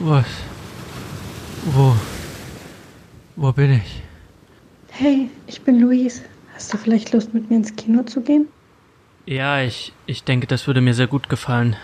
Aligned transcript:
Was? 0.00 0.26
Wo? 1.66 1.94
Wo 3.36 3.52
bin 3.52 3.74
ich? 3.74 4.02
Hey, 4.90 5.30
ich 5.46 5.60
bin 5.62 5.78
Luis. 5.78 6.22
Hast 6.54 6.72
du 6.72 6.76
vielleicht 6.76 7.12
Lust, 7.12 7.32
mit 7.32 7.48
mir 7.50 7.56
ins 7.56 7.76
Kino 7.76 8.02
zu 8.02 8.20
gehen? 8.20 8.48
Ja, 9.26 9.62
ich, 9.62 9.92
ich 10.06 10.24
denke, 10.24 10.48
das 10.48 10.66
würde 10.66 10.80
mir 10.80 10.94
sehr 10.94 11.06
gut 11.06 11.28
gefallen. 11.28 11.76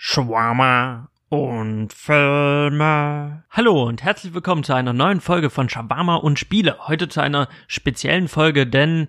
Shawarma 0.00 1.07
und 1.28 1.92
Filme. 1.92 3.42
Hallo 3.50 3.82
und 3.84 4.02
herzlich 4.02 4.32
willkommen 4.32 4.64
zu 4.64 4.72
einer 4.74 4.94
neuen 4.94 5.20
Folge 5.20 5.50
von 5.50 5.68
Shawarma 5.68 6.16
und 6.16 6.38
Spiele. 6.38 6.88
Heute 6.88 7.08
zu 7.08 7.20
einer 7.20 7.48
speziellen 7.66 8.28
Folge, 8.28 8.66
denn 8.66 9.08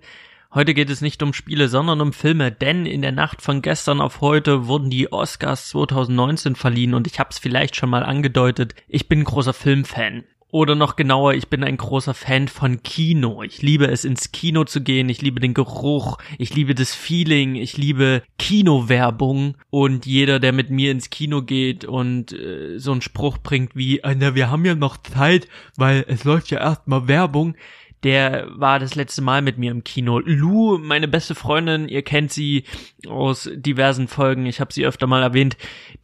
heute 0.52 0.74
geht 0.74 0.90
es 0.90 1.00
nicht 1.00 1.22
um 1.22 1.32
Spiele, 1.32 1.68
sondern 1.68 2.00
um 2.02 2.12
Filme, 2.12 2.52
denn 2.52 2.84
in 2.84 3.00
der 3.00 3.12
Nacht 3.12 3.40
von 3.40 3.62
gestern 3.62 4.02
auf 4.02 4.20
heute 4.20 4.66
wurden 4.66 4.90
die 4.90 5.10
Oscars 5.10 5.70
2019 5.70 6.56
verliehen 6.56 6.92
und 6.92 7.06
ich 7.06 7.18
habe 7.18 7.30
es 7.30 7.38
vielleicht 7.38 7.76
schon 7.76 7.88
mal 7.88 8.04
angedeutet, 8.04 8.74
ich 8.86 9.08
bin 9.08 9.24
großer 9.24 9.54
Filmfan. 9.54 10.24
Oder 10.52 10.74
noch 10.74 10.96
genauer, 10.96 11.34
ich 11.34 11.48
bin 11.48 11.62
ein 11.62 11.76
großer 11.76 12.14
Fan 12.14 12.48
von 12.48 12.82
Kino. 12.82 13.42
Ich 13.42 13.62
liebe 13.62 13.86
es, 13.86 14.04
ins 14.04 14.32
Kino 14.32 14.64
zu 14.64 14.80
gehen. 14.80 15.08
Ich 15.08 15.22
liebe 15.22 15.38
den 15.40 15.54
Geruch. 15.54 16.18
Ich 16.38 16.54
liebe 16.54 16.74
das 16.74 16.94
Feeling. 16.94 17.54
Ich 17.54 17.76
liebe 17.76 18.22
Kinowerbung. 18.38 19.56
Und 19.70 20.06
jeder, 20.06 20.40
der 20.40 20.52
mit 20.52 20.70
mir 20.70 20.90
ins 20.90 21.10
Kino 21.10 21.42
geht 21.42 21.84
und 21.84 22.32
äh, 22.32 22.78
so 22.78 22.90
einen 22.92 23.02
Spruch 23.02 23.38
bringt 23.38 23.76
wie, 23.76 24.00
na, 24.02 24.34
wir 24.34 24.50
haben 24.50 24.64
ja 24.64 24.74
noch 24.74 24.96
Zeit, 24.96 25.46
weil 25.76 26.04
es 26.08 26.24
läuft 26.24 26.50
ja 26.50 26.58
erstmal 26.58 27.06
Werbung 27.06 27.54
der 28.02 28.46
war 28.50 28.78
das 28.78 28.94
letzte 28.94 29.22
Mal 29.22 29.42
mit 29.42 29.58
mir 29.58 29.70
im 29.70 29.84
Kino. 29.84 30.18
Lou, 30.18 30.78
meine 30.78 31.08
beste 31.08 31.34
Freundin, 31.34 31.88
ihr 31.88 32.02
kennt 32.02 32.32
sie 32.32 32.64
aus 33.06 33.48
diversen 33.52 34.08
Folgen, 34.08 34.46
ich 34.46 34.60
habe 34.60 34.72
sie 34.72 34.86
öfter 34.86 35.06
mal 35.06 35.22
erwähnt, 35.22 35.56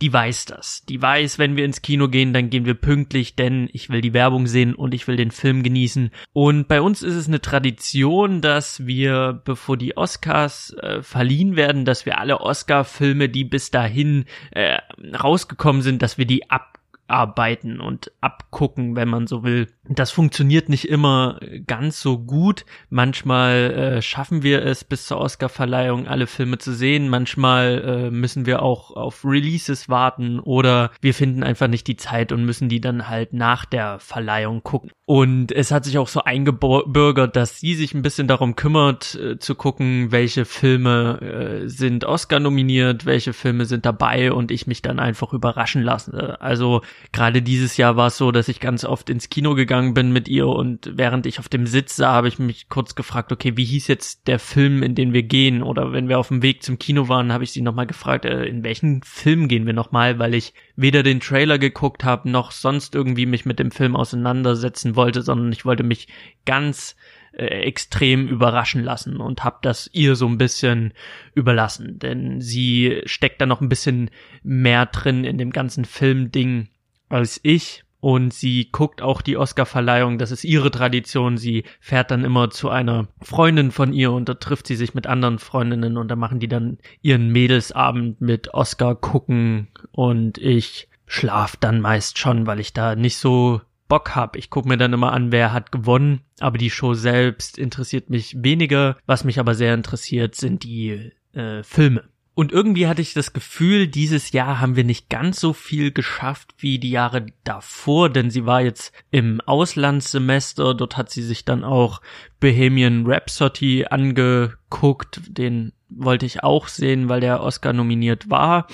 die 0.03 0.13
weiß 0.13 0.45
das. 0.47 0.85
Die 0.89 1.01
weiß, 1.01 1.39
wenn 1.39 1.57
wir 1.57 1.65
ins 1.65 1.83
Kino 1.83 2.09
gehen, 2.09 2.33
dann 2.33 2.51
gehen 2.51 2.67
wir 2.67 2.75
pünktlich, 2.75 3.35
denn 3.35 3.69
ich 3.73 3.89
will 3.89 4.01
die 4.01 4.13
Werbung 4.13 4.47
sehen 4.47 4.75
und 4.75 4.95
ich 4.95 5.09
will 5.09 5.17
den 5.17 5.31
Film 5.31 5.63
genießen. 5.63 6.11
Und 6.33 6.69
bei 6.69 6.81
uns 6.81 7.03
ist 7.03 7.15
es 7.15 7.29
eine 7.29 7.41
Tradition, 7.41 8.41
dass 8.41 8.87
wir, 8.87 9.41
bevor 9.45 9.77
die 9.77 9.97
Oscars 9.97 10.75
äh, 10.81 11.03
verliehen 11.03 11.57
werden, 11.57 11.85
dass 11.85 12.07
wir 12.07 12.19
alle 12.19 12.41
Oscar-Filme, 12.41 13.29
die 13.29 13.45
bis 13.45 13.71
dahin 13.71 14.27
äh, 14.51 14.79
rausgekommen 15.23 15.83
sind, 15.83 16.03
dass 16.03 16.19
wir 16.19 16.27
die 16.27 16.51
ab 16.51 16.76
arbeiten 17.09 17.81
und 17.81 18.13
abgucken, 18.21 18.97
wenn 18.97 19.09
man 19.09 19.27
so 19.27 19.43
will. 19.45 19.69
Das 19.89 20.11
funktioniert 20.11 20.69
nicht 20.69 20.89
immer 20.89 21.39
ganz 21.67 22.01
so 22.01 22.19
gut. 22.19 22.65
Manchmal 22.91 23.71
äh, 23.99 24.03
schaffen 24.03 24.43
wir 24.43 24.65
es 24.65 24.85
bis 24.85 25.07
zur 25.07 25.19
Oscarverleihung 25.19 26.09
alle 26.09 26.27
Filme 26.27 26.59
zu 26.59 26.73
sehen. 26.73 27.09
Manchmal 27.09 27.83
äh, 27.85 28.11
müssen 28.11 28.47
wir 28.47 28.63
auch 28.63 28.91
auf 28.97 29.25
Releases 29.25 29.89
warten 29.89 30.41
oder 30.41 30.91
wir 31.01 31.15
finden 31.15 31.43
einfach 31.43 31.69
nicht 31.69 31.87
die 31.87 31.97
Zeit 31.97 32.33
und 32.33 32.45
müssen 32.45 32.69
die 32.69 32.81
dann 32.81 33.09
halt 33.09 33.33
nach 33.33 33.65
der 33.65 33.99
Verleihung 34.01 34.63
gucken. 34.63 34.91
Und 35.05 35.53
es 35.53 35.71
hat 35.71 35.85
sich 35.85 35.99
auch 35.99 36.09
so 36.09 36.25
eingebürgert, 36.25 37.37
dass 37.37 37.61
sie 37.61 37.75
sich 37.75 37.95
ein 37.95 38.03
bisschen 38.03 38.27
darum 38.27 38.57
kümmert, 38.57 39.15
äh, 39.15 39.39
zu 39.39 39.55
gucken, 39.55 40.11
welche 40.11 40.45
Filme 40.45 41.21
äh, 41.21 41.69
sind 41.69 42.05
Oscar 42.05 42.41
nominiert, 42.41 43.07
welche 43.07 43.33
Filme 43.33 43.67
sind 43.67 43.87
dabei 43.87 44.33
und 44.33 44.51
ich 44.51 44.67
mich 44.67 44.83
dann 44.83 44.99
einfach 44.99 45.33
überraschen 45.33 45.83
lasse. 45.83 46.41
Also 46.41 46.83
gerade 47.13 47.43
dieses 47.43 47.77
Jahr 47.77 47.97
war 47.97 48.09
es 48.09 48.17
so, 48.17 48.31
dass 48.33 48.49
ich 48.49 48.61
ganz 48.61 48.85
oft 48.85 49.11
ins 49.11 49.29
Kino 49.29 49.55
gegangen 49.55 49.95
bin 49.95 50.13
mit 50.13 50.29
ihr 50.29 50.49
und 50.49 50.91
während 50.95 51.27
ich 51.27 51.39
auf 51.39 51.49
dem 51.49 51.67
Sitz 51.67 51.97
sah, 51.97 52.13
habe 52.13 52.29
ich 52.29 52.39
mich 52.39 52.69
kurz 52.69 52.95
gefragt, 52.95 53.33
okay, 53.33 53.57
wie 53.57 53.65
hieß 53.65 53.89
jetzt 53.89 54.29
der 54.29 54.39
Film, 54.39 54.83
in 54.83 54.95
den 54.95 55.13
wir 55.13 55.23
gehen? 55.23 55.63
Oder 55.63 55.93
wenn 55.93 56.09
wir 56.09 56.19
auf 56.19 56.29
dem 56.29 56.43
Weg 56.43 56.63
zum 56.63 56.79
Kino 56.79 57.09
waren, 57.09 57.33
habe 57.33 57.45
ich 57.45 57.53
sie 57.53 57.63
nochmal 57.63 57.87
gefragt, 57.87 58.25
äh, 58.25 58.45
in 58.45 58.65
welchen 58.65 59.03
Film 59.03 59.49
gehen 59.49 59.67
wir 59.67 59.73
nochmal, 59.73 60.19
weil 60.19 60.35
ich 60.35 60.55
weder 60.77 61.03
den 61.03 61.21
Trailer 61.21 61.59
geguckt 61.59 62.05
habe, 62.05 62.29
noch 62.29 62.51
sonst 62.51 62.95
irgendwie 62.95 63.27
mich 63.27 63.47
mit 63.47 63.59
dem 63.59 63.71
Film 63.71 63.97
auseinandersetzen 63.97 64.97
wollte, 64.97 65.23
sondern 65.23 65.53
ich 65.53 65.65
wollte 65.65 65.85
mich 65.85 66.09
ganz 66.45 66.97
äh, 67.33 67.45
extrem 67.47 68.29
überraschen 68.29 68.83
lassen 68.83 69.19
und 69.19 69.45
habe 69.45 69.59
das 69.63 69.91
ihr 69.93 70.17
so 70.17 70.27
ein 70.27 70.39
bisschen 70.39 70.93
überlassen, 71.35 71.99
denn 71.99 72.41
sie 72.41 73.03
steckt 73.05 73.41
da 73.41 73.47
noch 73.47 73.61
ein 73.61 73.69
bisschen 73.69 74.11
mehr 74.43 74.87
drin 74.87 75.25
in 75.25 75.39
dem 75.39 75.51
ganzen 75.51 75.85
Filmding 75.85 76.69
als 77.09 77.41
ich 77.43 77.85
und 78.01 78.33
sie 78.33 78.69
guckt 78.71 79.03
auch 79.03 79.21
die 79.21 79.37
Oscar-Verleihung, 79.37 80.19
das 80.19 80.31
ist 80.31 80.45
ihre 80.45 80.71
Tradition. 80.71 81.39
Sie 81.39 81.65
fährt 81.81 82.11
dann 82.11 82.25
immer 82.25 82.51
zu 82.51 82.69
einer 82.69 83.09
Freundin 83.21 83.73
von 83.73 83.93
ihr 83.93 84.13
und 84.13 84.29
da 84.29 84.35
trifft 84.35 84.67
sie 84.67 84.77
sich 84.77 84.95
mit 84.95 85.07
anderen 85.07 85.39
Freundinnen 85.39 85.97
und 85.97 86.09
da 86.09 86.17
machen 86.17 86.39
die 86.39 86.49
dann 86.49 86.79
ihren 87.03 87.31
Mädelsabend 87.31 88.21
mit 88.21 88.55
Oscar 88.55 88.95
gucken 88.95 89.69
und 89.91 90.39
ich 90.39 90.89
schlaf 91.07 91.57
dann 91.57 91.81
meist 91.81 92.19
schon, 92.19 92.47
weil 92.47 92.61
ich 92.61 92.73
da 92.73 92.95
nicht 92.95 93.17
so 93.17 93.61
Bock 93.89 94.15
hab. 94.15 94.37
Ich 94.37 94.51
gucke 94.51 94.69
mir 94.69 94.77
dann 94.77 94.93
immer 94.93 95.13
an, 95.13 95.33
wer 95.33 95.53
hat 95.53 95.73
gewonnen, 95.73 96.21
aber 96.41 96.59
die 96.59 96.71
Show 96.71 96.95
selbst 96.95 97.59
interessiert 97.59 98.11
mich 98.11 98.37
weniger. 98.43 98.97
Was 99.07 99.25
mich 99.25 99.39
aber 99.39 99.55
sehr 99.55 99.75
interessiert, 99.75 100.35
sind 100.35 100.65
die 100.65 101.13
äh, 101.33 101.63
Filme. 101.63 102.05
Und 102.37 102.53
irgendwie 102.53 102.87
hatte 102.87 103.01
ich 103.01 103.15
das 103.15 103.33
Gefühl, 103.33 103.89
dieses 103.89 104.33
Jahr 104.33 104.61
haben 104.61 104.77
wir 104.77 104.85
nicht 104.85 105.09
ganz 105.09 105.41
so 105.41 105.55
viel 105.55 105.91
geschafft 105.91 106.53
wie 106.59 106.79
die 106.79 106.91
Jahre 106.91 107.25
davor, 107.45 108.11
denn 108.11 108.29
sie 108.29 108.45
war 108.45 108.61
jetzt 108.61 108.93
im 109.11 109.41
Auslandssemester, 109.41 110.75
dort 110.75 110.99
hat 110.99 111.09
sie 111.09 111.23
sich 111.23 111.47
dann 111.47 111.65
auch 111.65 112.03
Bohemian 112.39 113.07
Rhapsody 113.07 113.87
angeguckt, 113.87 115.23
den 115.29 115.73
wollte 115.89 116.27
ich 116.27 116.43
auch 116.43 116.69
sehen, 116.69 117.09
weil 117.09 117.21
der 117.21 117.41
Oscar 117.41 117.73
nominiert 117.73 118.29
war, 118.29 118.67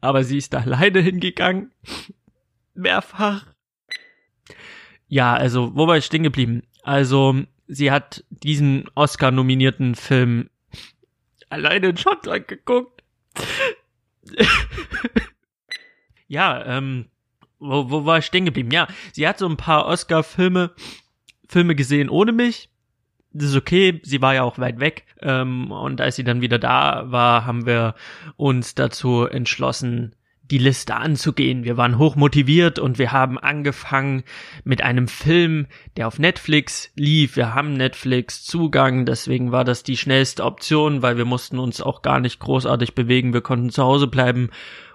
aber 0.00 0.24
sie 0.24 0.38
ist 0.38 0.52
da 0.52 0.58
alleine 0.62 0.98
hingegangen, 0.98 1.70
mehrfach. 2.74 3.46
Ja, 5.06 5.34
also, 5.34 5.70
wo 5.76 5.86
war 5.86 5.96
ich 5.96 6.04
stehen 6.04 6.24
geblieben? 6.24 6.64
Also, 6.82 7.42
sie 7.68 7.92
hat 7.92 8.24
diesen 8.30 8.90
Oscar-nominierten 8.96 9.94
Film 9.94 10.50
alleine 11.50 11.88
in 11.88 11.96
Schottland 11.96 12.48
geguckt. 12.48 13.02
ja, 16.28 16.64
ähm, 16.66 17.06
wo, 17.58 17.90
wo 17.90 18.04
war 18.04 18.18
ich 18.18 18.26
stehen 18.26 18.44
geblieben? 18.44 18.70
Ja, 18.70 18.88
sie 19.12 19.26
hat 19.26 19.38
so 19.38 19.48
ein 19.48 19.56
paar 19.56 19.86
Oscar-Filme 19.86 20.72
Filme 21.48 21.74
gesehen 21.74 22.08
ohne 22.10 22.32
mich. 22.32 22.70
Das 23.32 23.50
ist 23.50 23.56
okay, 23.56 24.00
sie 24.04 24.22
war 24.22 24.34
ja 24.34 24.42
auch 24.42 24.58
weit 24.58 24.80
weg. 24.80 25.04
Ähm, 25.20 25.70
und 25.70 26.00
als 26.00 26.16
sie 26.16 26.24
dann 26.24 26.40
wieder 26.40 26.58
da 26.58 27.10
war, 27.10 27.46
haben 27.46 27.66
wir 27.66 27.94
uns 28.36 28.74
dazu 28.74 29.24
entschlossen, 29.24 30.14
die 30.50 30.58
Liste 30.58 30.96
anzugehen. 30.96 31.64
Wir 31.64 31.76
waren 31.76 31.98
hoch 31.98 32.16
motiviert 32.16 32.78
und 32.78 32.98
wir 32.98 33.12
haben 33.12 33.38
angefangen 33.38 34.22
mit 34.64 34.82
einem 34.82 35.08
Film, 35.08 35.66
der 35.96 36.06
auf 36.08 36.18
Netflix 36.18 36.90
lief. 36.96 37.36
Wir 37.36 37.54
haben 37.54 37.74
Netflix 37.74 38.44
Zugang, 38.44 39.06
deswegen 39.06 39.52
war 39.52 39.64
das 39.64 39.82
die 39.82 39.96
schnellste 39.96 40.44
Option, 40.44 41.02
weil 41.02 41.16
wir 41.16 41.24
mussten 41.24 41.58
uns 41.58 41.80
auch 41.80 42.02
gar 42.02 42.20
nicht 42.20 42.40
großartig 42.40 42.94
bewegen. 42.94 43.32
Wir 43.32 43.42
konnten 43.42 43.70
zu 43.70 43.82
Hause 43.82 44.06
bleiben 44.06 44.50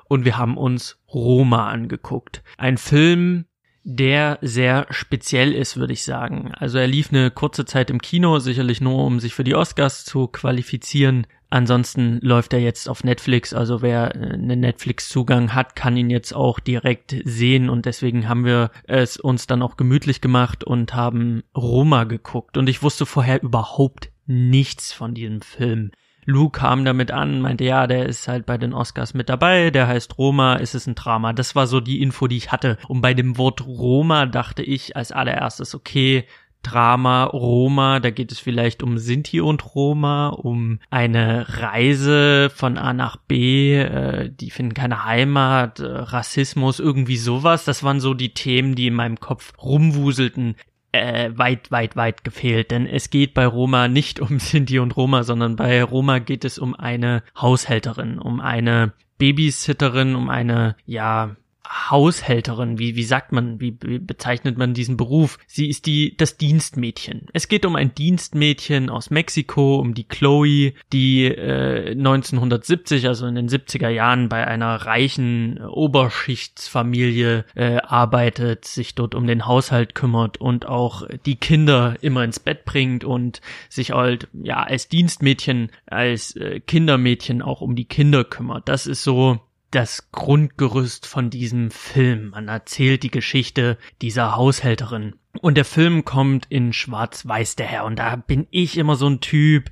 und 0.06 0.26
wir 0.26 0.38
haben 0.38 0.58
uns 0.58 0.98
Roma 1.14 1.70
angeguckt. 1.70 2.44
Ein 2.58 2.78
Film, 2.78 3.46
der 3.84 4.40
sehr 4.42 4.88
speziell 4.92 5.54
ist, 5.54 5.78
würde 5.78 5.94
ich 5.94 6.04
sagen. 6.04 6.52
Also 6.56 6.78
er 6.78 6.88
lief 6.88 7.10
eine 7.12 7.32
kurze 7.32 7.66
Zeit 7.66 7.90
im 7.90 8.02
Kino, 8.02 8.40
sicherlich 8.40 8.80
nur, 8.80 9.04
um 9.06 9.20
sich 9.20 9.34
für 9.34 9.44
die 9.44 9.56
Oscars 9.56 10.06
zu 10.06 10.28
qualifizieren. 10.28 11.28
Ansonsten 11.54 12.18
läuft 12.24 12.54
er 12.54 12.60
jetzt 12.62 12.90
auf 12.90 13.04
Netflix, 13.04 13.54
also 13.54 13.84
wer 13.84 14.16
äh, 14.16 14.34
einen 14.34 14.62
Netflix-Zugang 14.62 15.54
hat, 15.54 15.76
kann 15.76 15.96
ihn 15.96 16.10
jetzt 16.10 16.34
auch 16.34 16.60
direkt 16.60 17.16
sehen 17.26 17.70
und 17.70 17.86
deswegen 17.86 18.28
haben 18.28 18.44
wir 18.44 18.72
es 18.86 19.18
uns 19.18 19.46
dann 19.46 19.62
auch 19.62 19.78
gemütlich 19.78 20.20
gemacht 20.20 20.64
und 20.64 20.96
haben 20.96 21.44
Roma 21.56 22.06
geguckt 22.06 22.58
und 22.58 22.68
ich 22.70 22.82
wusste 22.82 23.06
vorher 23.06 23.44
überhaupt 23.44 24.10
nichts 24.26 24.94
von 24.94 25.14
diesem 25.14 25.42
Film. 25.42 25.92
Lou 26.26 26.50
kam 26.50 26.86
damit 26.86 27.12
an, 27.12 27.42
meinte, 27.42 27.66
ja, 27.66 27.86
der 27.86 28.08
ist 28.08 28.28
halt 28.28 28.48
bei 28.48 28.58
den 28.58 28.74
Oscars 28.74 29.14
mit 29.14 29.30
dabei, 29.30 29.70
der 29.70 29.88
heißt 29.88 30.18
Roma, 30.18 30.56
ist 30.56 30.74
es 30.74 30.88
ein 30.88 30.96
Drama. 30.96 31.34
Das 31.34 31.56
war 31.56 31.68
so 31.68 31.82
die 31.82 32.02
Info, 32.02 32.28
die 32.28 32.38
ich 32.38 32.52
hatte. 32.52 32.78
Und 32.88 33.02
bei 33.02 33.14
dem 33.14 33.38
Wort 33.38 33.66
Roma 33.66 34.26
dachte 34.26 34.64
ich 34.64 34.96
als 34.96 35.12
allererstes, 35.12 35.76
okay, 35.76 36.26
Drama 36.64 37.26
Roma, 37.26 38.00
da 38.00 38.10
geht 38.10 38.32
es 38.32 38.40
vielleicht 38.40 38.82
um 38.82 38.98
Sinti 38.98 39.42
und 39.42 39.76
Roma, 39.76 40.30
um 40.30 40.80
eine 40.90 41.46
Reise 41.62 42.50
von 42.50 42.78
A 42.78 42.94
nach 42.94 43.18
B, 43.18 43.76
äh, 43.76 44.32
die 44.32 44.50
finden 44.50 44.74
keine 44.74 45.06
Heimat, 45.06 45.80
äh, 45.80 45.86
Rassismus, 45.86 46.80
irgendwie 46.80 47.18
sowas. 47.18 47.66
Das 47.66 47.84
waren 47.84 48.00
so 48.00 48.14
die 48.14 48.34
Themen, 48.34 48.76
die 48.76 48.88
in 48.88 48.96
meinem 48.96 49.20
Kopf 49.20 49.54
rumwuselten 49.62 50.56
äh, 50.94 51.32
weit, 51.36 51.72
weit, 51.72 51.96
weit 51.96 52.24
gefehlt. 52.24 52.72
Denn 52.72 52.88
es 52.88 53.10
geht 53.10 53.34
bei 53.34 53.46
Roma 53.46 53.88
nicht 53.88 54.20
um 54.20 54.40
Sinti 54.40 54.80
und 54.80 54.96
Roma, 54.96 55.24
sondern 55.24 55.58
bei 55.58 55.84
Roma 55.84 56.20
geht 56.20 56.46
es 56.46 56.58
um 56.58 56.74
eine 56.74 57.24
Haushälterin, 57.36 58.20
um 58.20 58.40
eine 58.40 58.94
Babysitterin, 59.18 60.16
um 60.16 60.30
eine, 60.30 60.76
ja, 60.86 61.36
Haushälterin, 61.66 62.78
wie, 62.78 62.96
wie 62.96 63.04
sagt 63.04 63.32
man, 63.32 63.60
wie, 63.60 63.78
wie 63.82 64.00
bezeichnet 64.00 64.58
man 64.58 64.74
diesen 64.74 64.98
Beruf? 64.98 65.40
Sie 65.48 65.70
ist 65.70 65.86
die, 65.86 66.16
das 66.18 66.38
Dienstmädchen. 66.38 67.28
Es 67.34 67.48
geht 67.48 67.66
um 67.66 67.76
ein 67.76 67.96
Dienstmädchen 67.96 68.90
aus 68.90 69.10
Mexiko, 69.10 69.80
um 69.80 69.94
die 69.94 70.04
Chloe, 70.04 70.74
die 70.92 71.26
äh, 71.26 71.92
1970, 71.92 73.08
also 73.08 73.26
in 73.28 73.36
den 73.36 73.48
70er 73.48 73.90
Jahren 73.90 74.28
bei 74.28 74.46
einer 74.46 74.76
reichen 74.76 75.64
Oberschichtsfamilie 75.66 77.46
äh, 77.56 77.78
arbeitet, 77.78 78.66
sich 78.66 78.94
dort 78.96 79.16
um 79.16 79.26
den 79.26 79.46
Haushalt 79.46 79.96
kümmert 79.96 80.38
und 80.42 80.66
auch 80.66 81.08
die 81.26 81.38
Kinder 81.38 81.96
immer 82.02 82.24
ins 82.24 82.40
Bett 82.40 82.66
bringt 82.66 83.04
und 83.06 83.42
sich 83.70 83.92
halt, 83.92 84.28
ja, 84.34 84.64
als 84.64 84.90
Dienstmädchen, 84.90 85.72
als 85.86 86.36
äh, 86.36 86.60
Kindermädchen 86.60 87.42
auch 87.42 87.62
um 87.62 87.76
die 87.76 87.86
Kinder 87.86 88.26
kümmert. 88.26 88.68
Das 88.68 88.86
ist 88.86 89.04
so 89.04 89.40
das 89.74 90.12
Grundgerüst 90.12 91.08
von 91.08 91.30
diesem 91.30 91.72
Film. 91.72 92.30
Man 92.30 92.48
erzählt 92.48 93.04
die 93.04 93.12
Geschichte 93.12 93.78
dieser 94.02 94.36
Haushälterin. 94.36 95.16
Und 95.42 95.56
der 95.56 95.66
Film 95.66 96.06
kommt 96.06 96.46
in 96.50 96.74
Schwarz-Weiß 96.74 97.56
daher. 97.56 97.86
Und 97.86 97.98
da 97.98 98.16
bin 98.16 98.48
ich 98.52 98.78
immer 98.78 98.96
so 98.96 99.08
ein 99.08 99.20
Typ. 99.20 99.72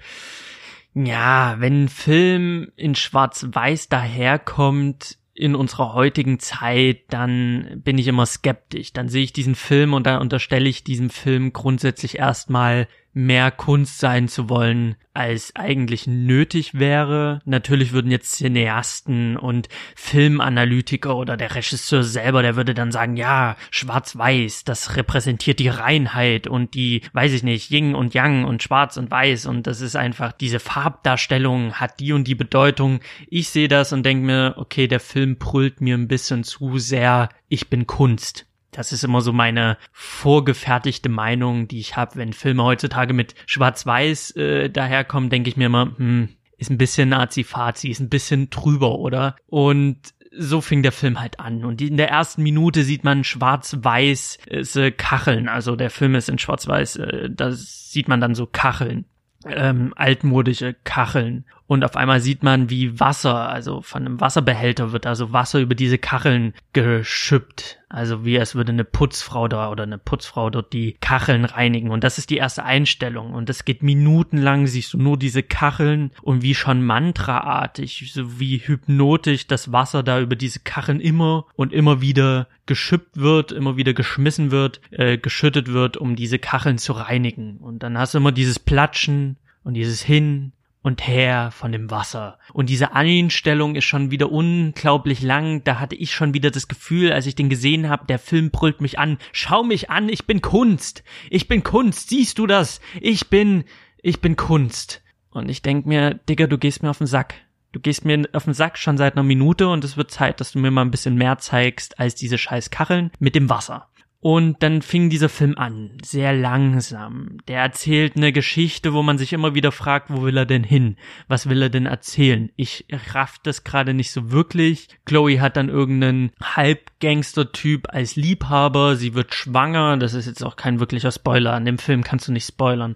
Ja, 0.94 1.56
wenn 1.60 1.84
ein 1.84 1.90
Film 1.90 2.72
in 2.76 2.96
Schwarz-Weiß 2.96 3.90
daherkommt, 3.90 5.18
in 5.34 5.56
unserer 5.56 5.94
heutigen 5.94 6.40
Zeit, 6.40 7.02
dann 7.10 7.82
bin 7.84 7.98
ich 7.98 8.08
immer 8.08 8.26
skeptisch. 8.26 8.94
Dann 8.94 9.08
sehe 9.08 9.24
ich 9.24 9.34
diesen 9.34 9.56
Film 9.56 9.94
und 9.94 10.06
dann 10.06 10.22
unterstelle 10.22 10.68
ich 10.68 10.84
diesem 10.84 11.10
Film 11.10 11.54
grundsätzlich 11.54 12.18
erstmal 12.18 12.88
mehr 13.14 13.52
Kunst 13.52 14.00
sein 14.00 14.28
zu 14.28 14.50
wollen, 14.50 14.96
als 15.14 15.56
eigentlich 15.56 16.08
nötig 16.08 16.80
wäre. 16.80 17.42
Natürlich 17.46 17.92
würden 17.92 18.12
jetzt 18.12 18.36
Cineasten 18.38 19.36
und 19.36 19.68
Filmanalytiker 19.96 21.16
oder 21.16 21.36
der 21.36 21.54
Regisseur 21.56 22.04
selber, 22.04 22.42
der 22.42 22.56
würde 22.56 22.74
dann 22.74 22.92
sagen, 22.92 23.18
ja, 23.18 23.58
schwarz-weiß, 23.72 24.64
das 24.64 24.96
repräsentiert 24.96 25.60
die 25.60 25.68
Reinheit 25.68 26.48
und 26.48 26.74
die, 26.74 27.02
weiß 27.14 27.34
ich 27.34 27.44
nicht, 27.44 27.72
Yin 27.72 27.96
und 27.96 28.14
Yang 28.14 28.46
und 28.46 28.64
schwarz 28.64 28.98
und 28.98 29.12
weiß 29.12 29.46
und 29.48 29.68
das 29.68 29.82
ist 29.82 29.96
einfach, 29.96 30.32
diese 30.32 30.60
Farbdarstellung 30.60 31.74
hat 31.74 32.00
die 32.00 32.14
und 32.14 32.26
die 32.26 32.36
Bedeutung. 32.36 33.02
Ich 33.28 33.50
sehe 33.50 33.68
das 33.68 33.92
und 33.92 34.04
denke 34.04 34.26
mir, 34.26 34.54
okay, 34.58 34.88
der 34.88 35.00
Film 35.00 35.38
brüllt 35.38 35.82
mir 35.82 35.96
ein 35.96 36.08
bisschen 36.08 36.44
zu 36.44 36.78
sehr, 36.78 37.30
ich 37.50 37.70
bin 37.70 37.88
Kunst. 37.88 38.46
Das 38.72 38.94
ist 38.94 39.04
immer 39.04 39.22
so 39.22 39.34
meine 39.34 39.78
vorgefertigte 39.92 41.10
Meinung, 41.10 41.68
die 41.68 41.80
ich 41.80 41.98
habe, 41.98 42.16
wenn 42.16 42.34
Filme 42.34 42.64
heutzutage 42.64 43.14
mit 43.14 43.36
Schwarz-Weiß 43.46 44.32
äh, 44.38 44.70
daherkommen, 44.70 45.30
denke 45.30 45.50
ich 45.50 45.58
mir 45.58 45.66
immer, 45.66 45.92
hm, 45.98 46.30
ist 46.58 46.70
ein 46.70 46.78
bisschen 46.78 47.10
Nazi-Fazi, 47.10 47.90
ist 47.90 48.00
ein 48.00 48.10
bisschen 48.10 48.50
trüber, 48.50 49.00
oder? 49.00 49.36
Und 49.48 50.14
so 50.32 50.62
fing 50.62 50.82
der 50.82 50.92
Film 50.92 51.20
halt 51.20 51.40
an. 51.40 51.66
Und 51.66 51.82
in 51.82 51.98
der 51.98 52.10
ersten 52.10 52.44
Minute 52.44 52.84
sieht 52.84 53.04
man 53.04 53.24
schwarz-weiß 53.24 54.40
äh, 54.48 54.92
Kacheln. 54.92 55.50
Also 55.50 55.76
der 55.76 55.90
Film 55.90 56.16
ist 56.16 56.30
in 56.30 56.38
schwarz-weiß, 56.38 56.96
äh, 56.98 57.30
da 57.30 57.52
sieht 57.52 58.08
man 58.08 58.22
dann 58.22 58.36
so 58.36 58.46
Kacheln. 58.46 59.06
Ähm, 59.46 59.94
altmodische 59.96 60.76
Kacheln. 60.84 61.46
Und 61.72 61.86
auf 61.86 61.96
einmal 61.96 62.20
sieht 62.20 62.44
man, 62.44 62.70
wie 62.70 63.00
Wasser, 63.00 63.48
also 63.48 63.82
von 63.82 64.06
einem 64.06 64.20
Wasserbehälter 64.20 64.92
wird 64.92 65.06
also 65.06 65.32
Wasser 65.32 65.62
über 65.62 65.74
diese 65.74 65.98
Kacheln 65.98 66.54
geschüppt. 66.74 67.80
Also 67.88 68.26
wie 68.26 68.36
es 68.36 68.56
würde 68.56 68.74
eine 68.74 68.84
Putzfrau 68.84 69.48
da 69.48 69.72
oder 69.72 69.84
eine 69.84 69.98
Putzfrau 69.98 70.50
dort 70.50 70.74
die 70.74 70.98
Kacheln 71.00 71.46
reinigen. 71.46 71.90
Und 71.90 72.04
das 72.04 72.18
ist 72.18 72.30
die 72.30 72.36
erste 72.36 72.66
Einstellung. 72.66 73.34
Und 73.34 73.48
das 73.48 73.64
geht 73.64 73.84
minutenlang, 73.84 74.68
siehst 74.68 74.94
du 74.94 74.98
nur 74.98 75.18
diese 75.18 75.44
Kacheln 75.44 76.12
und 76.22 76.42
wie 76.42 76.56
schon 76.56 76.84
mantraartig, 76.84 78.12
so 78.14 78.38
wie 78.38 78.58
hypnotisch 78.58 79.48
das 79.48 79.72
Wasser 79.72 80.04
da 80.04 80.20
über 80.20 80.36
diese 80.36 80.60
Kacheln 80.60 81.00
immer 81.00 81.46
und 81.56 81.72
immer 81.72 82.02
wieder 82.02 82.50
geschüppt 82.66 83.16
wird, 83.16 83.54
immer 83.54 83.78
wieder 83.78 83.94
geschmissen 83.94 84.52
wird, 84.52 84.82
äh, 84.92 85.18
geschüttet 85.18 85.72
wird, 85.72 85.96
um 85.96 86.18
diese 86.18 86.38
Kacheln 86.38 86.80
zu 86.80 86.92
reinigen. 86.92 87.60
Und 87.60 87.82
dann 87.82 87.98
hast 87.98 88.14
du 88.14 88.18
immer 88.18 88.34
dieses 88.34 88.60
Platschen 88.60 89.38
und 89.64 89.76
dieses 89.76 90.02
Hin 90.02 90.52
und 90.84 91.08
her 91.08 91.52
von 91.52 91.72
dem 91.72 91.92
Wasser. 91.92 92.40
Und 92.54 92.70
diese 92.70 92.94
Einstellung 92.94 93.76
ist 93.76 93.86
schon 93.86 94.12
wieder 94.12 94.32
unglaublich 94.32 95.22
lang. 95.22 95.64
Da 95.64 95.80
hatte 95.80 95.96
ich 95.96 96.14
schon 96.14 96.34
wieder 96.34 96.50
das 96.50 96.68
Gefühl, 96.68 97.12
als 97.12 97.28
ich 97.28 97.36
den 97.36 97.50
gesehen 97.50 97.90
habe, 97.90 98.08
der 98.08 98.20
Film 98.20 98.50
brüllt 98.50 98.82
mich 98.82 98.98
an. 98.98 99.18
Schau 99.32 99.64
mich 99.64 99.90
an, 99.90 100.10
ich 100.10 100.26
bin 100.26 100.42
Kunst. 100.42 101.04
Ich 101.30 101.48
bin 101.48 101.64
Kunst. 101.64 102.10
Siehst 102.10 102.40
du 102.40 102.48
das? 102.48 102.82
Ich 103.00 103.30
bin, 103.30 103.64
ich 104.02 104.22
bin 104.22 104.36
Kunst. 104.36 105.04
Und 105.30 105.50
ich 105.50 105.62
denk 105.62 105.86
mir, 105.86 106.16
Digga, 106.28 106.48
du 106.48 106.58
gehst 106.58 106.82
mir 106.84 106.90
auf 106.90 106.98
den 106.98 107.08
Sack. 107.08 107.36
Du 107.72 107.80
gehst 107.80 108.04
mir 108.04 108.28
auf 108.34 108.44
den 108.44 108.54
Sack 108.54 108.78
schon 108.78 108.98
seit 108.98 109.14
einer 109.14 109.24
Minute 109.24 109.70
und 109.70 109.86
es 109.86 109.96
wird 109.96 110.12
Zeit, 110.12 110.42
dass 110.42 110.52
du 110.52 110.60
mir 110.60 110.72
mal 110.72 110.82
ein 110.82 110.92
bisschen 110.92 111.16
mehr 111.16 111.38
zeigst 111.38 112.00
als 112.00 112.16
diese 112.16 112.38
scheiß 112.38 112.70
Kacheln 112.70 113.12
mit 113.20 113.34
dem 113.34 113.50
Wasser. 113.50 113.88
Und 114.24 114.62
dann 114.62 114.84
fing 114.84 115.10
dieser 115.10 115.30
Film 115.30 115.58
an, 115.58 115.98
sehr 116.04 116.32
langsam. 116.32 117.40
Der 117.48 117.60
erzählt 117.60 118.16
eine 118.16 118.32
Geschichte, 118.32 118.94
wo 118.94 119.02
man 119.02 119.18
sich 119.18 119.34
immer 119.34 119.56
wieder 119.56 119.72
fragt, 119.72 120.12
wo 120.12 120.22
will 120.22 120.38
er 120.38 120.46
denn 120.46 120.64
hin? 120.64 120.96
Was 121.28 121.50
will 121.50 121.60
er 121.60 121.70
denn 121.70 121.88
erzählen? 121.88 122.52
Ich 122.56 122.86
raff 123.14 123.40
das 123.42 123.64
gerade 123.64 123.96
nicht 123.96 124.12
so 124.12 124.32
wirklich. 124.32 124.90
Chloe 125.06 125.42
hat 125.42 125.58
dann 125.58 125.70
irgendeinen 125.70 126.32
Halbgangster-Typ 126.40 127.88
als 127.90 128.16
Liebhaber. 128.16 128.96
Sie 128.96 129.16
wird 129.16 129.34
schwanger. 129.34 129.98
Das 129.98 130.14
ist 130.14 130.28
jetzt 130.28 130.44
auch 130.44 130.56
kein 130.56 130.80
wirklicher 130.80 131.12
Spoiler. 131.12 131.54
An 131.54 131.66
dem 131.66 131.80
Film 131.80 132.04
kannst 132.04 132.28
du 132.28 132.32
nicht 132.32 132.46
spoilern 132.46 132.96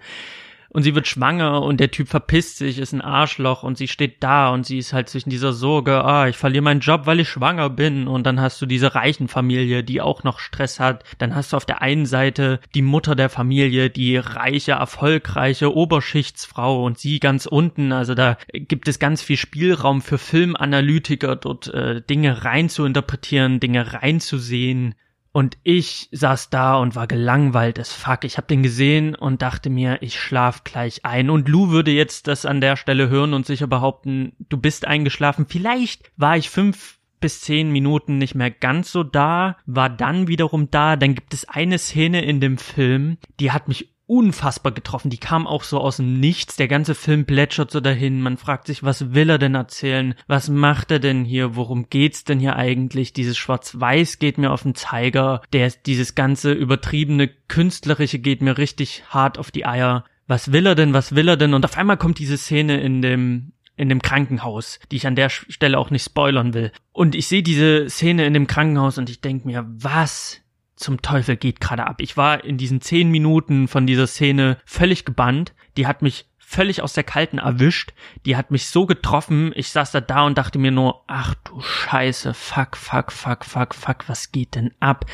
und 0.75 0.83
sie 0.83 0.93
wird 0.93 1.07
schwanger 1.07 1.61
und 1.61 1.79
der 1.79 1.89
Typ 1.89 2.09
verpisst 2.09 2.57
sich, 2.57 2.79
ist 2.79 2.91
ein 2.91 2.99
Arschloch 2.99 3.63
und 3.63 3.77
sie 3.77 3.87
steht 3.87 4.21
da 4.21 4.49
und 4.49 4.65
sie 4.65 4.77
ist 4.77 4.91
halt 4.91 5.07
zwischen 5.07 5.29
dieser 5.29 5.53
Sorge, 5.53 6.03
ah, 6.03 6.27
ich 6.27 6.35
verliere 6.35 6.63
meinen 6.63 6.81
Job, 6.81 7.05
weil 7.05 7.21
ich 7.21 7.29
schwanger 7.29 7.69
bin. 7.69 8.09
Und 8.09 8.25
dann 8.25 8.41
hast 8.41 8.61
du 8.61 8.65
diese 8.65 8.93
reichen 8.93 9.29
Familie, 9.29 9.85
die 9.85 10.01
auch 10.01 10.25
noch 10.25 10.37
Stress 10.37 10.81
hat, 10.81 11.05
dann 11.17 11.33
hast 11.33 11.53
du 11.53 11.57
auf 11.57 11.65
der 11.65 11.81
einen 11.81 12.05
Seite 12.05 12.59
die 12.73 12.81
Mutter 12.81 13.15
der 13.15 13.29
Familie, 13.29 13.89
die 13.89 14.17
reiche, 14.17 14.73
erfolgreiche 14.73 15.73
Oberschichtsfrau 15.73 16.83
und 16.83 16.97
sie 16.99 17.21
ganz 17.21 17.45
unten, 17.45 17.93
also 17.93 18.13
da 18.13 18.37
gibt 18.51 18.89
es 18.89 18.99
ganz 18.99 19.21
viel 19.21 19.37
Spielraum 19.37 20.01
für 20.01 20.17
Filmanalytiker, 20.17 21.37
dort 21.37 21.73
äh, 21.73 22.01
Dinge 22.01 22.43
rein 22.43 22.67
zu 22.67 22.83
interpretieren, 22.83 23.61
Dinge 23.61 23.93
reinzusehen 23.93 24.95
und 25.35 25.57
ich 25.63 26.07
saß 26.13 26.49
da 26.49 26.77
und 26.77 26.95
war 26.95 27.07
gelangweilt 27.07 27.77
as 27.77 27.91
fuck. 27.91 28.23
Ich 28.23 28.37
hab 28.37 28.47
den 28.47 28.63
gesehen 28.63 29.15
und 29.15 29.41
dachte 29.41 29.69
mir, 29.69 30.01
ich 30.01 30.17
schlaf 30.17 30.63
gleich 30.63 31.03
ein. 31.03 31.29
Und 31.29 31.49
Lou 31.49 31.71
würde 31.71 31.91
jetzt 31.91 32.27
das 32.27 32.45
an 32.45 32.61
der 32.61 32.77
Stelle 32.77 33.09
hören 33.09 33.33
und 33.33 33.45
sicher 33.45 33.67
behaupten, 33.67 34.31
du 34.47 34.55
bist 34.55 34.87
eingeschlafen. 34.87 35.45
Vielleicht 35.45 36.09
war 36.15 36.37
ich 36.37 36.49
fünf 36.49 36.99
bis 37.19 37.41
zehn 37.41 37.69
Minuten 37.69 38.17
nicht 38.17 38.33
mehr 38.33 38.49
ganz 38.49 38.93
so 38.93 39.03
da, 39.03 39.57
war 39.65 39.89
dann 39.89 40.29
wiederum 40.29 40.71
da. 40.71 40.95
Dann 40.95 41.15
gibt 41.15 41.33
es 41.33 41.49
eine 41.49 41.79
Szene 41.79 42.23
in 42.23 42.39
dem 42.39 42.57
Film, 42.57 43.17
die 43.41 43.51
hat 43.51 43.67
mich 43.67 43.93
unfassbar 44.07 44.71
getroffen. 44.71 45.09
Die 45.09 45.17
kam 45.17 45.47
auch 45.47 45.63
so 45.63 45.79
aus 45.79 45.97
dem 45.97 46.19
Nichts. 46.19 46.55
Der 46.55 46.67
ganze 46.67 46.95
Film 46.95 47.25
plätschert 47.25 47.71
so 47.71 47.79
dahin. 47.79 48.21
Man 48.21 48.37
fragt 48.37 48.67
sich, 48.67 48.83
was 48.83 49.13
will 49.13 49.29
er 49.29 49.37
denn 49.37 49.55
erzählen? 49.55 50.15
Was 50.27 50.49
macht 50.49 50.91
er 50.91 50.99
denn 50.99 51.25
hier? 51.25 51.55
Worum 51.55 51.89
geht's 51.89 52.23
denn 52.23 52.39
hier 52.39 52.55
eigentlich? 52.55 53.13
Dieses 53.13 53.37
Schwarz-Weiß 53.37 54.19
geht 54.19 54.37
mir 54.37 54.51
auf 54.51 54.63
den 54.63 54.75
Zeiger. 54.75 55.41
Der, 55.53 55.71
dieses 55.85 56.15
ganze 56.15 56.51
übertriebene 56.51 57.27
Künstlerische 57.27 58.19
geht 58.19 58.41
mir 58.41 58.57
richtig 58.57 59.03
hart 59.09 59.37
auf 59.39 59.51
die 59.51 59.65
Eier. 59.65 60.05
Was 60.27 60.51
will 60.51 60.65
er 60.65 60.75
denn? 60.75 60.93
Was 60.93 61.15
will 61.15 61.27
er 61.27 61.37
denn? 61.37 61.53
Und 61.53 61.65
auf 61.65 61.77
einmal 61.77 61.97
kommt 61.97 62.19
diese 62.19 62.37
Szene 62.37 62.79
in 62.81 63.01
dem 63.01 63.51
in 63.77 63.89
dem 63.89 64.01
Krankenhaus, 64.01 64.79
die 64.89 64.95
ich 64.95 65.07
an 65.07 65.15
der 65.17 65.29
Stelle 65.29 65.77
auch 65.77 65.89
nicht 65.89 66.05
spoilern 66.05 66.53
will. 66.53 66.71
Und 66.93 67.13
ich 67.13 67.27
sehe 67.27 67.43
diese 67.43 67.89
Szene 67.89 68.25
in 68.25 68.33
dem 68.33 68.47
Krankenhaus 68.47 68.97
und 68.97 69.09
ich 69.09 69.19
denke 69.19 69.47
mir, 69.47 69.65
was 69.67 70.41
zum 70.75 71.01
Teufel 71.01 71.37
geht 71.37 71.59
gerade 71.59 71.87
ab? 71.87 72.01
Ich 72.01 72.17
war 72.17 72.43
in 72.43 72.57
diesen 72.57 72.81
zehn 72.81 73.09
Minuten 73.09 73.67
von 73.67 73.87
dieser 73.87 74.07
Szene 74.07 74.57
völlig 74.65 75.05
gebannt. 75.05 75.53
Die 75.77 75.87
hat 75.87 76.01
mich 76.01 76.29
völlig 76.37 76.81
aus 76.81 76.93
der 76.93 77.03
Kalten 77.03 77.39
erwischt. 77.39 77.93
Die 78.25 78.37
hat 78.37 78.51
mich 78.51 78.67
so 78.67 78.85
getroffen. 78.85 79.51
Ich 79.55 79.69
saß 79.69 79.91
da 79.91 80.01
da 80.01 80.25
und 80.25 80.37
dachte 80.37 80.59
mir 80.59 80.71
nur, 80.71 81.03
ach 81.07 81.33
du 81.43 81.59
Scheiße, 81.59 82.33
fuck, 82.33 82.77
fuck, 82.77 83.11
fuck, 83.11 83.43
fuck, 83.43 83.73
fuck, 83.73 84.07
was 84.07 84.31
geht 84.31 84.55
denn 84.55 84.73
ab? 84.79 85.05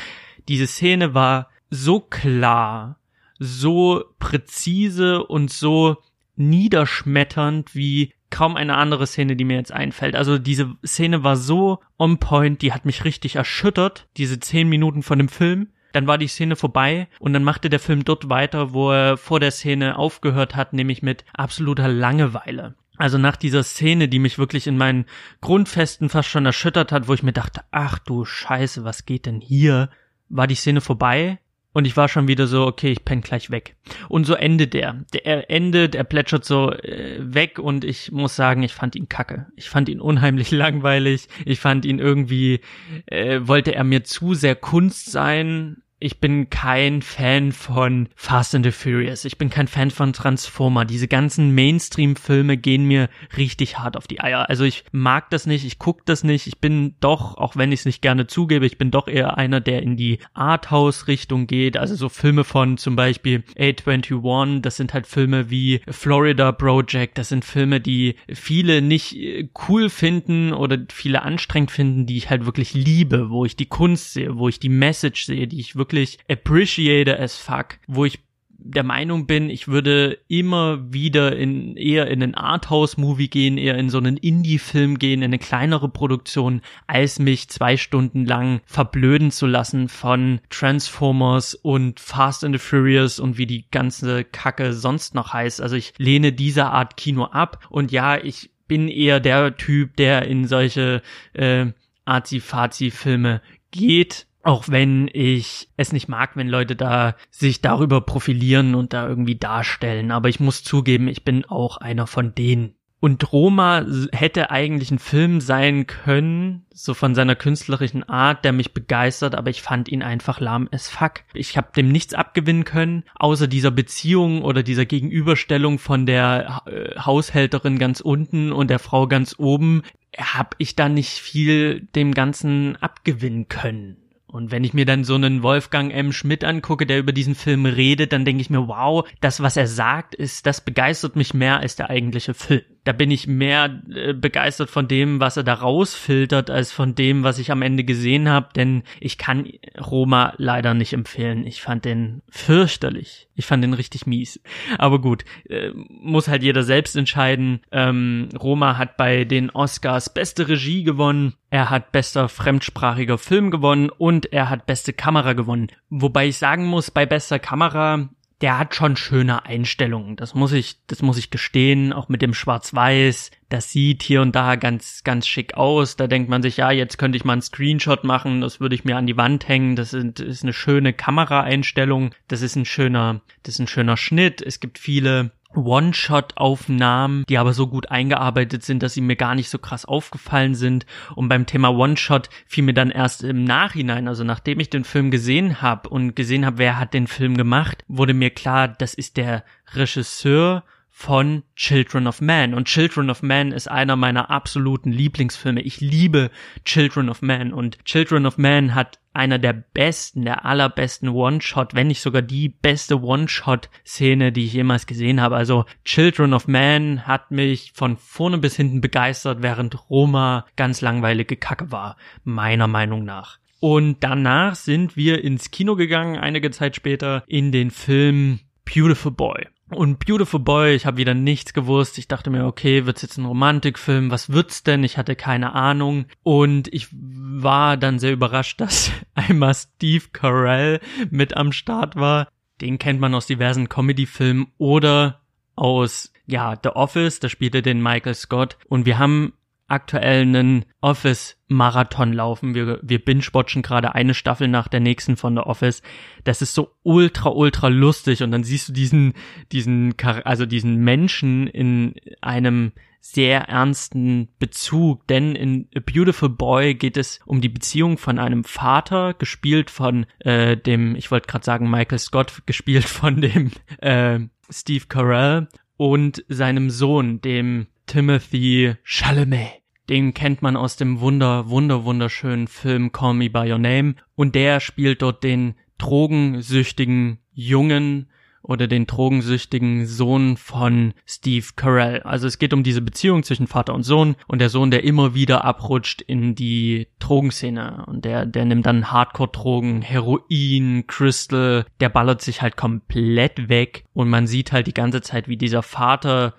Diese 0.48 0.66
Szene 0.66 1.14
war 1.14 1.48
so 1.70 2.00
klar, 2.00 2.98
so 3.38 4.04
präzise 4.18 5.24
und 5.24 5.50
so 5.50 5.96
niederschmetternd 6.36 7.74
wie 7.74 8.12
kaum 8.32 8.56
eine 8.56 8.76
andere 8.76 9.06
Szene, 9.06 9.36
die 9.36 9.44
mir 9.44 9.56
jetzt 9.56 9.72
einfällt. 9.72 10.16
Also 10.16 10.38
diese 10.38 10.74
Szene 10.84 11.22
war 11.22 11.36
so 11.36 11.78
on 11.98 12.18
point, 12.18 12.62
die 12.62 12.72
hat 12.72 12.84
mich 12.84 13.04
richtig 13.04 13.36
erschüttert, 13.36 14.08
diese 14.16 14.40
zehn 14.40 14.68
Minuten 14.68 15.04
von 15.04 15.18
dem 15.18 15.28
Film. 15.28 15.68
Dann 15.92 16.06
war 16.06 16.18
die 16.18 16.26
Szene 16.26 16.56
vorbei 16.56 17.06
und 17.20 17.34
dann 17.34 17.44
machte 17.44 17.68
der 17.68 17.78
Film 17.78 18.04
dort 18.04 18.30
weiter, 18.30 18.72
wo 18.72 18.90
er 18.90 19.18
vor 19.18 19.38
der 19.38 19.50
Szene 19.50 19.96
aufgehört 19.96 20.56
hat, 20.56 20.72
nämlich 20.72 21.02
mit 21.02 21.24
absoluter 21.34 21.86
Langeweile. 21.86 22.74
Also 22.96 23.18
nach 23.18 23.36
dieser 23.36 23.62
Szene, 23.62 24.08
die 24.08 24.18
mich 24.18 24.38
wirklich 24.38 24.66
in 24.66 24.78
meinen 24.78 25.04
Grundfesten 25.42 26.08
fast 26.08 26.28
schon 26.28 26.46
erschüttert 26.46 26.92
hat, 26.92 27.08
wo 27.08 27.14
ich 27.14 27.22
mir 27.22 27.32
dachte, 27.32 27.62
ach 27.70 27.98
du 27.98 28.24
Scheiße, 28.24 28.84
was 28.84 29.04
geht 29.04 29.26
denn 29.26 29.40
hier? 29.40 29.90
War 30.30 30.46
die 30.46 30.54
Szene 30.54 30.80
vorbei 30.80 31.38
und 31.72 31.86
ich 31.86 31.96
war 31.96 32.08
schon 32.08 32.28
wieder 32.28 32.46
so, 32.46 32.66
okay, 32.66 32.92
ich 32.92 33.04
penn 33.04 33.22
gleich 33.22 33.50
weg. 33.50 33.76
Und 34.08 34.24
so 34.24 34.34
endet 34.34 34.74
der. 34.74 35.04
Der 35.12 35.50
endet, 35.50 35.94
er 35.94 36.04
plätschert 36.04 36.44
so 36.44 36.70
äh, 36.70 37.18
weg 37.20 37.58
und 37.58 37.84
ich 37.84 38.12
muss 38.12 38.36
sagen, 38.36 38.62
ich 38.62 38.74
fand 38.74 38.94
ihn 38.94 39.08
kacke. 39.08 39.46
Ich 39.56 39.70
fand 39.70 39.88
ihn 39.88 40.00
unheimlich 40.00 40.50
langweilig. 40.52 41.28
Ich 41.44 41.60
fand 41.60 41.84
ihn 41.84 41.98
irgendwie, 41.98 42.60
äh, 43.06 43.40
wollte 43.42 43.74
er 43.74 43.84
mir 43.84 44.04
zu 44.04 44.34
sehr 44.34 44.54
Kunst 44.56 45.10
sein 45.10 45.81
ich 46.02 46.18
bin 46.18 46.50
kein 46.50 47.00
Fan 47.00 47.52
von 47.52 48.08
Fast 48.16 48.54
and 48.54 48.66
the 48.66 48.72
Furious. 48.72 49.24
Ich 49.24 49.38
bin 49.38 49.50
kein 49.50 49.68
Fan 49.68 49.90
von 49.90 50.12
Transformer. 50.12 50.84
Diese 50.84 51.06
ganzen 51.06 51.54
Mainstream-Filme 51.54 52.56
gehen 52.56 52.86
mir 52.86 53.08
richtig 53.36 53.78
hart 53.78 53.96
auf 53.96 54.08
die 54.08 54.20
Eier. 54.20 54.48
Also 54.48 54.64
ich 54.64 54.84
mag 54.90 55.30
das 55.30 55.46
nicht, 55.46 55.64
ich 55.64 55.78
guck 55.78 56.04
das 56.04 56.24
nicht. 56.24 56.48
Ich 56.48 56.58
bin 56.58 56.96
doch, 57.00 57.36
auch 57.36 57.56
wenn 57.56 57.70
ich 57.70 57.80
es 57.80 57.86
nicht 57.86 58.02
gerne 58.02 58.26
zugebe, 58.26 58.66
ich 58.66 58.78
bin 58.78 58.90
doch 58.90 59.06
eher 59.06 59.38
einer, 59.38 59.60
der 59.60 59.82
in 59.82 59.96
die 59.96 60.18
Arthouse-Richtung 60.34 61.46
geht. 61.46 61.76
Also 61.76 61.94
so 61.94 62.08
Filme 62.08 62.42
von 62.42 62.78
zum 62.78 62.96
Beispiel 62.96 63.44
A21, 63.56 64.60
das 64.60 64.76
sind 64.76 64.94
halt 64.94 65.06
Filme 65.06 65.50
wie 65.50 65.82
Florida 65.88 66.50
Project. 66.50 67.16
Das 67.16 67.28
sind 67.28 67.44
Filme, 67.44 67.80
die 67.80 68.16
viele 68.32 68.82
nicht 68.82 69.16
äh, 69.16 69.48
cool 69.68 69.88
finden 69.88 70.52
oder 70.52 70.78
viele 70.90 71.22
anstrengend 71.22 71.70
finden, 71.70 72.06
die 72.06 72.16
ich 72.16 72.28
halt 72.28 72.44
wirklich 72.44 72.74
liebe, 72.74 73.30
wo 73.30 73.44
ich 73.44 73.54
die 73.54 73.66
Kunst 73.66 74.14
sehe, 74.14 74.36
wo 74.36 74.48
ich 74.48 74.58
die 74.58 74.68
Message 74.68 75.26
sehe, 75.26 75.46
die 75.46 75.60
ich 75.60 75.76
wirklich 75.76 75.91
wirklich 75.92 76.18
appreciate 76.28 77.18
as 77.18 77.36
fuck, 77.36 77.78
wo 77.86 78.04
ich 78.04 78.18
der 78.64 78.84
Meinung 78.84 79.26
bin, 79.26 79.50
ich 79.50 79.66
würde 79.66 80.18
immer 80.28 80.92
wieder 80.92 81.36
in 81.36 81.76
eher 81.76 82.06
in 82.06 82.22
einen 82.22 82.36
Arthouse-Movie 82.36 83.26
gehen, 83.26 83.58
eher 83.58 83.76
in 83.76 83.90
so 83.90 83.98
einen 83.98 84.16
Indie-Film 84.16 85.00
gehen, 85.00 85.20
in 85.20 85.24
eine 85.24 85.40
kleinere 85.40 85.88
Produktion, 85.88 86.62
als 86.86 87.18
mich 87.18 87.48
zwei 87.48 87.76
Stunden 87.76 88.24
lang 88.24 88.60
verblöden 88.64 89.32
zu 89.32 89.48
lassen 89.48 89.88
von 89.88 90.40
Transformers 90.48 91.56
und 91.56 91.98
Fast 91.98 92.44
and 92.44 92.54
the 92.54 92.60
Furious 92.60 93.18
und 93.18 93.36
wie 93.36 93.48
die 93.48 93.68
ganze 93.72 94.22
Kacke 94.22 94.72
sonst 94.72 95.16
noch 95.16 95.32
heißt. 95.32 95.60
Also 95.60 95.74
ich 95.74 95.92
lehne 95.98 96.32
diese 96.32 96.66
Art 96.66 96.96
Kino 96.96 97.24
ab 97.24 97.66
und 97.68 97.90
ja, 97.90 98.16
ich 98.16 98.50
bin 98.68 98.86
eher 98.86 99.18
der 99.18 99.56
Typ, 99.56 99.96
der 99.96 100.22
in 100.28 100.46
solche 100.46 101.02
äh, 101.32 101.66
Azi-Fazi-Filme 102.04 103.42
geht 103.72 104.28
auch 104.42 104.68
wenn 104.68 105.08
ich 105.12 105.68
es 105.76 105.92
nicht 105.92 106.08
mag, 106.08 106.36
wenn 106.36 106.48
Leute 106.48 106.76
da 106.76 107.16
sich 107.30 107.60
darüber 107.60 108.00
profilieren 108.00 108.74
und 108.74 108.92
da 108.92 109.08
irgendwie 109.08 109.36
darstellen. 109.36 110.10
Aber 110.10 110.28
ich 110.28 110.40
muss 110.40 110.64
zugeben, 110.64 111.08
ich 111.08 111.24
bin 111.24 111.44
auch 111.44 111.76
einer 111.76 112.06
von 112.06 112.34
denen. 112.34 112.74
Und 113.04 113.32
Roma 113.32 113.84
hätte 114.12 114.52
eigentlich 114.52 114.92
ein 114.92 115.00
Film 115.00 115.40
sein 115.40 115.88
können, 115.88 116.66
so 116.72 116.94
von 116.94 117.16
seiner 117.16 117.34
künstlerischen 117.34 118.08
Art, 118.08 118.44
der 118.44 118.52
mich 118.52 118.74
begeistert, 118.74 119.34
aber 119.34 119.50
ich 119.50 119.60
fand 119.60 119.88
ihn 119.88 120.04
einfach 120.04 120.38
lahm 120.38 120.68
as 120.70 120.88
fuck. 120.88 121.24
Ich 121.34 121.56
habe 121.56 121.72
dem 121.74 121.88
nichts 121.88 122.14
abgewinnen 122.14 122.62
können, 122.62 123.02
außer 123.16 123.48
dieser 123.48 123.72
Beziehung 123.72 124.42
oder 124.42 124.62
dieser 124.62 124.86
Gegenüberstellung 124.86 125.80
von 125.80 126.06
der 126.06 126.62
äh, 126.66 126.96
Haushälterin 126.96 127.80
ganz 127.80 128.00
unten 128.00 128.52
und 128.52 128.70
der 128.70 128.78
Frau 128.78 129.08
ganz 129.08 129.34
oben, 129.36 129.82
habe 130.16 130.50
ich 130.58 130.76
da 130.76 130.88
nicht 130.88 131.18
viel 131.18 131.88
dem 131.96 132.14
Ganzen 132.14 132.76
abgewinnen 132.76 133.48
können. 133.48 134.01
Und 134.32 134.50
wenn 134.50 134.64
ich 134.64 134.72
mir 134.72 134.86
dann 134.86 135.04
so 135.04 135.14
einen 135.14 135.42
Wolfgang 135.42 135.92
M. 135.92 136.10
Schmidt 136.10 136.42
angucke, 136.42 136.86
der 136.86 136.98
über 136.98 137.12
diesen 137.12 137.34
Film 137.34 137.66
redet, 137.66 138.14
dann 138.14 138.24
denke 138.24 138.40
ich 138.40 138.48
mir, 138.48 138.66
wow, 138.66 139.06
das, 139.20 139.42
was 139.42 139.58
er 139.58 139.66
sagt, 139.66 140.14
ist, 140.14 140.46
das 140.46 140.62
begeistert 140.62 141.16
mich 141.16 141.34
mehr 141.34 141.60
als 141.60 141.76
der 141.76 141.90
eigentliche 141.90 142.32
Film 142.32 142.62
da 142.84 142.92
bin 142.92 143.10
ich 143.10 143.26
mehr 143.26 143.80
äh, 143.94 144.12
begeistert 144.12 144.68
von 144.68 144.88
dem, 144.88 145.20
was 145.20 145.36
er 145.36 145.44
da 145.44 145.54
rausfiltert, 145.54 146.50
als 146.50 146.72
von 146.72 146.94
dem, 146.94 147.22
was 147.22 147.38
ich 147.38 147.52
am 147.52 147.62
Ende 147.62 147.84
gesehen 147.84 148.28
habe, 148.28 148.48
denn 148.56 148.82
ich 149.00 149.18
kann 149.18 149.46
Roma 149.80 150.34
leider 150.36 150.74
nicht 150.74 150.92
empfehlen. 150.92 151.46
Ich 151.46 151.62
fand 151.62 151.84
den 151.84 152.22
fürchterlich. 152.28 153.28
Ich 153.34 153.46
fand 153.46 153.62
den 153.62 153.74
richtig 153.74 154.06
mies. 154.06 154.40
Aber 154.78 155.00
gut, 155.00 155.24
äh, 155.48 155.70
muss 155.74 156.28
halt 156.28 156.42
jeder 156.42 156.64
selbst 156.64 156.96
entscheiden. 156.96 157.60
Ähm, 157.70 158.28
Roma 158.38 158.76
hat 158.78 158.96
bei 158.96 159.24
den 159.24 159.50
Oscars 159.50 160.12
beste 160.12 160.48
Regie 160.48 160.82
gewonnen, 160.82 161.34
er 161.50 161.70
hat 161.70 161.92
bester 161.92 162.28
fremdsprachiger 162.28 163.18
Film 163.18 163.50
gewonnen 163.50 163.90
und 163.90 164.32
er 164.32 164.48
hat 164.50 164.66
beste 164.66 164.92
Kamera 164.92 165.34
gewonnen. 165.34 165.68
Wobei 165.90 166.28
ich 166.28 166.38
sagen 166.38 166.66
muss, 166.66 166.90
bei 166.90 167.06
bester 167.06 167.38
Kamera 167.38 168.08
der 168.42 168.58
hat 168.58 168.74
schon 168.74 168.96
schöne 168.96 169.46
Einstellungen. 169.46 170.16
Das 170.16 170.34
muss 170.34 170.52
ich, 170.52 170.76
das 170.88 171.00
muss 171.00 171.16
ich 171.16 171.30
gestehen, 171.30 171.92
auch 171.92 172.08
mit 172.08 172.22
dem 172.22 172.34
Schwarz-Weiß. 172.34 173.30
Das 173.48 173.70
sieht 173.70 174.02
hier 174.02 174.20
und 174.20 174.34
da 174.34 174.56
ganz, 174.56 175.04
ganz 175.04 175.28
schick 175.28 175.54
aus. 175.54 175.94
Da 175.94 176.08
denkt 176.08 176.28
man 176.28 176.42
sich, 176.42 176.56
ja, 176.56 176.72
jetzt 176.72 176.98
könnte 176.98 177.16
ich 177.16 177.24
mal 177.24 177.34
einen 177.34 177.42
Screenshot 177.42 178.02
machen, 178.02 178.40
das 178.40 178.58
würde 178.58 178.74
ich 178.74 178.84
mir 178.84 178.96
an 178.96 179.06
die 179.06 179.16
Wand 179.16 179.48
hängen. 179.48 179.76
Das 179.76 179.92
ist, 179.92 180.18
ist 180.18 180.42
eine 180.42 180.52
schöne 180.52 180.92
Kameraeinstellung. 180.92 182.10
Das 182.26 182.42
ist 182.42 182.56
ein 182.56 182.64
schöner, 182.64 183.20
das 183.44 183.54
ist 183.54 183.60
ein 183.60 183.68
schöner 183.68 183.96
Schnitt. 183.96 184.42
Es 184.42 184.58
gibt 184.58 184.78
viele 184.78 185.30
One-Shot-Aufnahmen, 185.54 187.24
die 187.28 187.38
aber 187.38 187.52
so 187.52 187.66
gut 187.66 187.90
eingearbeitet 187.90 188.64
sind, 188.64 188.82
dass 188.82 188.94
sie 188.94 189.00
mir 189.00 189.16
gar 189.16 189.34
nicht 189.34 189.50
so 189.50 189.58
krass 189.58 189.84
aufgefallen 189.84 190.54
sind. 190.54 190.86
Und 191.14 191.28
beim 191.28 191.46
Thema 191.46 191.70
One-Shot 191.70 192.28
fiel 192.46 192.64
mir 192.64 192.74
dann 192.74 192.90
erst 192.90 193.24
im 193.24 193.44
Nachhinein, 193.44 194.08
also 194.08 194.24
nachdem 194.24 194.60
ich 194.60 194.70
den 194.70 194.84
Film 194.84 195.10
gesehen 195.10 195.62
habe 195.62 195.88
und 195.88 196.14
gesehen 196.14 196.46
habe, 196.46 196.58
wer 196.58 196.78
hat 196.78 196.94
den 196.94 197.06
Film 197.06 197.36
gemacht, 197.36 197.84
wurde 197.88 198.14
mir 198.14 198.30
klar, 198.30 198.68
das 198.68 198.94
ist 198.94 199.16
der 199.16 199.44
Regisseur 199.74 200.64
von 200.94 201.42
Children 201.56 202.06
of 202.06 202.20
Man. 202.20 202.52
Und 202.54 202.68
Children 202.68 203.10
of 203.10 203.22
Man 203.22 203.50
ist 203.50 203.68
einer 203.68 203.96
meiner 203.96 204.30
absoluten 204.30 204.92
Lieblingsfilme. 204.92 205.62
Ich 205.62 205.80
liebe 205.80 206.30
Children 206.64 207.08
of 207.08 207.22
Man. 207.22 207.52
Und 207.52 207.82
Children 207.84 208.26
of 208.26 208.36
Man 208.36 208.74
hat 208.74 209.00
einer 209.14 209.38
der 209.38 209.54
besten, 209.54 210.24
der 210.24 210.44
allerbesten 210.44 211.08
One-Shot, 211.08 211.74
wenn 211.74 211.88
nicht 211.88 212.02
sogar 212.02 212.22
die 212.22 212.50
beste 212.50 213.00
One-Shot-Szene, 213.02 214.32
die 214.32 214.44
ich 214.44 214.52
jemals 214.52 214.86
gesehen 214.86 215.20
habe. 215.20 215.36
Also 215.36 215.64
Children 215.84 216.34
of 216.34 216.46
Man 216.46 217.06
hat 217.06 217.30
mich 217.30 217.72
von 217.74 217.96
vorne 217.96 218.38
bis 218.38 218.54
hinten 218.54 218.80
begeistert, 218.80 219.42
während 219.42 219.90
Roma 219.90 220.46
ganz 220.56 220.82
langweilige 220.82 221.36
Kacke 221.36 221.72
war, 221.72 221.96
meiner 222.22 222.68
Meinung 222.68 223.04
nach. 223.04 223.38
Und 223.60 224.04
danach 224.04 224.56
sind 224.56 224.96
wir 224.96 225.24
ins 225.24 225.50
Kino 225.50 225.74
gegangen, 225.74 226.18
einige 226.18 226.50
Zeit 226.50 226.76
später, 226.76 227.24
in 227.26 227.50
den 227.50 227.70
Film 227.70 228.40
Beautiful 228.64 229.12
Boy. 229.12 229.46
Und 229.74 230.04
Beautiful 230.04 230.40
Boy, 230.40 230.74
ich 230.74 230.86
habe 230.86 230.96
wieder 230.96 231.14
nichts 231.14 231.52
gewusst. 231.52 231.98
Ich 231.98 232.08
dachte 232.08 232.30
mir, 232.30 232.46
okay, 232.46 232.86
wird's 232.86 233.02
jetzt 233.02 233.18
ein 233.18 233.24
Romantikfilm? 233.24 234.10
Was 234.10 234.32
wird's 234.32 234.62
denn? 234.62 234.84
Ich 234.84 234.98
hatte 234.98 235.16
keine 235.16 235.54
Ahnung. 235.54 236.06
Und 236.22 236.72
ich 236.72 236.88
war 236.92 237.76
dann 237.76 237.98
sehr 237.98 238.12
überrascht, 238.12 238.60
dass 238.60 238.90
einmal 239.14 239.54
Steve 239.54 240.04
Carell 240.12 240.80
mit 241.10 241.36
am 241.36 241.52
Start 241.52 241.96
war. 241.96 242.28
Den 242.60 242.78
kennt 242.78 243.00
man 243.00 243.14
aus 243.14 243.26
diversen 243.26 243.68
Comedy-Filmen 243.68 244.48
oder 244.58 245.20
aus, 245.56 246.12
ja, 246.26 246.54
The 246.62 246.70
Office, 246.70 247.20
da 247.20 247.28
spielte 247.28 247.62
den 247.62 247.82
Michael 247.82 248.14
Scott. 248.14 248.56
Und 248.68 248.86
wir 248.86 248.98
haben 248.98 249.32
aktuell 249.72 250.22
einen 250.22 250.64
Office-Marathon 250.80 252.12
laufen. 252.12 252.54
Wir, 252.54 252.78
wir 252.82 253.04
binge-watchen 253.04 253.62
gerade 253.62 253.94
eine 253.94 254.14
Staffel 254.14 254.48
nach 254.48 254.68
der 254.68 254.80
nächsten 254.80 255.16
von 255.16 255.34
The 255.34 255.42
Office. 255.42 255.82
Das 256.24 256.42
ist 256.42 256.54
so 256.54 256.70
ultra, 256.82 257.30
ultra 257.30 257.68
lustig. 257.68 258.22
Und 258.22 258.30
dann 258.30 258.44
siehst 258.44 258.68
du 258.68 258.72
diesen, 258.72 259.14
diesen, 259.50 259.94
also 260.24 260.46
diesen 260.46 260.76
Menschen 260.76 261.46
in 261.46 261.94
einem 262.20 262.72
sehr 263.00 263.48
ernsten 263.48 264.28
Bezug, 264.38 265.08
denn 265.08 265.34
in 265.34 265.68
A 265.74 265.80
Beautiful 265.80 266.28
Boy 266.28 266.74
geht 266.74 266.96
es 266.96 267.18
um 267.26 267.40
die 267.40 267.48
Beziehung 267.48 267.98
von 267.98 268.20
einem 268.20 268.44
Vater, 268.44 269.12
gespielt 269.14 269.70
von 269.70 270.06
äh, 270.20 270.56
dem, 270.56 270.94
ich 270.94 271.10
wollte 271.10 271.26
gerade 271.26 271.44
sagen 271.44 271.68
Michael 271.68 271.98
Scott, 271.98 272.42
gespielt 272.46 272.84
von 272.84 273.20
dem 273.20 273.50
äh, 273.78 274.20
Steve 274.48 274.84
Carell 274.88 275.48
und 275.76 276.24
seinem 276.28 276.70
Sohn, 276.70 277.20
dem 277.20 277.66
Timothy 277.86 278.76
Chalamet. 278.84 279.61
Den 279.92 280.14
kennt 280.14 280.40
man 280.40 280.56
aus 280.56 280.76
dem 280.76 281.00
wunder, 281.00 281.50
wunder, 281.50 281.84
wunderschönen 281.84 282.48
Film 282.48 282.92
Call 282.92 283.12
Me 283.12 283.28
By 283.28 283.52
Your 283.52 283.58
Name. 283.58 283.96
Und 284.14 284.34
der 284.34 284.60
spielt 284.60 285.02
dort 285.02 285.22
den 285.22 285.54
drogensüchtigen 285.76 287.18
Jungen 287.34 288.08
oder 288.42 288.68
den 288.68 288.86
drogensüchtigen 288.86 289.84
Sohn 289.84 290.38
von 290.38 290.94
Steve 291.04 291.44
Carell. 291.56 292.00
Also 292.04 292.26
es 292.26 292.38
geht 292.38 292.54
um 292.54 292.62
diese 292.62 292.80
Beziehung 292.80 293.22
zwischen 293.22 293.46
Vater 293.46 293.74
und 293.74 293.82
Sohn 293.82 294.16
und 294.28 294.38
der 294.38 294.48
Sohn, 294.48 294.70
der 294.70 294.82
immer 294.82 295.14
wieder 295.14 295.44
abrutscht 295.44 296.00
in 296.00 296.34
die 296.34 296.88
Drogenszene 296.98 297.84
und 297.86 298.06
der, 298.06 298.24
der 298.24 298.46
nimmt 298.46 298.64
dann 298.64 298.90
Hardcore-Drogen, 298.90 299.82
Heroin, 299.82 300.86
Crystal, 300.86 301.66
der 301.80 301.90
ballert 301.90 302.22
sich 302.22 302.40
halt 302.40 302.56
komplett 302.56 303.50
weg 303.50 303.84
und 303.92 304.08
man 304.08 304.26
sieht 304.26 304.52
halt 304.52 304.66
die 304.66 304.74
ganze 304.74 305.02
Zeit, 305.02 305.28
wie 305.28 305.36
dieser 305.36 305.62
Vater 305.62 306.32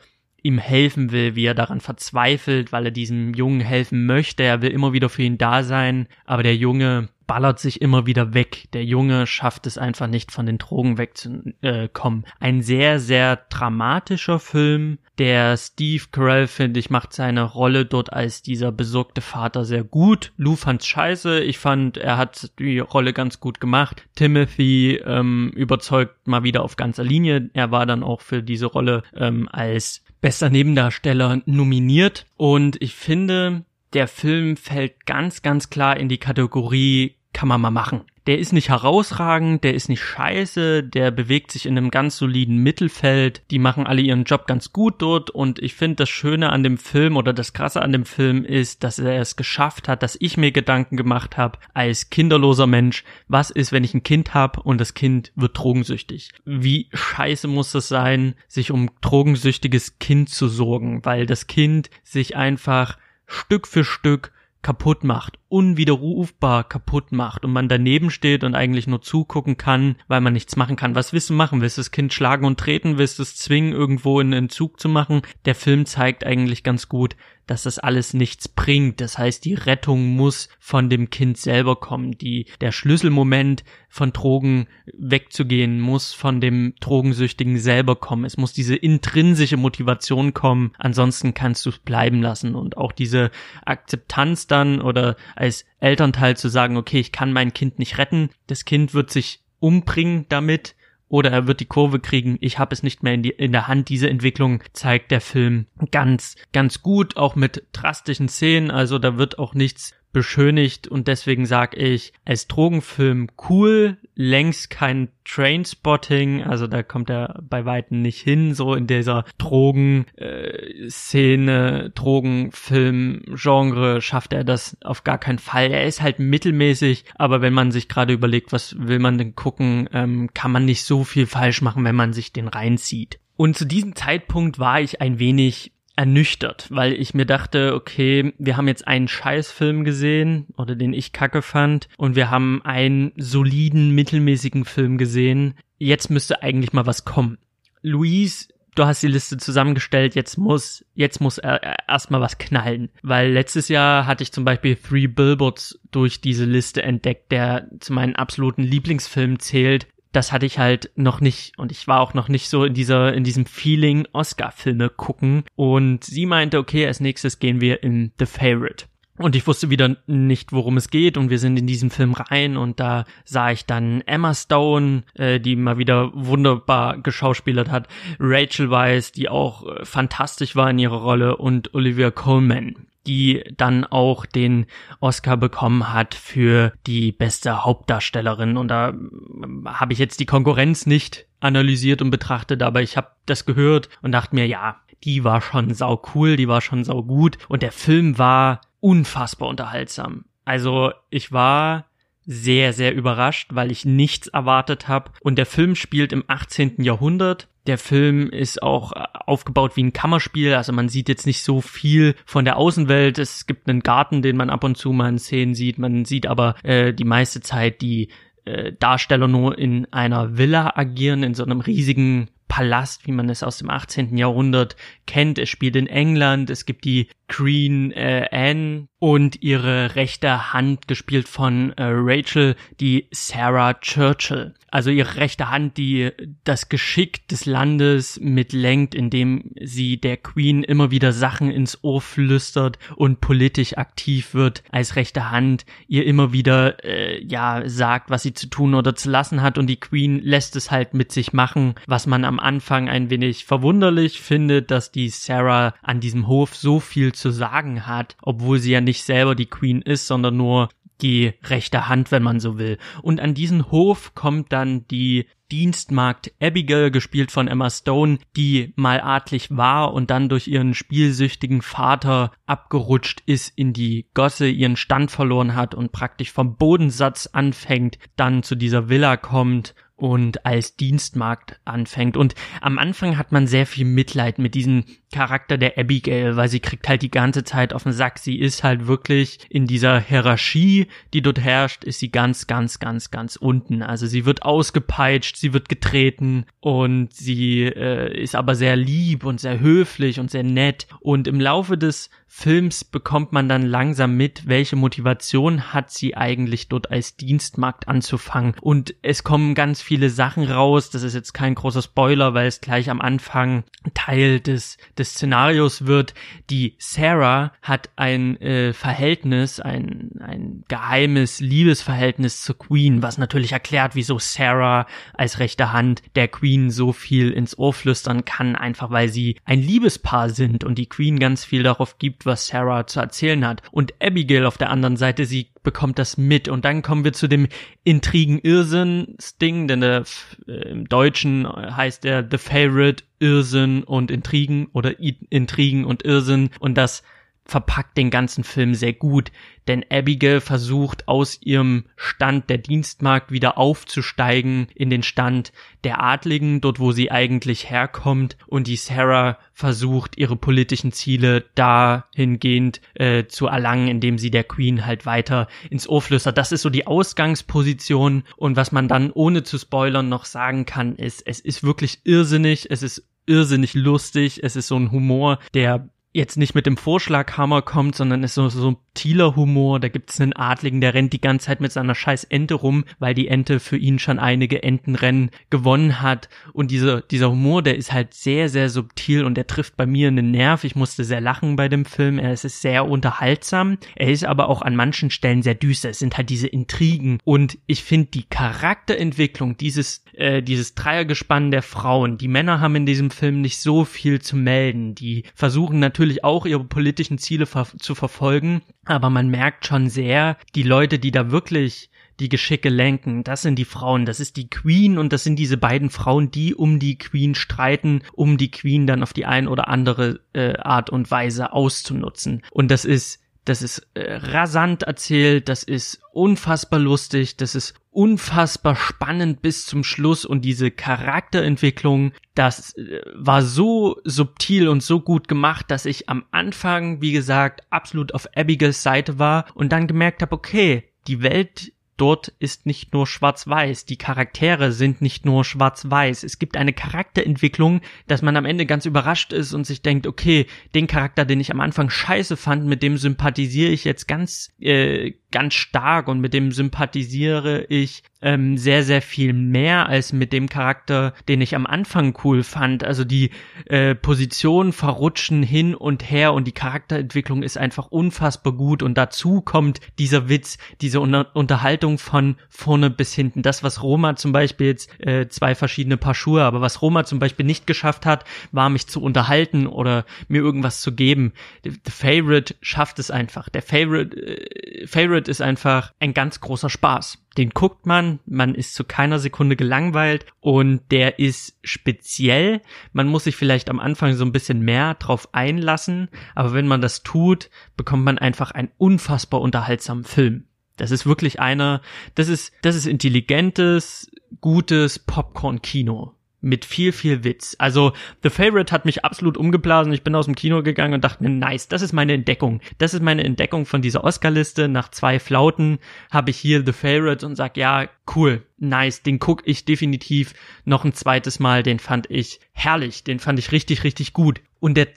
ihm 0.43 0.57
helfen 0.57 1.11
will, 1.11 1.35
wie 1.35 1.45
er 1.45 1.55
daran 1.55 1.79
verzweifelt, 1.79 2.71
weil 2.71 2.85
er 2.85 2.91
diesem 2.91 3.33
Jungen 3.33 3.61
helfen 3.61 4.05
möchte. 4.05 4.43
Er 4.43 4.61
will 4.61 4.71
immer 4.71 4.93
wieder 4.93 5.09
für 5.09 5.23
ihn 5.23 5.37
da 5.37 5.63
sein, 5.63 6.07
aber 6.25 6.43
der 6.43 6.55
Junge 6.55 7.09
ballert 7.25 7.59
sich 7.59 7.81
immer 7.81 8.05
wieder 8.05 8.33
weg. 8.33 8.67
Der 8.73 8.83
Junge 8.83 9.25
schafft 9.27 9.65
es 9.67 9.77
einfach 9.77 10.07
nicht, 10.07 10.31
von 10.31 10.45
den 10.45 10.57
Drogen 10.57 10.97
wegzukommen. 10.97 12.25
Ein 12.39 12.61
sehr, 12.61 12.99
sehr 12.99 13.37
dramatischer 13.49 14.39
Film. 14.39 14.99
Der 15.17 15.57
Steve 15.57 16.03
Carell, 16.11 16.47
finde 16.47 16.79
ich, 16.79 16.89
macht 16.89 17.13
seine 17.13 17.43
Rolle 17.43 17.85
dort 17.85 18.11
als 18.11 18.41
dieser 18.41 18.71
besorgte 18.71 19.21
Vater 19.21 19.63
sehr 19.63 19.83
gut. 19.83 20.31
Lou 20.37 20.55
fand's 20.55 20.87
scheiße. 20.87 21.39
Ich 21.41 21.59
fand, 21.59 21.97
er 21.97 22.17
hat 22.17 22.51
die 22.59 22.79
Rolle 22.79 23.13
ganz 23.13 23.39
gut 23.39 23.59
gemacht. 23.59 24.07
Timothy 24.15 25.01
ähm, 25.05 25.51
überzeugt 25.55 26.27
mal 26.27 26.43
wieder 26.43 26.63
auf 26.63 26.75
ganzer 26.75 27.03
Linie. 27.03 27.49
Er 27.53 27.71
war 27.71 27.85
dann 27.85 28.03
auch 28.03 28.21
für 28.21 28.41
diese 28.41 28.65
Rolle 28.65 29.03
ähm, 29.15 29.47
als 29.51 30.02
bester 30.23 30.49
Nebendarsteller 30.49 31.41
nominiert. 31.45 32.25
Und 32.37 32.81
ich 32.81 32.95
finde, 32.95 33.65
der 33.91 34.07
Film 34.07 34.55
fällt 34.55 35.05
ganz, 35.05 35.41
ganz 35.41 35.69
klar 35.69 35.97
in 35.97 36.07
die 36.07 36.17
Kategorie 36.17 37.17
kann 37.33 37.49
man 37.49 37.61
mal 37.61 37.71
machen. 37.71 38.01
Der 38.25 38.39
ist 38.39 38.53
nicht 38.53 38.69
herausragend, 38.69 39.65
der 39.65 39.73
ist 39.73 39.89
nicht 39.89 40.01
scheiße, 40.01 40.81
der 40.81 41.11
bewegt 41.11 41.51
sich 41.51 41.65
in 41.65 41.77
einem 41.77 41.91
ganz 41.91 42.15
soliden 42.15 42.57
Mittelfeld. 42.57 43.41
Die 43.51 43.59
machen 43.59 43.85
alle 43.85 44.01
ihren 44.01 44.23
Job 44.23 44.47
ganz 44.47 44.71
gut 44.71 45.01
dort 45.01 45.29
und 45.29 45.59
ich 45.59 45.73
finde 45.73 45.97
das 45.97 46.09
Schöne 46.09 46.51
an 46.51 46.63
dem 46.63 46.77
Film 46.77 47.17
oder 47.17 47.33
das 47.33 47.51
Krasse 47.51 47.81
an 47.81 47.91
dem 47.91 48.05
Film 48.05 48.45
ist, 48.45 48.85
dass 48.85 48.97
er 48.97 49.19
es 49.19 49.35
geschafft 49.35 49.89
hat, 49.89 50.03
dass 50.03 50.15
ich 50.21 50.37
mir 50.37 50.51
Gedanken 50.51 50.95
gemacht 50.95 51.35
habe 51.35 51.59
als 51.73 52.09
kinderloser 52.11 52.67
Mensch, 52.67 53.03
was 53.27 53.49
ist, 53.49 53.73
wenn 53.73 53.83
ich 53.83 53.93
ein 53.93 54.03
Kind 54.03 54.33
habe 54.33 54.61
und 54.61 54.79
das 54.79 54.93
Kind 54.93 55.33
wird 55.35 55.57
drogensüchtig? 55.57 56.29
Wie 56.45 56.87
scheiße 56.93 57.49
muss 57.49 57.73
das 57.73 57.89
sein, 57.89 58.35
sich 58.47 58.71
um 58.71 58.89
drogensüchtiges 59.01 59.99
Kind 59.99 60.29
zu 60.29 60.47
sorgen, 60.47 61.03
weil 61.03 61.25
das 61.25 61.47
Kind 61.47 61.89
sich 62.03 62.37
einfach 62.37 62.97
Stück 63.25 63.67
für 63.67 63.83
Stück 63.83 64.31
kaputt 64.63 65.03
macht, 65.03 65.37
unwiderrufbar 65.49 66.63
kaputt 66.63 67.11
macht 67.11 67.45
und 67.45 67.51
man 67.51 67.69
daneben 67.69 68.09
steht 68.09 68.43
und 68.43 68.55
eigentlich 68.55 68.87
nur 68.87 69.01
zugucken 69.01 69.57
kann, 69.57 69.97
weil 70.07 70.21
man 70.21 70.33
nichts 70.33 70.55
machen 70.55 70.75
kann. 70.75 70.95
Was 70.95 71.13
willst 71.13 71.29
du 71.29 71.33
machen? 71.35 71.61
Willst 71.61 71.77
du 71.77 71.81
das 71.81 71.91
Kind 71.91 72.13
schlagen 72.13 72.45
und 72.45 72.59
treten? 72.59 72.97
Willst 72.97 73.19
du 73.19 73.23
es 73.23 73.35
zwingen, 73.35 73.73
irgendwo 73.73 74.19
in 74.19 74.31
den 74.31 74.49
Zug 74.49 74.79
zu 74.79 74.89
machen? 74.89 75.21
Der 75.45 75.53
Film 75.53 75.85
zeigt 75.85 76.25
eigentlich 76.25 76.63
ganz 76.63 76.89
gut, 76.89 77.15
dass 77.47 77.63
das 77.63 77.79
alles 77.79 78.13
nichts 78.13 78.47
bringt. 78.47 79.01
Das 79.01 79.17
heißt, 79.17 79.43
die 79.45 79.53
Rettung 79.53 80.15
muss 80.15 80.49
von 80.59 80.89
dem 80.89 81.09
Kind 81.09 81.37
selber 81.37 81.75
kommen. 81.75 82.17
Die, 82.17 82.45
der 82.61 82.71
Schlüsselmoment 82.71 83.63
von 83.89 84.13
Drogen 84.13 84.67
wegzugehen 84.85 85.79
muss 85.79 86.13
von 86.13 86.41
dem 86.41 86.73
Drogensüchtigen 86.79 87.57
selber 87.57 87.95
kommen. 87.95 88.25
Es 88.25 88.37
muss 88.37 88.53
diese 88.53 88.75
intrinsische 88.75 89.57
Motivation 89.57 90.33
kommen. 90.33 90.71
Ansonsten 90.77 91.33
kannst 91.33 91.65
du 91.65 91.69
es 91.69 91.79
bleiben 91.79 92.21
lassen. 92.21 92.55
Und 92.55 92.77
auch 92.77 92.91
diese 92.91 93.31
Akzeptanz 93.65 94.47
dann 94.47 94.81
oder 94.81 95.15
als 95.35 95.65
Elternteil 95.79 96.37
zu 96.37 96.49
sagen, 96.49 96.77
okay, 96.77 96.99
ich 96.99 97.11
kann 97.11 97.33
mein 97.33 97.53
Kind 97.53 97.79
nicht 97.79 97.97
retten. 97.97 98.29
Das 98.47 98.65
Kind 98.65 98.93
wird 98.93 99.11
sich 99.11 99.41
umbringen 99.59 100.25
damit 100.29 100.75
oder 101.09 101.31
er 101.31 101.47
wird 101.47 101.59
die 101.59 101.65
Kurve 101.65 101.99
kriegen. 101.99 102.37
Ich 102.41 102.59
habe 102.59 102.73
es 102.73 102.83
nicht 102.83 103.03
mehr 103.03 103.13
in, 103.13 103.23
die, 103.23 103.29
in 103.29 103.51
der 103.51 103.67
Hand. 103.67 103.89
Diese 103.89 104.09
Entwicklung 104.09 104.63
zeigt 104.73 105.11
der 105.11 105.21
Film 105.21 105.67
ganz, 105.91 106.35
ganz 106.53 106.81
gut, 106.81 107.17
auch 107.17 107.35
mit 107.35 107.67
drastischen 107.71 108.29
Szenen. 108.29 108.71
Also 108.71 108.99
da 108.99 109.17
wird 109.17 109.39
auch 109.39 109.53
nichts 109.53 109.93
beschönigt 110.13 110.87
und 110.87 111.09
deswegen 111.09 111.45
sag 111.45 111.75
ich, 111.75 112.13
als 112.23 112.47
Drogenfilm 112.47 113.27
cool, 113.49 113.97
längst 114.15 114.69
kein 114.69 115.09
Trainspotting, 115.25 116.43
also 116.43 116.67
da 116.67 116.83
kommt 116.83 117.09
er 117.09 117.41
bei 117.49 117.65
weitem 117.65 118.01
nicht 118.01 118.21
hin, 118.21 118.53
so 118.53 118.75
in 118.75 118.87
dieser 118.87 119.25
Drogenszene, 119.37 121.85
äh, 121.85 121.89
Drogenfilm-Genre 121.89 124.01
schafft 124.01 124.33
er 124.33 124.43
das 124.43 124.77
auf 124.83 125.03
gar 125.03 125.17
keinen 125.17 125.39
Fall. 125.39 125.71
Er 125.71 125.85
ist 125.85 126.01
halt 126.01 126.19
mittelmäßig, 126.19 127.05
aber 127.15 127.41
wenn 127.41 127.53
man 127.53 127.71
sich 127.71 127.89
gerade 127.89 128.13
überlegt, 128.13 128.53
was 128.53 128.75
will 128.79 128.99
man 128.99 129.17
denn 129.17 129.35
gucken, 129.35 129.89
ähm, 129.91 130.29
kann 130.33 130.51
man 130.51 130.65
nicht 130.65 130.83
so 130.83 131.03
viel 131.03 131.25
falsch 131.25 131.61
machen, 131.61 131.83
wenn 131.83 131.95
man 131.95 132.13
sich 132.13 132.31
den 132.31 132.47
reinzieht. 132.47 133.19
Und 133.35 133.57
zu 133.57 133.65
diesem 133.65 133.95
Zeitpunkt 133.95 134.59
war 134.59 134.79
ich 134.79 135.01
ein 135.01 135.17
wenig 135.19 135.72
ernüchtert, 135.95 136.67
weil 136.69 136.93
ich 136.93 137.13
mir 137.13 137.25
dachte, 137.25 137.73
okay, 137.75 138.33
wir 138.39 138.57
haben 138.57 138.67
jetzt 138.67 138.87
einen 138.87 139.07
Scheißfilm 139.07 139.83
gesehen 139.83 140.47
oder 140.57 140.75
den 140.75 140.93
ich 140.93 141.13
kacke 141.13 141.41
fand 141.41 141.87
und 141.97 142.15
wir 142.15 142.31
haben 142.31 142.61
einen 142.63 143.11
soliden, 143.15 143.93
mittelmäßigen 143.93 144.65
Film 144.65 144.97
gesehen. 144.97 145.55
Jetzt 145.77 146.09
müsste 146.09 146.41
eigentlich 146.41 146.73
mal 146.73 146.85
was 146.85 147.05
kommen. 147.05 147.37
Luis, 147.81 148.47
du 148.75 148.85
hast 148.85 149.03
die 149.03 149.07
Liste 149.07 149.37
zusammengestellt, 149.37 150.15
jetzt 150.15 150.37
muss, 150.37 150.83
jetzt 150.95 151.21
muss 151.21 151.37
erstmal 151.37 152.21
was 152.21 152.37
knallen. 152.37 152.89
Weil 153.03 153.31
letztes 153.31 153.67
Jahr 153.67 154.07
hatte 154.07 154.23
ich 154.23 154.31
zum 154.31 154.45
Beispiel 154.45 154.75
Three 154.75 155.07
Billboards 155.07 155.79
durch 155.91 156.21
diese 156.21 156.45
Liste 156.45 156.81
entdeckt, 156.81 157.31
der 157.31 157.67
zu 157.79 157.93
meinen 157.93 158.15
absoluten 158.15 158.63
Lieblingsfilmen 158.63 159.39
zählt 159.39 159.87
das 160.13 160.31
hatte 160.31 160.45
ich 160.45 160.59
halt 160.59 160.91
noch 160.95 161.19
nicht 161.19 161.57
und 161.57 161.71
ich 161.71 161.87
war 161.87 161.99
auch 161.99 162.13
noch 162.13 162.29
nicht 162.29 162.47
so 162.47 162.63
in 162.63 162.73
dieser 162.73 163.13
in 163.13 163.23
diesem 163.23 163.45
Feeling 163.45 164.07
Oscar-Filme 164.13 164.89
gucken. 164.89 165.43
Und 165.55 166.03
sie 166.03 166.25
meinte, 166.25 166.59
okay, 166.59 166.87
als 166.87 166.99
nächstes 166.99 167.39
gehen 167.39 167.59
wir 167.59 167.83
in 167.83 168.11
The 168.19 168.25
Favorite. 168.25 168.85
Und 169.17 169.35
ich 169.35 169.45
wusste 169.45 169.69
wieder 169.69 169.97
nicht, 170.07 170.53
worum 170.53 170.77
es 170.77 170.89
geht. 170.89 171.17
Und 171.17 171.29
wir 171.29 171.37
sind 171.37 171.57
in 171.57 171.67
diesen 171.67 171.91
Film 171.91 172.13
rein 172.13 172.57
und 172.57 172.79
da 172.79 173.05
sah 173.25 173.51
ich 173.51 173.65
dann 173.65 174.01
Emma 174.01 174.33
Stone, 174.33 175.03
äh, 175.13 175.39
die 175.39 175.55
mal 175.55 175.77
wieder 175.77 176.11
wunderbar 176.13 176.97
geschauspielert 176.97 177.69
hat, 177.69 177.87
Rachel 178.19 178.71
Weisz, 178.71 179.11
die 179.11 179.29
auch 179.29 179.67
äh, 179.67 179.85
fantastisch 179.85 180.55
war 180.55 180.69
in 180.69 180.79
ihrer 180.79 181.01
Rolle 181.01 181.37
und 181.37 181.73
Olivia 181.75 182.09
Colman 182.09 182.87
die 183.07 183.43
dann 183.57 183.85
auch 183.85 184.25
den 184.25 184.65
Oscar 184.99 185.37
bekommen 185.37 185.93
hat 185.93 186.15
für 186.15 186.73
die 186.87 187.11
beste 187.11 187.65
Hauptdarstellerin. 187.65 188.57
Und 188.57 188.69
da 188.69 188.89
ähm, 188.89 189.67
habe 189.67 189.93
ich 189.93 189.99
jetzt 189.99 190.19
die 190.19 190.25
Konkurrenz 190.25 190.85
nicht 190.85 191.25
analysiert 191.39 192.01
und 192.01 192.11
betrachtet, 192.11 192.63
aber 192.63 192.81
ich 192.81 192.95
habe 192.95 193.11
das 193.25 193.45
gehört 193.45 193.89
und 194.01 194.11
dachte 194.11 194.35
mir, 194.35 194.47
ja, 194.47 194.77
die 195.03 195.23
war 195.23 195.41
schon 195.41 195.73
sau 195.73 196.01
cool, 196.15 196.37
die 196.37 196.47
war 196.47 196.61
schon 196.61 196.83
sau 196.83 197.03
gut 197.03 197.37
und 197.49 197.61
der 197.61 197.73
Film 197.73 198.17
war 198.17 198.61
unfassbar 198.79 199.49
unterhaltsam. 199.49 200.25
Also 200.45 200.91
ich 201.09 201.31
war 201.31 201.85
sehr, 202.25 202.73
sehr 202.73 202.93
überrascht, 202.93 203.49
weil 203.53 203.71
ich 203.71 203.85
nichts 203.85 204.27
erwartet 204.27 204.87
habe. 204.87 205.11
Und 205.21 205.37
der 205.37 205.45
Film 205.45 205.75
spielt 205.75 206.13
im 206.13 206.23
18. 206.27 206.81
Jahrhundert 206.81 207.49
der 207.67 207.77
Film 207.77 208.29
ist 208.29 208.61
auch 208.61 208.91
äh, 208.91 209.05
aufgebaut 209.25 209.75
wie 209.75 209.83
ein 209.83 209.93
Kammerspiel, 209.93 210.53
also 210.53 210.73
man 210.73 210.89
sieht 210.89 211.09
jetzt 211.09 211.25
nicht 211.25 211.43
so 211.43 211.61
viel 211.61 212.15
von 212.25 212.45
der 212.45 212.57
Außenwelt. 212.57 213.17
Es 213.19 213.45
gibt 213.45 213.69
einen 213.69 213.81
Garten, 213.81 214.21
den 214.21 214.37
man 214.37 214.49
ab 214.49 214.63
und 214.63 214.77
zu 214.77 214.91
mal 214.91 215.09
in 215.09 215.19
Szenen 215.19 215.55
sieht. 215.55 215.77
Man 215.77 216.05
sieht 216.05 216.27
aber 216.27 216.55
äh, 216.63 216.93
die 216.93 217.05
meiste 217.05 217.41
Zeit 217.41 217.81
die 217.81 218.09
äh, 218.45 218.73
Darsteller 218.73 219.27
nur 219.27 219.57
in 219.57 219.87
einer 219.91 220.37
Villa 220.37 220.73
agieren, 220.75 221.23
in 221.23 221.33
so 221.33 221.43
einem 221.43 221.61
riesigen 221.61 222.29
Palast, 222.49 223.07
wie 223.07 223.11
man 223.11 223.29
es 223.29 223.41
aus 223.41 223.57
dem 223.57 223.69
18. 223.69 224.17
Jahrhundert 224.17 224.75
kennt. 225.07 225.39
Es 225.39 225.49
spielt 225.49 225.75
in 225.75 225.87
England, 225.87 226.49
es 226.49 226.65
gibt 226.65 226.85
die 226.85 227.07
Queen 227.33 227.91
äh, 227.93 228.27
Anne 228.31 228.89
und 228.99 229.41
ihre 229.41 229.95
rechte 229.95 230.53
Hand 230.53 230.87
gespielt 230.87 231.27
von 231.27 231.73
äh, 231.73 231.83
Rachel, 231.87 232.55
die 232.79 233.07
Sarah 233.11 233.73
Churchill. 233.73 234.53
Also 234.69 234.91
ihre 234.91 235.17
rechte 235.17 235.51
Hand, 235.51 235.77
die 235.77 236.11
das 236.45 236.69
Geschick 236.69 237.27
des 237.27 237.45
Landes 237.45 238.19
mitlenkt, 238.19 238.95
indem 238.95 239.51
sie 239.61 239.99
der 239.99 240.17
Queen 240.17 240.63
immer 240.63 240.89
wieder 240.89 241.11
Sachen 241.11 241.51
ins 241.51 241.83
Ohr 241.83 242.01
flüstert 242.01 242.79
und 242.95 243.19
politisch 243.19 243.77
aktiv 243.77 244.33
wird 244.33 244.63
als 244.71 244.95
rechte 244.95 245.29
Hand, 245.29 245.65
ihr 245.87 246.05
immer 246.05 246.33
wieder 246.33 246.83
äh, 246.85 247.23
ja 247.23 247.67
sagt, 247.67 248.09
was 248.09 248.23
sie 248.23 248.33
zu 248.33 248.47
tun 248.47 248.73
oder 248.73 248.95
zu 248.95 249.09
lassen 249.11 249.41
hat 249.41 249.57
und 249.57 249.67
die 249.67 249.79
Queen 249.79 250.21
lässt 250.23 250.55
es 250.55 250.71
halt 250.71 250.93
mit 250.93 251.11
sich 251.11 251.33
machen, 251.33 251.75
was 251.87 252.07
man 252.07 252.25
am 252.25 252.39
Anfang 252.39 252.89
ein 252.89 253.09
wenig 253.09 253.45
verwunderlich 253.45 254.21
findet, 254.21 254.71
dass 254.71 254.91
die 254.91 255.09
Sarah 255.09 255.75
an 255.81 255.99
diesem 255.99 256.27
Hof 256.27 256.55
so 256.55 256.79
viel 256.79 257.11
zu 257.11 257.22
sagen 257.31 257.85
hat, 257.85 258.15
obwohl 258.21 258.59
sie 258.59 258.71
ja 258.71 258.81
nicht 258.81 259.03
selber 259.03 259.35
die 259.35 259.45
Queen 259.45 259.81
ist, 259.81 260.07
sondern 260.07 260.37
nur 260.37 260.69
die 261.01 261.33
rechte 261.43 261.87
Hand, 261.87 262.11
wenn 262.11 262.23
man 262.23 262.39
so 262.39 262.57
will. 262.57 262.77
Und 263.01 263.19
an 263.19 263.33
diesen 263.33 263.71
Hof 263.71 264.15
kommt 264.15 264.51
dann 264.51 264.87
die 264.87 265.25
Dienstmagd 265.51 266.33
Abigail, 266.41 266.89
gespielt 266.89 267.31
von 267.31 267.47
Emma 267.47 267.69
Stone, 267.69 268.17
die 268.35 268.73
mal 268.75 269.01
adlig 269.01 269.55
war 269.55 269.93
und 269.93 270.09
dann 270.09 270.27
durch 270.27 270.47
ihren 270.47 270.73
spielsüchtigen 270.73 271.61
Vater 271.61 272.31
abgerutscht 272.47 273.21
ist 273.27 273.55
in 273.55 273.71
die 273.71 274.07
Gosse, 274.15 274.47
ihren 274.47 274.77
Stand 274.77 275.11
verloren 275.11 275.53
hat 275.53 275.75
und 275.75 275.91
praktisch 275.91 276.31
vom 276.31 276.55
Bodensatz 276.57 277.27
anfängt, 277.27 277.99
dann 278.15 278.41
zu 278.41 278.55
dieser 278.55 278.89
Villa 278.89 279.15
kommt 279.15 279.75
und 279.95 280.45
als 280.45 280.75
Dienstmarkt 280.75 281.59
anfängt. 281.65 282.17
Und 282.17 282.33
am 282.61 282.79
Anfang 282.79 283.17
hat 283.17 283.31
man 283.31 283.45
sehr 283.45 283.67
viel 283.67 283.85
Mitleid 283.85 284.39
mit 284.39 284.55
diesen 284.55 284.85
Charakter 285.13 285.57
der 285.57 285.77
Abigail, 285.77 286.35
weil 286.35 286.49
sie 286.49 286.59
kriegt 286.59 286.89
halt 286.89 287.01
die 287.01 287.11
ganze 287.11 287.43
Zeit 287.43 287.71
auf 287.71 287.83
den 287.83 287.93
Sack. 287.93 288.19
Sie 288.19 288.39
ist 288.39 288.63
halt 288.63 288.87
wirklich 288.87 289.39
in 289.49 289.67
dieser 289.67 289.99
Hierarchie, 289.99 290.87
die 291.13 291.21
dort 291.21 291.39
herrscht, 291.39 291.83
ist 291.83 291.99
sie 291.99 292.11
ganz, 292.11 292.47
ganz, 292.47 292.79
ganz, 292.79 293.11
ganz 293.11 293.35
unten. 293.35 293.83
Also 293.83 294.07
sie 294.07 294.25
wird 294.25 294.43
ausgepeitscht, 294.43 295.37
sie 295.37 295.53
wird 295.53 295.69
getreten 295.69 296.45
und 296.59 297.13
sie 297.13 297.63
äh, 297.63 298.21
ist 298.21 298.35
aber 298.35 298.55
sehr 298.55 298.75
lieb 298.75 299.23
und 299.23 299.39
sehr 299.39 299.59
höflich 299.59 300.19
und 300.19 300.31
sehr 300.31 300.43
nett. 300.43 300.87
Und 300.99 301.27
im 301.27 301.39
Laufe 301.39 301.77
des 301.77 302.09
Films 302.35 302.83
bekommt 302.83 303.31
man 303.31 303.47
dann 303.47 303.61
langsam 303.61 304.17
mit, 304.17 304.47
welche 304.47 304.75
Motivation 304.75 305.71
hat 305.71 305.91
sie 305.91 306.17
eigentlich 306.17 306.67
dort 306.67 306.89
als 306.89 307.15
Dienstmarkt 307.15 307.87
anzufangen. 307.87 308.55
Und 308.59 308.95
es 309.03 309.23
kommen 309.23 309.53
ganz 309.53 309.83
viele 309.83 310.09
Sachen 310.09 310.45
raus. 310.45 310.89
Das 310.89 311.03
ist 311.03 311.13
jetzt 311.13 311.33
kein 311.33 311.53
großer 311.53 311.83
Spoiler, 311.83 312.33
weil 312.33 312.47
es 312.47 312.59
gleich 312.59 312.89
am 312.89 313.01
Anfang 313.01 313.65
Teil 313.93 314.39
des, 314.39 314.77
des 314.97 315.02
Szenarios 315.05 315.85
wird. 315.85 316.13
Die 316.49 316.75
Sarah 316.77 317.53
hat 317.61 317.89
ein 317.95 318.39
äh, 318.41 318.73
Verhältnis, 318.73 319.59
ein, 319.59 320.11
ein 320.19 320.63
geheimes 320.67 321.39
Liebesverhältnis 321.39 322.41
zur 322.41 322.57
Queen, 322.57 323.01
was 323.01 323.17
natürlich 323.17 323.51
erklärt, 323.51 323.95
wieso 323.95 324.19
Sarah 324.19 324.87
als 325.13 325.39
rechte 325.39 325.71
Hand 325.71 326.03
der 326.15 326.27
Queen 326.27 326.71
so 326.71 326.91
viel 326.91 327.31
ins 327.31 327.57
Ohr 327.57 327.73
flüstern 327.73 328.25
kann, 328.25 328.55
einfach 328.55 328.91
weil 328.91 329.09
sie 329.09 329.37
ein 329.45 329.61
Liebespaar 329.61 330.29
sind 330.29 330.63
und 330.63 330.75
die 330.75 330.87
Queen 330.87 331.19
ganz 331.19 331.45
viel 331.45 331.63
darauf 331.63 331.97
gibt, 331.99 332.25
was 332.25 332.47
Sarah 332.47 332.87
zu 332.87 332.99
erzählen 332.99 333.45
hat. 333.45 333.61
Und 333.71 333.93
Abigail 334.01 334.45
auf 334.45 334.57
der 334.57 334.69
anderen 334.69 334.97
Seite, 334.97 335.25
sie 335.25 335.52
bekommt 335.63 335.97
das 335.97 336.17
mit. 336.17 336.47
Und 336.47 336.65
dann 336.65 336.81
kommen 336.81 337.03
wir 337.03 337.13
zu 337.13 337.27
dem 337.27 337.47
Intrigen-Irrsinn-Ding, 337.83 339.67
denn 339.67 339.81
der, 339.81 340.03
äh, 340.47 340.69
im 340.69 340.87
Deutschen 340.87 341.47
heißt 341.47 342.05
er 342.05 342.27
The 342.29 342.37
Favorite, 342.37 343.03
Irrsinn 343.19 343.83
und 343.83 344.11
Intrigen 344.11 344.67
oder 344.73 344.99
Intrigen 344.99 345.85
und 345.85 346.03
Irrsinn. 346.03 346.49
Und 346.59 346.77
das 346.77 347.03
verpackt 347.45 347.97
den 347.97 348.09
ganzen 348.09 348.43
Film 348.43 348.73
sehr 348.73 348.93
gut, 348.93 349.31
denn 349.67 349.85
Abigail 349.89 350.39
versucht 350.39 351.07
aus 351.07 351.41
ihrem 351.41 351.85
Stand 351.95 352.49
der 352.49 352.57
Dienstmarkt 352.57 353.31
wieder 353.31 353.57
aufzusteigen 353.57 354.67
in 354.75 354.89
den 354.89 355.03
Stand 355.03 355.51
der 355.83 356.01
Adligen, 356.01 356.61
dort 356.61 356.79
wo 356.79 356.91
sie 356.91 357.11
eigentlich 357.11 357.69
herkommt, 357.69 358.37
und 358.47 358.67
die 358.67 358.75
Sarah 358.75 359.37
versucht 359.53 360.17
ihre 360.17 360.35
politischen 360.35 360.91
Ziele 360.91 361.45
dahingehend 361.55 362.81
äh, 362.95 363.25
zu 363.25 363.47
erlangen, 363.47 363.87
indem 363.87 364.17
sie 364.17 364.31
der 364.31 364.43
Queen 364.43 364.85
halt 364.85 365.05
weiter 365.05 365.47
ins 365.69 365.87
Ohr 365.87 366.01
flüstert. 366.01 366.37
Das 366.37 366.51
ist 366.51 366.61
so 366.61 366.69
die 366.69 366.87
Ausgangsposition 366.87 368.23
und 368.37 368.55
was 368.55 368.71
man 368.71 368.87
dann 368.87 369.11
ohne 369.11 369.43
zu 369.43 369.57
spoilern 369.57 370.09
noch 370.09 370.25
sagen 370.25 370.65
kann, 370.65 370.95
ist, 370.95 371.25
es 371.25 371.39
ist 371.39 371.63
wirklich 371.63 371.99
irrsinnig, 372.03 372.71
es 372.71 372.83
ist 372.83 373.07
irrsinnig 373.25 373.73
lustig, 373.73 374.43
es 374.43 374.55
ist 374.55 374.67
so 374.67 374.75
ein 374.75 374.91
Humor, 374.91 375.39
der 375.53 375.89
jetzt 376.13 376.37
nicht 376.37 376.55
mit 376.55 376.65
dem 376.65 376.77
Vorschlaghammer 376.77 377.61
kommt, 377.61 377.95
sondern 377.95 378.23
ist 378.23 378.35
so, 378.35 378.47
so 378.49 378.77
subtiler 378.93 379.35
Humor. 379.35 379.79
Da 379.79 379.87
gibt's 379.89 380.21
einen 380.21 380.33
Adligen, 380.33 380.79
der 380.79 380.93
rennt 380.93 381.13
die 381.13 381.21
ganze 381.21 381.47
Zeit 381.47 381.61
mit 381.61 381.71
seiner 381.71 381.95
scheiß 381.95 382.25
Ente 382.25 382.53
rum, 382.53 382.85
weil 382.99 383.15
die 383.15 383.27
Ente 383.27 383.59
für 383.59 383.77
ihn 383.77 383.97
schon 383.97 384.19
einige 384.19 384.61
Entenrennen 384.61 385.31
gewonnen 385.49 386.01
hat. 386.01 386.29
Und 386.53 386.69
dieser, 386.69 387.01
dieser 387.01 387.31
Humor, 387.31 387.63
der 387.63 387.75
ist 387.75 387.91
halt 387.91 388.13
sehr, 388.13 388.49
sehr 388.49 388.69
subtil 388.69 389.25
und 389.25 389.35
der 389.35 389.47
trifft 389.47 389.75
bei 389.77 389.85
mir 389.85 390.09
einen 390.09 390.31
Nerv. 390.31 390.63
Ich 390.63 390.75
musste 390.75 391.03
sehr 391.03 391.21
lachen 391.21 391.55
bei 391.55 391.69
dem 391.69 391.85
Film. 391.85 392.19
Er 392.19 392.33
ist 392.33 392.43
sehr 392.43 392.87
unterhaltsam. 392.87 393.77
Er 393.95 394.09
ist 394.09 394.25
aber 394.25 394.47
auch 394.47 394.61
an 394.61 394.75
manchen 394.75 395.09
Stellen 395.09 395.41
sehr 395.41 395.55
düster. 395.55 395.89
Es 395.89 395.99
sind 395.99 396.17
halt 396.17 396.29
diese 396.29 396.47
Intrigen. 396.47 397.17
Und 397.23 397.57
ich 397.65 397.83
finde 397.83 398.11
die 398.11 398.23
Charakterentwicklung 398.23 399.57
dieses, 399.57 400.05
äh, 400.13 400.43
dieses 400.43 400.75
Dreiergespann 400.75 401.49
der 401.49 401.63
Frauen, 401.63 402.17
die 402.19 402.27
Männer 402.27 402.59
haben 402.59 402.75
in 402.75 402.85
diesem 402.85 403.09
Film 403.09 403.41
nicht 403.41 403.59
so 403.59 403.85
viel 403.85 404.21
zu 404.21 404.35
melden. 404.35 404.93
Die 404.93 405.23
versuchen 405.33 405.79
natürlich 405.79 406.02
natürlich 406.03 406.25
auch 406.25 406.45
ihre 406.45 406.65
politischen 406.65 407.17
Ziele 407.17 407.45
ver 407.45 407.65
zu 407.79 407.95
verfolgen, 407.95 408.61
aber 408.83 409.09
man 409.09 409.29
merkt 409.29 409.65
schon 409.65 409.87
sehr, 409.87 410.37
die 410.53 410.63
Leute, 410.63 410.99
die 410.99 411.11
da 411.11 411.31
wirklich 411.31 411.89
die 412.19 412.27
Geschicke 412.27 412.67
lenken, 412.67 413.23
das 413.23 413.41
sind 413.41 413.57
die 413.57 413.65
Frauen, 413.65 414.05
das 414.05 414.19
ist 414.19 414.35
die 414.35 414.49
Queen 414.49 414.97
und 414.97 415.13
das 415.13 415.23
sind 415.23 415.37
diese 415.37 415.55
beiden 415.55 415.89
Frauen, 415.89 416.29
die 416.29 416.53
um 416.53 416.77
die 416.77 416.97
Queen 416.97 417.35
streiten, 417.35 418.01
um 418.11 418.37
die 418.37 418.51
Queen 418.51 418.85
dann 418.85 419.01
auf 419.01 419.13
die 419.13 419.25
ein 419.25 419.47
oder 419.47 419.69
andere 419.69 420.19
äh, 420.33 420.57
Art 420.57 420.89
und 420.89 421.09
Weise 421.09 421.53
auszunutzen. 421.53 422.43
Und 422.51 422.69
das 422.69 422.83
ist 422.83 423.22
das 423.45 423.61
ist 423.61 423.87
äh, 423.93 424.15
rasant 424.15 424.83
erzählt, 424.83 425.49
das 425.49 425.63
ist 425.63 425.99
unfassbar 426.13 426.79
lustig, 426.79 427.35
das 427.37 427.55
ist 427.55 427.73
unfassbar 427.91 428.75
spannend 428.75 429.41
bis 429.41 429.65
zum 429.65 429.83
Schluss 429.83 430.25
und 430.25 430.45
diese 430.45 430.71
Charakterentwicklung, 430.71 432.13
das 432.35 432.75
äh, 432.77 433.01
war 433.13 433.41
so 433.41 433.99
subtil 434.05 434.67
und 434.69 434.81
so 434.81 435.01
gut 435.01 435.27
gemacht, 435.27 435.69
dass 435.69 435.85
ich 435.85 436.09
am 436.09 436.23
Anfang, 436.31 437.01
wie 437.01 437.11
gesagt, 437.11 437.61
absolut 437.69 438.13
auf 438.13 438.27
Abigails 438.35 438.81
Seite 438.81 439.19
war 439.19 439.45
und 439.53 439.71
dann 439.71 439.87
gemerkt 439.87 440.21
habe, 440.21 440.33
okay, 440.33 440.89
die 441.07 441.21
Welt 441.21 441.72
dort 441.97 442.33
ist 442.39 442.65
nicht 442.65 442.93
nur 442.93 443.07
schwarz-weiß, 443.07 443.85
die 443.85 443.97
Charaktere 443.97 444.71
sind 444.71 445.01
nicht 445.01 445.25
nur 445.25 445.45
schwarz-weiß. 445.45 446.23
Es 446.23 446.39
gibt 446.39 446.57
eine 446.57 446.73
Charakterentwicklung, 446.73 447.81
dass 448.07 448.21
man 448.21 448.35
am 448.37 448.45
Ende 448.45 448.65
ganz 448.65 448.85
überrascht 448.85 449.33
ist 449.33 449.53
und 449.53 449.65
sich 449.65 449.81
denkt, 449.81 450.07
okay, 450.07 450.47
den 450.73 450.87
Charakter, 450.87 451.25
den 451.25 451.39
ich 451.39 451.51
am 451.51 451.59
Anfang 451.59 451.89
scheiße 451.89 452.37
fand, 452.37 452.65
mit 452.65 452.83
dem 452.83 452.97
sympathisiere 452.97 453.71
ich 453.71 453.83
jetzt 453.83 454.07
ganz, 454.07 454.51
äh, 454.59 455.13
ganz 455.31 455.53
stark 455.53 456.07
und 456.07 456.19
mit 456.19 456.33
dem 456.33 456.51
sympathisiere 456.51 457.65
ich 457.69 458.03
ähm, 458.23 458.57
sehr, 458.57 458.83
sehr 458.83 459.01
viel 459.01 459.33
mehr 459.33 459.87
als 459.87 460.13
mit 460.13 460.33
dem 460.33 460.49
Charakter, 460.49 461.13
den 461.27 461.41
ich 461.41 461.55
am 461.55 461.65
Anfang 461.65 462.17
cool 462.23 462.43
fand. 462.43 462.83
Also 462.83 463.03
die 463.03 463.31
äh, 463.65 463.93
Positionen 463.93 464.71
verrutschen 464.71 465.43
hin 465.43 465.75
und 465.75 466.09
her 466.09 466.33
und 466.33 466.45
die 466.45 466.53
Charakterentwicklung 466.53 467.43
ist 467.43 467.57
einfach 467.57 467.87
unfassbar 467.87 468.53
gut 468.53 468.81
und 468.81 468.97
dazu 468.97 469.41
kommt 469.41 469.81
dieser 469.99 470.29
Witz, 470.29 470.57
diese 470.81 471.01
Unter 471.01 471.35
Unterhaltung 471.35 471.97
von 471.97 472.37
vorne 472.49 472.89
bis 472.89 473.13
hinten. 473.13 473.41
Das, 473.41 473.63
was 473.63 473.83
Roma 473.83 474.15
zum 474.15 474.31
Beispiel 474.31 474.67
jetzt 474.67 474.89
äh, 474.99 475.27
zwei 475.27 475.53
verschiedene 475.53 475.97
Paar 475.97 476.15
Schuhe, 476.15 476.43
aber 476.43 476.61
was 476.61 476.81
Roma 476.81 477.03
zum 477.03 477.19
Beispiel 477.19 477.45
nicht 477.45 477.67
geschafft 477.67 478.05
hat, 478.05 478.23
war 478.51 478.69
mich 478.69 478.87
zu 478.87 479.01
unterhalten 479.01 479.67
oder 479.67 480.05
mir 480.29 480.41
irgendwas 480.41 480.81
zu 480.81 480.93
geben. 480.93 481.33
The, 481.63 481.71
The 481.71 481.91
Favorite 481.91 482.55
schafft 482.61 482.99
es 482.99 483.11
einfach. 483.11 483.49
Der 483.49 483.61
Favorite, 483.61 484.15
äh, 484.15 484.87
Favorite 484.87 485.29
ist 485.29 485.41
einfach 485.41 485.91
ein 485.99 486.13
ganz 486.13 486.39
großer 486.39 486.69
Spaß 486.69 487.17
den 487.37 487.49
guckt 487.49 487.85
man, 487.85 488.12
man 488.25 488.55
ist 488.55 488.75
zu 488.75 488.83
keiner 488.83 489.19
Sekunde 489.19 489.55
gelangweilt 489.55 490.25
und 490.39 490.81
der 490.91 491.19
ist 491.19 491.57
speziell. 491.63 492.61
Man 492.91 493.07
muss 493.07 493.25
sich 493.25 493.35
vielleicht 493.35 493.69
am 493.69 493.79
Anfang 493.79 494.13
so 494.15 494.25
ein 494.25 494.31
bisschen 494.31 494.61
mehr 494.61 494.95
drauf 494.95 495.29
einlassen, 495.33 496.09
aber 496.35 496.53
wenn 496.53 496.67
man 496.67 496.81
das 496.81 497.03
tut, 497.03 497.49
bekommt 497.77 498.03
man 498.03 498.17
einfach 498.17 498.51
einen 498.51 498.71
unfassbar 498.77 499.41
unterhaltsamen 499.41 500.03
Film. 500.03 500.45
Das 500.77 500.91
ist 500.91 501.05
wirklich 501.05 501.39
einer, 501.39 501.81
das 502.15 502.29
ist, 502.29 502.51
das 502.61 502.75
ist 502.75 502.87
intelligentes, 502.87 504.09
gutes 504.41 504.99
Popcorn-Kino 504.99 506.13
mit 506.43 506.65
viel, 506.65 506.91
viel 506.91 507.23
Witz. 507.23 507.55
Also 507.57 507.93
The 508.21 508.29
Favorite 508.29 508.71
hat 508.73 508.85
mich 508.85 509.05
absolut 509.05 509.37
umgeblasen. 509.37 509.93
Ich 509.93 510.03
bin 510.03 510.13
aus 510.13 510.25
dem 510.25 510.35
Kino 510.35 510.61
gegangen 510.61 510.93
und 510.93 511.03
dachte 511.03 511.23
mir, 511.23 511.29
nice, 511.29 511.69
das 511.69 511.81
ist 511.81 511.93
meine 511.93 512.13
Entdeckung. 512.13 512.59
Das 512.77 512.93
ist 512.93 513.01
meine 513.01 513.23
Entdeckung 513.23 513.65
von 513.65 513.81
dieser 513.81 514.03
Oscar-Liste. 514.03 514.67
Nach 514.67 514.89
zwei 514.89 515.19
Flauten 515.19 515.79
habe 516.11 516.31
ich 516.31 516.37
hier 516.37 516.63
The 516.65 516.73
Favorite 516.73 517.25
und 517.25 517.37
sag, 517.37 517.55
ja, 517.55 517.87
cool, 518.15 518.45
nice, 518.57 519.01
den 519.03 519.19
guck 519.19 519.41
ich 519.45 519.63
definitiv 519.63 520.33
noch 520.65 520.83
ein 520.83 520.93
zweites 520.93 521.39
Mal. 521.39 521.63
Den 521.63 521.79
fand 521.79 522.11
ich 522.11 522.41
herrlich, 522.51 523.05
den 523.05 523.19
fand 523.19 523.39
ich 523.39 523.51
richtig, 523.53 523.85
richtig 523.85 524.11
gut. 524.11 524.41
Und 524.59 524.75
der 524.75 524.87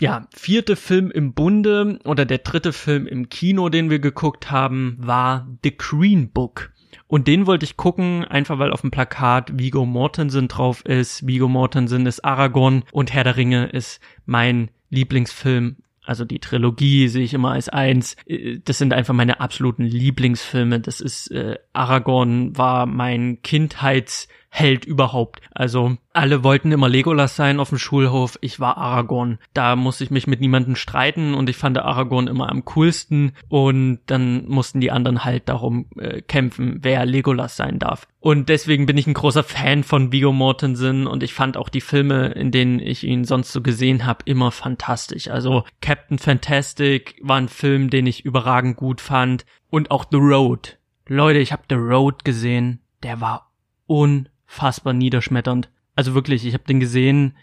ja, 0.00 0.26
vierte 0.34 0.76
Film 0.76 1.10
im 1.10 1.34
Bunde 1.34 1.98
oder 2.04 2.24
der 2.24 2.38
dritte 2.38 2.72
Film 2.72 3.06
im 3.06 3.28
Kino, 3.28 3.68
den 3.68 3.90
wir 3.90 3.98
geguckt 4.00 4.50
haben, 4.50 4.96
war 4.98 5.46
The 5.62 5.76
Green 5.76 6.30
Book. 6.30 6.69
Und 7.10 7.26
den 7.26 7.48
wollte 7.48 7.64
ich 7.64 7.76
gucken, 7.76 8.24
einfach 8.24 8.60
weil 8.60 8.70
auf 8.70 8.82
dem 8.82 8.92
Plakat 8.92 9.58
Vigo 9.58 9.84
Mortensen 9.84 10.46
drauf 10.46 10.86
ist. 10.86 11.26
Vigo 11.26 11.48
Mortensen 11.48 12.06
ist 12.06 12.24
Aragorn 12.24 12.84
und 12.92 13.12
Herr 13.12 13.24
der 13.24 13.36
Ringe 13.36 13.66
ist 13.66 14.00
mein 14.26 14.70
Lieblingsfilm. 14.90 15.78
Also 16.04 16.24
die 16.24 16.38
Trilogie 16.38 17.08
sehe 17.08 17.24
ich 17.24 17.34
immer 17.34 17.50
als 17.50 17.68
eins. 17.68 18.14
Äh, 18.26 18.60
das 18.64 18.78
sind 18.78 18.92
einfach 18.92 19.12
meine 19.12 19.40
absoluten 19.40 19.82
Lieblingsfilme. 19.82 20.78
Das 20.78 21.00
ist 21.00 21.32
äh, 21.32 21.58
Aragorn 21.72 22.56
war 22.56 22.86
mein 22.86 23.42
Kindheits 23.42 24.28
Held 24.52 24.84
überhaupt. 24.84 25.40
Also 25.52 25.96
alle 26.12 26.42
wollten 26.42 26.72
immer 26.72 26.88
Legolas 26.88 27.36
sein 27.36 27.60
auf 27.60 27.68
dem 27.68 27.78
Schulhof. 27.78 28.36
Ich 28.40 28.58
war 28.58 28.76
Aragorn. 28.78 29.38
Da 29.54 29.76
musste 29.76 30.02
ich 30.02 30.10
mich 30.10 30.26
mit 30.26 30.40
niemandem 30.40 30.74
streiten 30.74 31.34
und 31.34 31.48
ich 31.48 31.56
fand 31.56 31.78
Aragorn 31.78 32.26
immer 32.26 32.50
am 32.50 32.64
coolsten. 32.64 33.32
Und 33.48 34.00
dann 34.06 34.48
mussten 34.48 34.80
die 34.80 34.90
anderen 34.90 35.24
halt 35.24 35.48
darum 35.48 35.86
äh, 35.96 36.20
kämpfen, 36.20 36.80
wer 36.82 37.06
Legolas 37.06 37.56
sein 37.56 37.78
darf. 37.78 38.08
Und 38.18 38.48
deswegen 38.48 38.86
bin 38.86 38.98
ich 38.98 39.06
ein 39.06 39.14
großer 39.14 39.44
Fan 39.44 39.84
von 39.84 40.10
Viggo 40.10 40.32
Mortensen 40.32 41.06
und 41.06 41.22
ich 41.22 41.32
fand 41.32 41.56
auch 41.56 41.68
die 41.68 41.80
Filme, 41.80 42.26
in 42.32 42.50
denen 42.50 42.80
ich 42.80 43.04
ihn 43.04 43.24
sonst 43.24 43.52
so 43.52 43.62
gesehen 43.62 44.04
habe, 44.04 44.24
immer 44.24 44.50
fantastisch. 44.50 45.28
Also 45.28 45.64
Captain 45.80 46.18
Fantastic 46.18 47.20
war 47.22 47.36
ein 47.36 47.48
Film, 47.48 47.88
den 47.88 48.08
ich 48.08 48.24
überragend 48.24 48.76
gut 48.76 49.00
fand. 49.00 49.46
Und 49.70 49.92
auch 49.92 50.04
The 50.10 50.18
Road. 50.18 50.78
Leute, 51.06 51.38
ich 51.38 51.52
habe 51.52 51.62
The 51.68 51.76
Road 51.76 52.24
gesehen. 52.24 52.80
Der 53.04 53.20
war 53.20 53.52
un 53.88 54.28
unfassbar 54.50 54.92
niederschmetternd. 54.92 55.70
Also 55.94 56.14
wirklich, 56.14 56.44
ich 56.44 56.54
habe 56.54 56.64
den 56.64 56.80
gesehen, 56.80 57.36